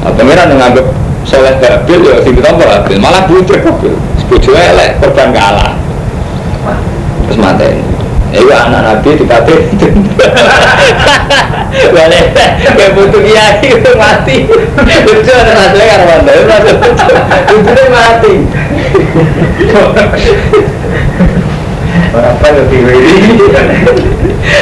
Nah, 0.03 0.11
pengiran 0.11 0.51
menganggap 0.51 0.91
soleh 1.23 1.55
babil 1.55 2.03
ya 2.03 2.19
sing 2.19 2.35
ditompo 2.35 2.67
babil 2.67 2.99
malah 2.99 3.23
butuh 3.31 3.63
babil. 3.63 3.95
Sebuju 4.19 4.51
elek 4.51 4.99
korban 4.99 5.31
kalah 5.31 5.71
terus 7.31 7.39
mati. 7.39 7.79
Iku 8.35 8.51
anak 8.51 8.79
nabi 8.83 9.15
dipatih 9.15 9.59
Boleh. 11.71 12.23
Kayak 12.35 12.91
butuh 12.99 13.21
kiai 13.23 13.63
itu 13.63 13.91
mati. 13.95 14.37
Lucu 15.07 15.31
ada 15.31 15.53
nasle 15.55 15.83
karena 15.87 16.05
manda 16.05 16.31
Lucu 17.47 17.83
mati. 17.87 18.33
Apa 22.11 22.47
lebih 22.51 22.79
ini 22.91 23.47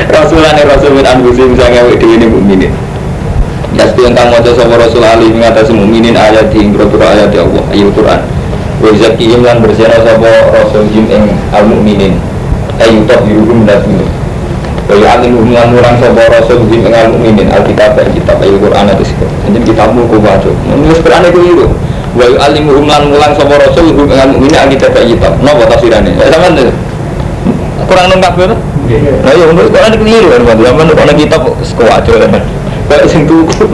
Rasulah 0.05 0.53
nih 0.53 0.65
Rasul 0.69 0.91
min 0.93 1.05
anfusi 1.05 1.43
misalnya 1.49 1.89
ini 1.89 2.25
mukminin. 2.29 2.71
Yasbi 3.73 4.01
yang 4.05 4.17
kamu 4.17 4.41
ada 4.41 4.51
sama 4.53 4.81
Rasul 4.81 5.05
Ali 5.05 5.29
mengatasi 5.29 5.73
mukminin 5.73 6.17
ayat 6.17 6.49
di 6.49 6.61
ingkrotur 6.61 7.01
ayat 7.01 7.29
ya 7.33 7.45
Allah 7.45 7.63
ayat 7.73 7.89
Quran. 7.93 8.21
Wa 8.79 8.89
zakihim 8.95 9.41
lan 9.45 9.61
bersihna 9.65 9.97
sama 10.01 10.29
Rasul 10.53 10.89
jim 10.93 11.05
ing 11.09 11.25
al 11.53 11.65
mukminin 11.69 12.17
ayu 12.79 13.03
tahiruhum 13.05 13.67
datu 13.67 13.91
Wa 14.89 14.95
ya'alimuhum 14.97 15.53
lan 15.53 15.69
murang 15.69 15.95
sama 16.01 16.25
Rasul 16.33 16.65
ing 16.73 16.89
al 16.89 17.13
mukminin 17.13 17.45
alkitab 17.53 17.93
dan 17.93 18.09
kitab 18.09 18.41
ayat 18.41 18.57
Quran 18.57 18.85
itu 18.89 19.03
sih 19.05 19.15
Jadi 19.21 19.57
kitabmu 19.69 20.09
ku 20.09 20.17
baca 20.17 20.49
Menulis 20.65 20.99
Quran 21.05 21.29
itu 21.29 21.39
itu 21.45 21.67
Wa 22.17 22.25
yu'alimuhum 22.25 22.89
lan 22.89 23.13
mulang 23.13 23.37
sama 23.37 23.61
Rasul 23.61 23.93
al 23.93 24.29
mukminin 24.33 24.57
alkitab 24.57 24.89
dan 24.97 25.05
kitab 25.05 25.31
Napa 25.45 25.69
tafsirannya? 25.69 26.17
Ya 26.17 26.33
sama 26.33 26.57
itu 26.57 26.73
kurang 27.89 28.05
lengkap 28.13 28.33
gitu? 28.37 28.55
Nah 29.25 29.33
iya, 29.33 29.45
Quran 29.49 29.89
itu 29.93 29.97
keliru 30.05 30.27
kan, 30.29 30.41
zaman 30.45 30.85
Quran 30.93 31.15
kitab 31.17 31.41
sekuat 31.65 32.05
aja 32.05 32.29
kan 32.29 32.41
Kayak 32.89 33.05
sing 33.05 33.29
tuku. 33.29 33.69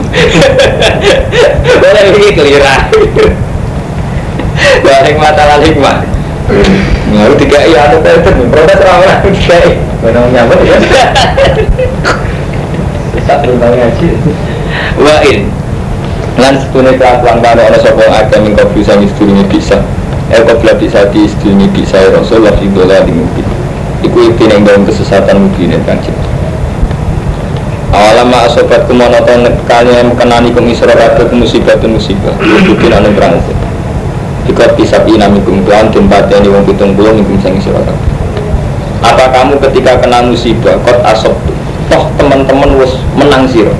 Boleh 1.80 2.02
ini 2.12 2.36
kelirah. 2.36 2.92
Wah 4.84 5.00
hikmah 5.08 5.32
ala 5.32 5.56
hikmah. 5.64 6.04
Ngaru 7.16 7.34
tiga 7.40 7.64
iya 7.64 7.88
ada 7.88 7.96
protes 8.04 8.76
orang 8.84 9.24
tiga 9.24 9.56
iya. 9.56 9.85
Mana 10.06 10.22
nyambut 10.30 10.62
ya? 10.62 10.78
Tak 13.26 13.42
perlu 13.42 13.58
ngaji. 13.58 14.08
Wain. 15.02 15.50
Lan 16.38 16.54
setune 16.62 16.94
kelakuan 16.94 17.42
karo 17.42 17.58
ana 17.66 17.74
sapa 17.82 18.06
agam 18.14 18.46
ing 18.46 18.54
kau 18.54 18.70
bisa 18.70 18.94
istune 19.02 19.42
bisa. 19.50 19.82
Eh 20.30 20.46
kau 20.46 20.54
bisa 20.78 21.10
di 21.10 21.26
istune 21.26 21.66
bisa 21.74 21.98
Rasulullah 22.14 22.54
fi 22.54 22.70
dola 22.70 23.02
di 23.02 23.18
mungkin. 23.18 23.42
Iku 24.06 24.30
ibtin 24.30 24.54
yang 24.54 24.62
dalam 24.62 24.86
kesesatan 24.86 25.42
mungkin 25.42 25.74
kan 25.82 25.98
cipta. 25.98 26.30
Awalam 27.90 28.30
ma 28.30 28.46
asobat 28.46 28.86
kumonoton 28.86 29.50
kalian 29.66 30.14
kenani 30.14 30.54
kum 30.54 30.70
isra 30.70 30.94
kabeh 30.94 31.34
musibah 31.34 31.74
musibah. 31.82 32.34
Bukin 32.62 32.94
anu 32.94 33.10
berangkat. 33.10 33.58
Ikut 34.46 34.70
pisap 34.78 35.02
inami 35.10 35.42
kum 35.42 35.66
tuan 35.66 35.90
dan 35.90 36.06
pateni 36.06 36.46
wong 36.46 36.62
pitung 36.62 36.94
puluh 36.94 37.10
nikum 37.10 37.34
sang 37.42 37.58
isra 37.58 37.82
Apa 39.02 39.32
kamu 39.32 39.60
ketika 39.68 40.00
kena 40.00 40.24
musibah 40.24 40.76
kot 40.84 41.00
asop 41.04 41.34
toh 41.88 42.04
teman-teman 42.20 42.76
wis 42.80 42.96
menang 43.16 43.48
siro. 43.48 43.74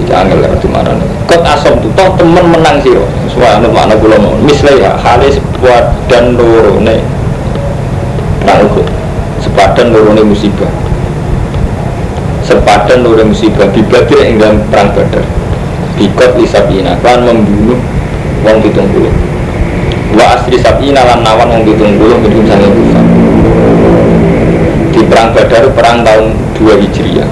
Iki 0.00 0.12
angel 0.12 0.40
lewat 0.42 0.58
di 0.60 0.68
mana 0.68 0.90
nih. 0.96 1.08
Kot 1.28 1.42
asop 1.44 1.78
tuh 1.84 1.90
toh 1.94 2.08
teman 2.16 2.44
menang 2.50 2.80
siro. 2.80 3.04
Suara 3.30 3.60
anu 3.60 3.70
makna 3.70 3.94
kula 4.00 4.16
mau. 4.18 4.34
Misalnya 4.40 4.96
halis 5.00 5.38
buat 5.60 5.92
dan 6.10 6.34
loro 6.34 6.80
nih. 6.80 7.00
Nah, 8.44 8.64
sepadan 9.40 9.92
loro 9.92 10.16
nih 10.16 10.24
musibah 10.24 10.70
sepadan 12.50 13.06
oleh 13.06 13.22
musibah 13.22 13.70
dibadir 13.70 14.18
yang 14.26 14.42
dalam 14.42 14.58
perang 14.74 14.90
badar 14.90 15.22
bikot 15.94 16.34
isabina 16.42 16.98
kan 16.98 17.22
membunuh 17.22 17.78
wong 18.42 18.58
pitung 18.58 18.90
puluh 18.90 19.12
wa 20.18 20.34
asri 20.34 20.58
sabina 20.58 21.06
lan 21.06 21.22
nawan 21.22 21.46
wong 21.46 21.62
pitung 21.62 21.94
puluh 21.94 22.18
minum 22.18 22.42
sange 22.50 22.66
kufar 25.00 25.08
perang 25.08 25.28
Badar 25.32 25.64
perang 25.72 25.98
tahun 26.04 26.24
2 26.60 26.82
Hijriah. 26.84 27.28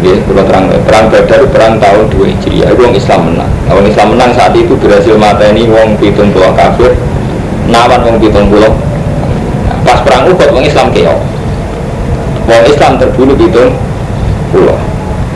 Ya, 0.00 0.16
kalau 0.24 0.44
terang 0.48 0.64
perang 0.88 1.04
Badar 1.12 1.40
perang 1.52 1.74
tahun 1.76 2.04
2 2.08 2.32
Hijriah. 2.32 2.68
Itu 2.72 2.80
orang 2.80 2.96
Islam 2.96 3.20
menang. 3.28 3.50
Nah, 3.68 3.72
orang 3.76 3.88
Islam 3.92 4.06
menang 4.16 4.30
saat 4.32 4.52
itu 4.56 4.72
berhasil 4.80 5.14
mata 5.20 5.44
ini 5.52 5.68
wong 5.68 6.00
pitung 6.00 6.32
pulau 6.32 6.56
kafir, 6.56 6.96
nawan 7.68 8.00
wong 8.00 8.16
pitung 8.16 8.48
pulau. 8.48 8.72
Nah, 9.68 9.76
pas 9.84 10.00
perang 10.00 10.24
Uhud 10.32 10.40
orang 10.40 10.64
Islam 10.64 10.88
keok. 10.88 11.20
Wong 12.48 12.62
Islam 12.64 12.92
terbunuh 12.96 13.36
pitung 13.36 13.76
pulau. 14.48 14.80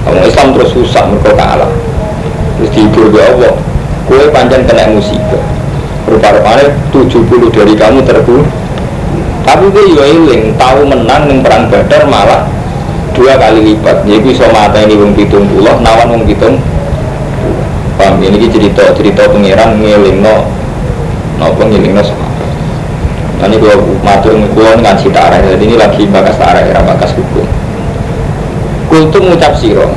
Wong 0.09 0.25
Islam 0.25 0.57
terus 0.57 0.73
susah 0.73 1.05
mereka 1.13 1.37
kalah. 1.37 1.73
Terus 2.57 2.71
dihibur 2.73 3.13
ya 3.13 3.29
Allah. 3.37 3.53
Kue 4.09 4.29
panjang 4.33 4.65
kena 4.65 4.89
musibah. 4.93 5.45
Rupa-rupanya 6.05 6.69
70 6.93 7.49
dari 7.49 7.73
kamu 7.73 8.05
terbunuh 8.05 8.45
tapi 9.45 9.69
dia 9.71 9.85
juga 9.87 10.05
iling 10.09 10.57
tahu 10.57 10.89
menang 10.89 11.29
neng 11.29 11.45
perang 11.45 11.69
badar 11.69 12.09
malah 12.09 12.49
dua 13.15 13.37
kali 13.39 13.73
lipat. 13.73 14.03
Jadi 14.09 14.21
bisa 14.25 14.49
mata 14.51 14.81
ini 14.83 14.97
wong 14.99 15.13
pitung 15.15 15.47
pulau 15.53 15.79
nawan 15.85 16.11
wong 16.11 16.25
pitung 16.25 16.59
paham? 18.01 18.19
Ini 18.19 18.49
cerita 18.51 18.91
cerita 18.97 19.29
pangeran 19.31 19.79
ngiling 19.79 20.25
no 20.25 20.49
nopo 21.39 21.63
ngiling 21.69 21.95
no 21.95 22.03
sama 22.03 22.27
ini 23.45 23.61
kalau 23.61 23.85
matur 24.01 24.33
kulon 24.57 24.81
ngaji 24.81 25.13
tarah 25.13 25.37
jadi 25.37 25.61
ini 25.61 25.77
lagi 25.77 26.09
bakas 26.09 26.41
tarah 26.41 26.65
era 26.65 26.81
bakas 26.81 27.13
hukum. 27.13 27.45
Kultum 28.89 29.29
ngucap 29.29 29.53
siro. 29.61 29.93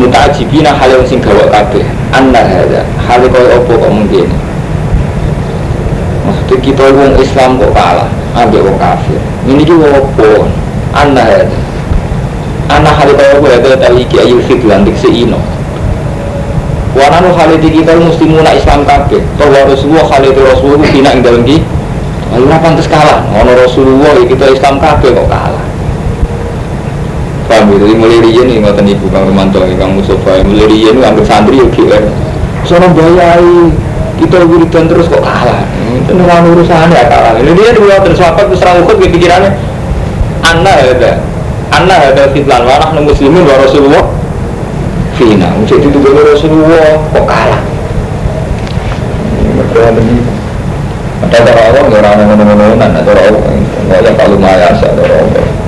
Mutajibina 0.00 0.72
hal 0.72 0.88
yang 0.88 1.04
sing 1.04 1.20
gawak 1.20 1.52
kabeh. 1.52 1.84
Anda 2.16 2.40
ada 2.40 2.80
hal 3.04 3.20
kau 3.28 3.44
opo 3.60 3.72
kok 3.76 3.92
mungkin? 3.92 4.24
Maksudnya 6.24 6.56
kita 6.64 6.84
wong 6.96 7.12
Islam 7.20 7.60
kok 7.60 7.72
kalah 7.76 8.08
ambil 8.36 8.60
wong 8.70 8.78
kafir 8.78 9.20
ini 9.46 9.62
juga 9.66 9.98
apa 9.98 10.30
anak 10.94 11.26
ya 11.26 11.42
anak 12.70 12.94
hari 12.94 13.12
kau 13.14 13.42
gue 13.42 13.50
ada 13.50 13.78
tahu 13.78 13.98
iki 13.98 14.16
ayu 14.22 14.38
fit 14.46 14.62
lantik 14.62 14.94
seino 14.98 15.38
Wananu 16.90 17.30
haliti 17.38 17.70
kita 17.70 17.94
muslimuna 18.02 18.50
Islam 18.50 18.82
kabeh. 18.82 19.22
Tawa 19.38 19.62
Rasulullah 19.62 20.10
haliti 20.10 20.42
Rasulullah 20.42 20.90
kina 20.90 21.14
ing 21.14 21.22
ki. 21.22 21.62
Lalu 22.34 22.46
pantes 22.58 22.90
kalah. 22.90 23.22
Ono 23.30 23.52
Rasulullah 23.54 24.14
kita 24.26 24.50
Islam 24.50 24.82
kabeh 24.82 25.14
kok 25.14 25.28
kalah. 25.30 25.64
Paham 27.46 27.66
gitu, 27.74 27.98
mulai 27.98 28.22
riyen 28.22 28.46
nih 28.46 28.62
ngoten 28.62 28.86
ibu 28.86 29.10
Kang 29.10 29.26
Romanto, 29.26 29.58
Kang 29.74 29.98
Mustafa, 29.98 30.38
mulai 30.46 30.70
riyen 30.70 31.02
ambil 31.02 31.26
santri 31.26 31.58
yo 31.58 31.66
GR. 31.66 32.06
Sono 32.62 32.86
bayai, 32.94 33.74
kita 34.22 34.46
wiridan 34.46 34.86
terus 34.86 35.10
kok 35.10 35.18
kalah. 35.18 35.49
Itu 35.90 36.12
orang 36.14 36.46
urusan 36.54 36.88
ya 36.94 37.04
kalah. 37.10 37.34
Ini 37.38 37.50
dia 37.54 37.70
dua 37.74 37.98
terus 38.04 38.22
apa 38.22 38.46
terus 38.46 38.62
rambut 38.62 38.94
gue 38.94 39.10
pikirannya. 39.10 39.52
Anda 40.40 40.72
ada, 40.72 41.12
Anda 41.74 41.94
ada 42.10 42.22
fitlan 42.30 42.64
warah 42.64 42.90
muslimin 42.96 43.44
wa 43.44 43.56
Rasulullah. 43.58 44.04
Fina, 45.18 45.52
jadi 45.68 45.84
itu 45.84 45.98
gue 46.00 46.12
Rasulullah 46.16 46.96
kok 47.12 47.24
kalah. 47.28 47.62
Ada 51.20 51.52
orang 51.52 51.92
orang 51.92 52.02
orang 52.02 52.26
ngono-ngononan, 52.26 52.90
ada 52.96 53.10
orang 53.12 53.60
nggak 53.86 54.00
yang 54.02 54.16
paling 54.16 54.40
mayas, 54.40 54.80
ada 54.80 55.02
orang. 55.04 55.60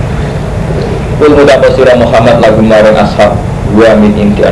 Kul 1.22 1.38
mudapasira 1.38 1.94
Muhammad 1.94 2.42
lagu 2.42 2.58
marang 2.66 2.98
ashab 2.98 3.38
Gua 3.78 3.94
min 3.94 4.10
inti 4.18 4.42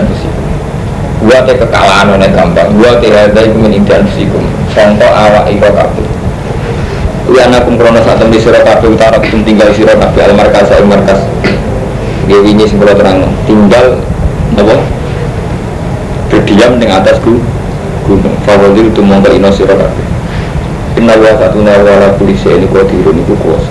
Gua 1.18 1.42
te 1.42 1.58
kekalahan 1.58 2.14
oleh 2.14 2.30
gampang 2.30 2.70
Gua 2.78 2.94
te 3.02 3.10
hadai 3.10 3.50
min 3.58 3.74
inti 3.74 3.90
anfusikum 3.90 4.59
Contoh 4.70 5.10
awak 5.10 5.50
iko 5.50 5.66
kabeh. 5.66 6.06
Kuwi 7.26 7.38
anakum 7.42 7.74
krono 7.74 7.98
saat 8.06 8.22
tembi 8.22 8.38
sira 8.38 8.62
kabeh 8.62 8.86
utara 8.86 9.18
kum 9.18 9.42
tinggal 9.42 9.70
sira 9.74 9.98
kabeh 9.98 10.30
al 10.30 10.34
markas 10.38 10.70
al 10.70 10.86
markas. 10.86 11.20
Dewi 12.30 12.54
ini 12.54 12.64
sebelum 12.70 12.94
terang. 12.94 13.26
Tinggal 13.50 13.98
apa 14.54 14.76
berdiam 16.30 16.78
di 16.78 16.86
atas 16.86 17.18
gunung. 17.22 18.34
Favorit 18.46 18.94
itu 18.94 19.02
mongko 19.02 19.34
ino 19.34 19.50
sira 19.50 19.74
kabeh. 19.74 20.06
Inna 20.98 21.18
wa 21.18 21.34
satuna 21.34 21.74
wa 21.82 21.94
la 21.98 22.08
kulli 22.18 22.34
shay'in 22.34 22.66
qadirun 22.66 23.22
iku 23.22 23.34
kuwasa 23.38 23.70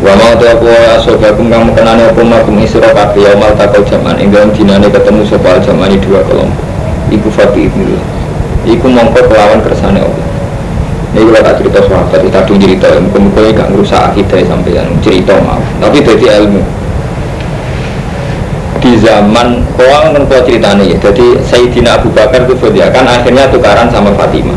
Wa 0.00 0.14
mau 0.14 0.32
tu 0.38 0.46
aku 0.46 0.64
ya 0.70 0.94
sobakum 1.02 1.50
kamu 1.50 1.74
kenane 1.74 2.06
apa 2.06 2.22
makum 2.22 2.56
isra 2.62 2.94
kabeh 2.94 3.20
ya 3.20 3.34
mal 3.34 3.52
takau 3.58 3.82
jaman 3.82 4.14
ing 4.16 4.30
dalam 4.30 4.54
dinane 4.54 4.86
ketemu 4.88 5.26
sapa 5.26 5.58
jamani 5.62 5.98
dua 5.98 6.22
kelompok. 6.26 6.66
Iku 7.10 7.28
fabi 7.34 7.66
ibnillah 7.66 8.19
iku 8.68 8.86
mongko 8.88 9.20
kelawan 9.28 9.60
kersane 9.64 10.00
Allah. 10.00 10.28
Ini 11.10 11.26
kalau 11.26 11.42
tak 11.42 11.56
cerita 11.58 11.78
sahabat, 11.90 12.22
tuh 12.46 12.54
cerita 12.54 12.86
Mungkin-mungkin 12.94 13.50
gak 13.50 13.68
ngerusak 13.74 14.14
akidah 14.14 14.46
sampai 14.46 14.78
cerita 15.02 15.34
mau 15.42 15.58
Tapi 15.82 16.06
jadi 16.06 16.38
ilmu. 16.38 16.62
Di 18.78 18.94
zaman, 18.96 19.66
kau 19.74 19.90
kan 19.90 20.22
kau 20.24 20.40
ceritanya 20.46 20.86
ya? 20.86 20.96
Jadi 21.02 21.36
Sayyidina 21.44 21.98
Abu 22.00 22.14
Bakar 22.14 22.46
itu 22.46 22.54
kan 22.94 23.04
akhirnya 23.04 23.50
tukaran 23.50 23.90
sama 23.90 24.14
Fatimah. 24.14 24.56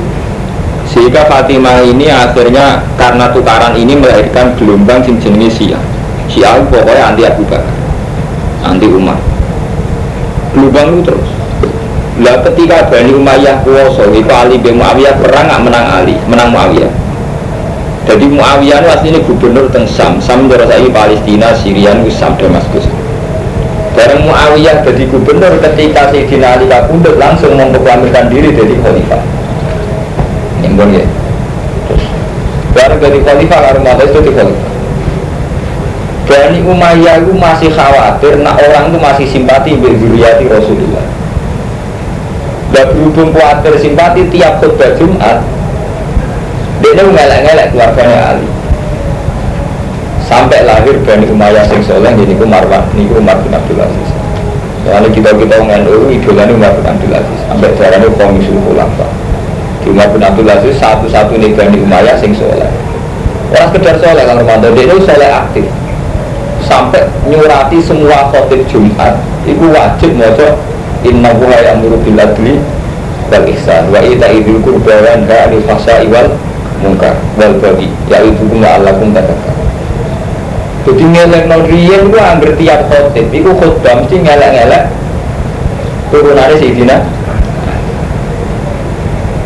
Sehingga 0.88 1.26
Fatimah 1.26 1.82
ini 1.84 2.08
akhirnya 2.08 2.86
karena 2.96 3.34
tukaran 3.34 3.74
ini 3.74 3.98
melahirkan 3.98 4.54
gelombang 4.56 5.02
sing 5.02 5.18
jenis 5.20 5.58
Syiah. 5.58 5.82
Syiah 6.30 6.62
pokoknya 6.70 7.04
anti 7.12 7.26
Abu 7.26 7.44
Bakar 7.50 7.74
anti 8.64 8.88
Umar. 8.88 9.20
Gelombang 10.56 10.88
itu 11.02 11.02
terus 11.12 11.33
lah 12.22 12.38
ketika 12.46 12.86
Bani 12.94 13.18
Umayyah 13.18 13.66
kuasa 13.66 14.06
itu 14.14 14.30
Ali 14.30 14.62
bin 14.62 14.78
Muawiyah 14.78 15.18
perang 15.18 15.50
nggak 15.50 15.62
menang 15.66 15.86
Ali 15.90 16.16
menang 16.30 16.54
Muawiyah 16.54 16.92
jadi 18.06 18.26
Muawiyah 18.30 18.78
itu 18.86 18.90
aslinya 18.94 19.22
gubernur 19.26 19.66
teng 19.74 19.90
Sam 19.90 20.22
Sam 20.22 20.46
dirasai 20.46 20.94
Palestina 20.94 21.58
Syria 21.58 21.98
Sam 22.14 22.38
Damaskus 22.38 22.86
Bareng 23.98 24.30
Muawiyah 24.30 24.86
jadi 24.86 25.10
gubernur 25.10 25.58
ketika 25.58 26.14
Sayyidina 26.14 26.62
Ali 26.62 26.70
kabundut 26.70 27.18
langsung 27.18 27.58
memproklamirkan 27.58 28.30
diri 28.30 28.54
jadi 28.54 28.76
khalifah 28.82 29.22
Impun 30.64 30.96
ya. 30.96 31.06
Terus 31.92 32.04
bareng 32.72 33.00
dari 33.04 33.20
khalifah 33.20 33.60
karo 33.60 33.80
mata 33.84 34.04
itu 34.08 34.20
di 34.24 34.32
khalifah. 34.32 34.72
Bani 36.24 36.60
Umayyah 36.64 37.20
itu 37.20 37.36
masih 37.36 37.70
khawatir, 37.76 38.40
nak 38.40 38.56
orang 38.56 38.90
itu 38.90 38.98
masih 38.98 39.26
simpati 39.28 39.76
berzuriati 39.76 40.48
Rasulullah. 40.48 41.13
Dan 42.74 42.90
berhubung 42.90 43.30
khawatir 43.30 43.78
simpati 43.78 44.26
tiap 44.34 44.58
khutbah 44.58 44.98
Jumat, 44.98 45.46
dia 46.82 47.04
ngelak-ngelak 47.06 47.70
keluarganya 47.70 48.20
Ali. 48.34 48.48
Sampai 50.26 50.66
lahir 50.66 50.98
Bani 51.06 51.30
Umayyah 51.30 51.70
sing 51.70 51.86
soleh, 51.86 52.10
jadi 52.18 52.34
ku 52.34 52.50
Marwan, 52.50 52.82
ini 52.98 53.06
Umar 53.14 53.38
bin 53.46 53.54
Abdul 53.54 53.78
Aziz. 53.78 54.10
Soalnya 54.82 55.14
kita 55.14 55.30
kita 55.38 55.62
ngandung 55.62 56.10
idolanya 56.10 56.54
Umar 56.58 56.74
bin 56.74 56.86
Abdul 56.90 57.14
Aziz, 57.14 57.40
sampai 57.46 57.70
caranya 57.78 58.10
komisul 58.18 58.58
khulafah 58.66 59.24
di 59.84 59.92
Umar 59.92 60.08
bin 60.16 60.24
Abdul 60.24 60.48
Aziz 60.48 60.80
satu-satu 60.80 61.36
nih 61.36 61.52
Bani 61.54 61.78
Umayyah 61.84 62.16
sing 62.18 62.32
soleh 62.32 62.72
orang 63.52 63.70
sekedar 63.70 63.96
soleh 64.00 64.24
kalau 64.24 64.42
Romanto 64.42 64.72
dia 64.72 64.88
itu 64.88 64.98
soleh 65.04 65.30
aktif 65.30 65.68
sampai 66.64 67.04
nyurati 67.28 67.78
semua 67.84 68.32
khotib 68.32 68.64
Jumat 68.72 69.20
itu 69.44 69.68
wajib 69.70 70.16
mojo 70.16 70.56
inna 71.04 71.32
buha 71.36 71.58
ya'muru 71.60 72.00
bil 72.02 72.20
adli 72.20 72.60
wal 73.32 73.46
ihsan. 73.48 73.92
Wa 73.92 74.00
ita 74.02 74.28
idul 74.32 74.60
qurba 74.64 75.04
wa 75.04 75.08
yanha 75.14 75.38
anil 75.48 75.64
fahsya'i 75.68 76.08
wal 76.10 76.32
munkar. 76.84 77.16
Wal 77.40 77.56
baghi. 77.60 77.92
Ya'idukum 78.10 78.60
la'allakum 78.64 79.12
tadhakkarun 79.12 79.64
jadi 80.84 81.04
ngelek 81.08 81.44
non 81.48 81.64
riyen 81.64 82.12
itu 82.12 82.20
hampir 82.20 82.52
tiap 82.60 82.92
khotib. 82.92 83.32
Itu 83.32 83.56
khutbah 83.56 84.04
mesti 84.04 84.20
ngelek-ngelek 84.20 84.84
turunannya 86.12 86.60
Sayyidina. 86.60 86.98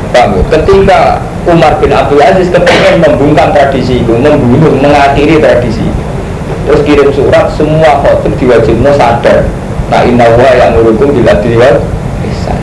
Paham? 0.10 0.41
Ketika 0.49 1.22
Umar 1.45 1.78
bin 1.78 1.93
Abdul 1.93 2.26
Aziz 2.26 2.49
kepengen 2.49 3.05
membungkam 3.05 3.53
tradisi 3.53 4.01
itu, 4.01 4.14
membunuh, 4.18 4.74
mengakhiri 4.82 5.39
tradisi 5.39 5.86
Terus 6.68 6.84
kirim 6.84 7.10
surat, 7.16 7.47
semua 7.55 8.03
khotib 8.03 8.36
diwajibnya 8.36 8.91
sadar 8.97 9.47
Nah 9.88 10.02
inna 10.04 10.28
wa 10.28 10.52
yang 10.52 10.76
ngurukum 10.76 11.16
bila 11.16 11.40
diwal 11.40 11.80
Ihsan. 12.28 12.60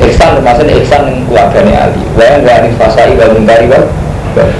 Ihsan 0.00 0.40
maksudnya 0.40 0.80
Ihsan 0.80 1.02
yang 1.08 1.18
keluarganya 1.28 1.92
Ali. 1.92 2.00
Wa 2.16 2.24
yang 2.24 2.40
gak 2.44 2.72
fasai 2.80 3.12
wa 3.16 3.26
mungkari 3.36 3.68
wa 3.68 3.80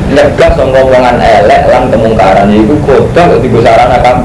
Lega 0.09 0.57
sama 0.57 0.73
ngomongan 0.73 1.21
elek 1.21 1.69
lan 1.69 1.93
kemungkaran. 1.93 2.49
Itu 2.49 2.81
kota 2.85 3.37
di 3.41 3.49
besaran 3.53 3.93
akan 3.93 4.17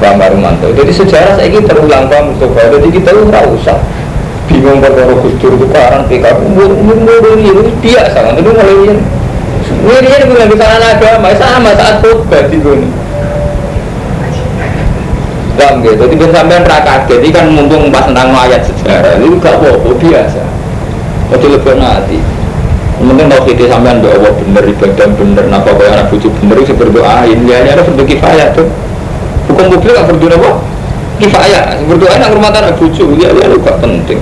Bang 0.00 0.16
Barumanto 0.20 0.68
Jadi 0.76 0.92
sejarah 0.92 1.40
saya 1.40 1.48
ini 1.48 1.64
terulang 1.64 2.08
Bang 2.12 2.32
Mustafa 2.32 2.68
Jadi 2.68 2.88
kita 2.92 3.16
ora 3.16 3.40
usah 3.48 3.80
bingung 4.50 4.82
perkara 4.82 5.14
Gus 5.14 5.34
Dur 5.38 5.54
tukaran 5.54 6.10
PKB 6.10 6.42
umur 6.42 6.74
umur 6.74 6.98
umur 6.98 7.38
ini 7.38 7.70
biasa 7.78 8.34
itu 8.34 8.50
mulai 8.50 8.76
ini. 8.82 8.96
Ini 9.86 10.08
ini 10.10 10.24
bukan 10.26 10.46
bicara 10.50 10.98
agama 10.98 11.30
sama 11.38 11.70
saat 11.78 12.02
khutbah 12.02 12.50
di 12.50 12.58
sini 12.58 12.90
Bang 15.60 15.84
gitu, 15.84 16.08
jadi 16.08 16.24
sampean 16.32 16.64
raka 16.64 17.04
jadi 17.04 17.28
kan 17.28 17.52
mumpung 17.52 17.92
pas 17.92 18.08
tentang 18.08 18.32
ayat 18.32 18.64
sejarah 18.64 19.20
itu 19.20 19.36
gak 19.44 19.60
apa-apa 19.60 19.92
biasa. 20.00 20.40
Mau 21.28 21.36
lebih 21.36 21.76
nanti. 21.76 22.16
Mungkin 23.04 23.28
tau 23.28 23.44
kita 23.44 23.68
sampean 23.68 24.00
doa 24.00 24.16
Allah 24.16 24.32
bener, 24.40 24.64
ibadah 24.64 25.08
bener, 25.20 25.44
napa 25.52 25.76
kaya 25.76 26.00
anak 26.00 26.08
bucu 26.08 26.32
bener, 26.40 26.64
itu 26.64 26.72
berdoain, 26.72 27.38
ya 27.44 27.60
ini 27.60 27.68
ada 27.76 27.84
fardu 27.84 28.04
kifayah 28.08 28.56
tuh. 28.56 28.72
Hukum 29.52 29.68
publik 29.76 29.92
gak 29.92 30.08
fardu 30.08 30.32
apa? 30.32 30.50
Kifayah, 31.20 31.76
berdoa 31.84 32.16
nak 32.16 32.32
rumah 32.32 32.48
tanah 32.48 32.72
bucu, 32.80 33.04
ya 33.20 33.28
ya 33.28 33.44
gak 33.52 33.76
penting. 33.84 34.20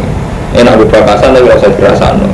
Enak 0.59 0.75
berbakasan 0.75 1.39
tapi 1.39 1.47
rasa 1.47 1.71
dirasano. 1.71 2.27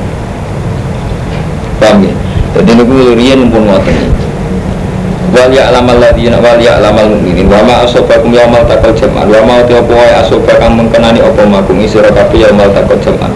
Paham 1.76 2.08
ya? 2.08 2.14
Jadi 2.56 2.72
ini 2.72 3.04
rian 3.20 3.52
pun 3.52 3.68
ngoten. 3.68 4.13
Wal 5.32 5.48
ya'lamal 5.48 5.96
ladzina 5.96 6.36
wal 6.42 6.60
ya'lamal 6.60 7.08
mu'minin 7.16 7.48
wa 7.48 7.64
ma 7.64 7.74
asobakum 7.86 8.34
yaumal 8.34 8.66
taqal 8.68 8.92
jam'an. 8.92 9.24
Wa 9.24 9.40
ma 9.46 9.64
tiapa 9.64 9.88
wae 9.88 10.12
asobakum 10.20 10.76
mengkenani 10.76 11.24
apa 11.24 11.42
makum 11.48 11.80
isira 11.80 12.12
kabeh 12.12 12.44
yaumal 12.44 12.68
taqal 12.74 12.98
jam'an. 13.00 13.32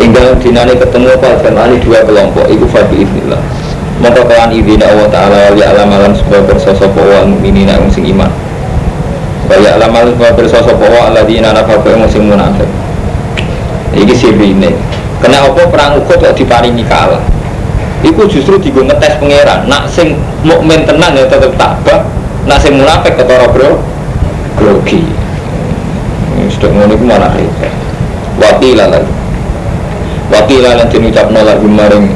Tinggal 0.00 0.38
dinane 0.40 0.72
ketemu 0.78 1.12
apa 1.12 1.28
jam'ani 1.44 1.76
dua 1.82 2.00
kelompok 2.06 2.48
iku 2.48 2.64
fa 2.70 2.80
bi. 2.88 3.04
Maka 4.00 4.20
kelan 4.24 4.50
izin 4.56 4.82
Allah 4.82 5.08
Ta'ala 5.12 5.36
wal 5.52 5.58
ya'lamalan 5.60 6.16
sebuah 6.16 6.42
bersosok 6.48 6.96
wal 6.96 7.28
mu'minin 7.28 7.68
yang 7.68 7.84
sing 7.92 8.08
iman. 8.08 8.32
Wa 9.50 9.58
ya'lamalan 9.60 10.16
sebuah 10.16 10.32
bersosok 10.32 10.80
wa 10.80 11.12
alladzina 11.12 11.52
nafaqu 11.52 11.92
yang 11.92 12.08
sing 12.08 12.24
munafik. 12.30 12.70
Iki 13.92 14.14
sirine 14.16 14.72
Kena 15.22 15.46
apa 15.46 15.68
perang 15.70 16.02
Uhud 16.02 16.18
kok 16.18 16.34
diparingi 16.34 16.82
kalah 16.82 17.22
Iku 18.02 18.26
justru 18.26 18.58
digo 18.58 18.82
ngetes 18.82 19.22
pangeran. 19.22 19.70
Nak 19.70 19.86
sing 19.86 20.18
mukmin 20.42 20.82
tenan 20.82 21.14
ya 21.14 21.22
tetep 21.30 21.54
tabah, 21.54 22.02
nak 22.50 22.58
sing 22.58 22.74
munafik 22.74 23.14
ketara 23.14 23.46
bro 23.46 23.78
grogi. 24.58 25.06
Sudah 26.50 26.70
ngono 26.74 26.98
iku 26.98 27.04
mana 27.06 27.30
repot. 27.30 27.70
Wakila 28.42 28.90
lagi. 28.90 29.12
Wakila 30.34 30.70
lan 30.82 30.86
diucapno 30.90 31.40
lagu 31.46 31.68
maring 31.70 32.06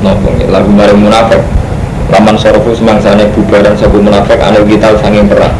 nopo 0.00 0.32
lagu 0.48 0.70
maring 0.72 1.00
munafik. 1.04 1.42
Laman 2.08 2.38
sorofu 2.40 2.72
semangsane 2.72 3.28
bubaran 3.36 3.76
sabu 3.76 4.00
munafik 4.00 4.40
ane 4.40 4.64
kita 4.64 4.96
sanging 5.04 5.28
perang. 5.28 5.52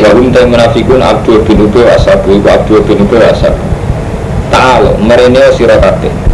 Wahum 0.00 0.28
tay 0.32 0.44
munafikun 0.44 1.00
Abdul 1.00 1.44
bin 1.48 1.64
Ubay 1.64 1.96
asabu 1.96 2.36
iku 2.36 2.48
Abdul 2.52 2.84
bin 2.84 3.00
Ubay 3.08 3.24
asabu. 3.32 3.60
Ta'al 4.50 4.98
merene 4.98 5.48
sira 5.54 5.78
kabeh 5.78 6.29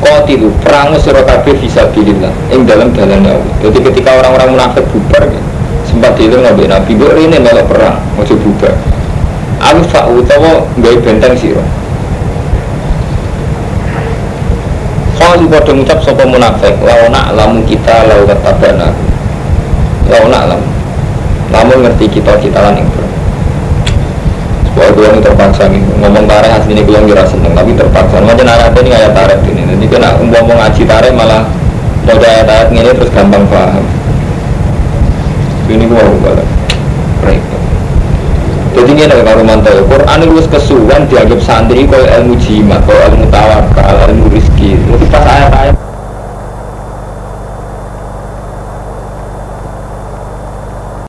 Kotilu 0.00 0.48
perang 0.64 0.96
kabeh 0.96 1.54
bisa 1.60 1.84
bilillah 1.92 2.32
ing 2.48 2.64
dalam 2.64 2.88
dalan 2.96 3.20
Allah. 3.20 3.52
Jadi 3.60 3.84
ketika 3.84 4.16
orang-orang 4.16 4.56
munafik 4.56 4.84
bubar 4.88 5.28
ya, 5.28 5.42
sempat 5.84 6.16
itu 6.16 6.40
nabi 6.40 6.64
nabi 6.64 6.96
bu 6.96 7.04
ini 7.20 7.36
malah 7.36 7.60
perang 7.68 8.00
mau 8.16 8.24
bubar. 8.24 8.72
Alfa 9.60 10.08
utawa 10.08 10.64
gawe 10.80 10.96
benteng 11.04 11.36
sira. 11.36 11.60
Kalau 15.20 15.44
pada 15.52 15.72
ngucap 15.76 16.00
sopo 16.00 16.24
munafik, 16.24 16.80
lawana 16.80 17.28
lamu 17.36 17.60
kita 17.68 18.08
lau 18.08 18.24
ketabana. 18.24 18.88
Lawana 20.08 20.56
lam, 20.56 20.62
lamu 21.52 21.84
ngerti 21.84 22.08
kita 22.08 22.40
kita 22.40 22.56
lan 22.56 22.80
Wah, 24.80 24.88
gue 24.96 25.06
ini 25.12 25.20
terpaksa 25.20 25.68
nih 25.68 25.84
ngomong 26.00 26.24
tarik 26.24 26.56
aslinya 26.56 26.80
gue 26.88 26.98
ngira 27.04 27.28
seneng, 27.28 27.52
tapi 27.52 27.76
terpaksa. 27.76 28.24
Macam 28.24 28.48
ayat 28.48 28.72
ini 28.80 28.90
ayat 28.96 29.12
tarik 29.12 29.44
ini. 29.44 29.68
Jadi 29.76 29.86
kena 29.92 30.16
ngomong 30.16 30.56
ngaji 30.56 30.82
tarik 30.88 31.12
malah 31.12 31.44
mau 32.08 32.16
ayat 32.16 32.48
tarik 32.48 32.72
ini 32.72 32.88
terus 32.96 33.12
gampang 33.12 33.44
paham. 33.52 33.84
Ini 35.68 35.84
gue 35.84 36.00
mau 36.00 36.16
balik. 36.24 36.48
Jadi 38.70 38.96
ini 38.96 39.02
ada 39.04 39.20
kalau 39.20 39.44
mantau 39.44 39.76
Quran 39.84 40.18
itu 40.24 40.46
kesuwan 40.48 41.04
dianggap 41.10 41.42
santri 41.42 41.84
kalau 41.84 42.06
ilmu 42.06 42.34
jimat, 42.40 42.80
kalau 42.88 43.12
ilmu 43.12 43.26
tawakal, 43.28 44.08
ilmu 44.08 44.32
rizki. 44.32 44.78
Mungkin 44.88 45.10
pas 45.12 45.26
ayat-ayat 45.26 45.76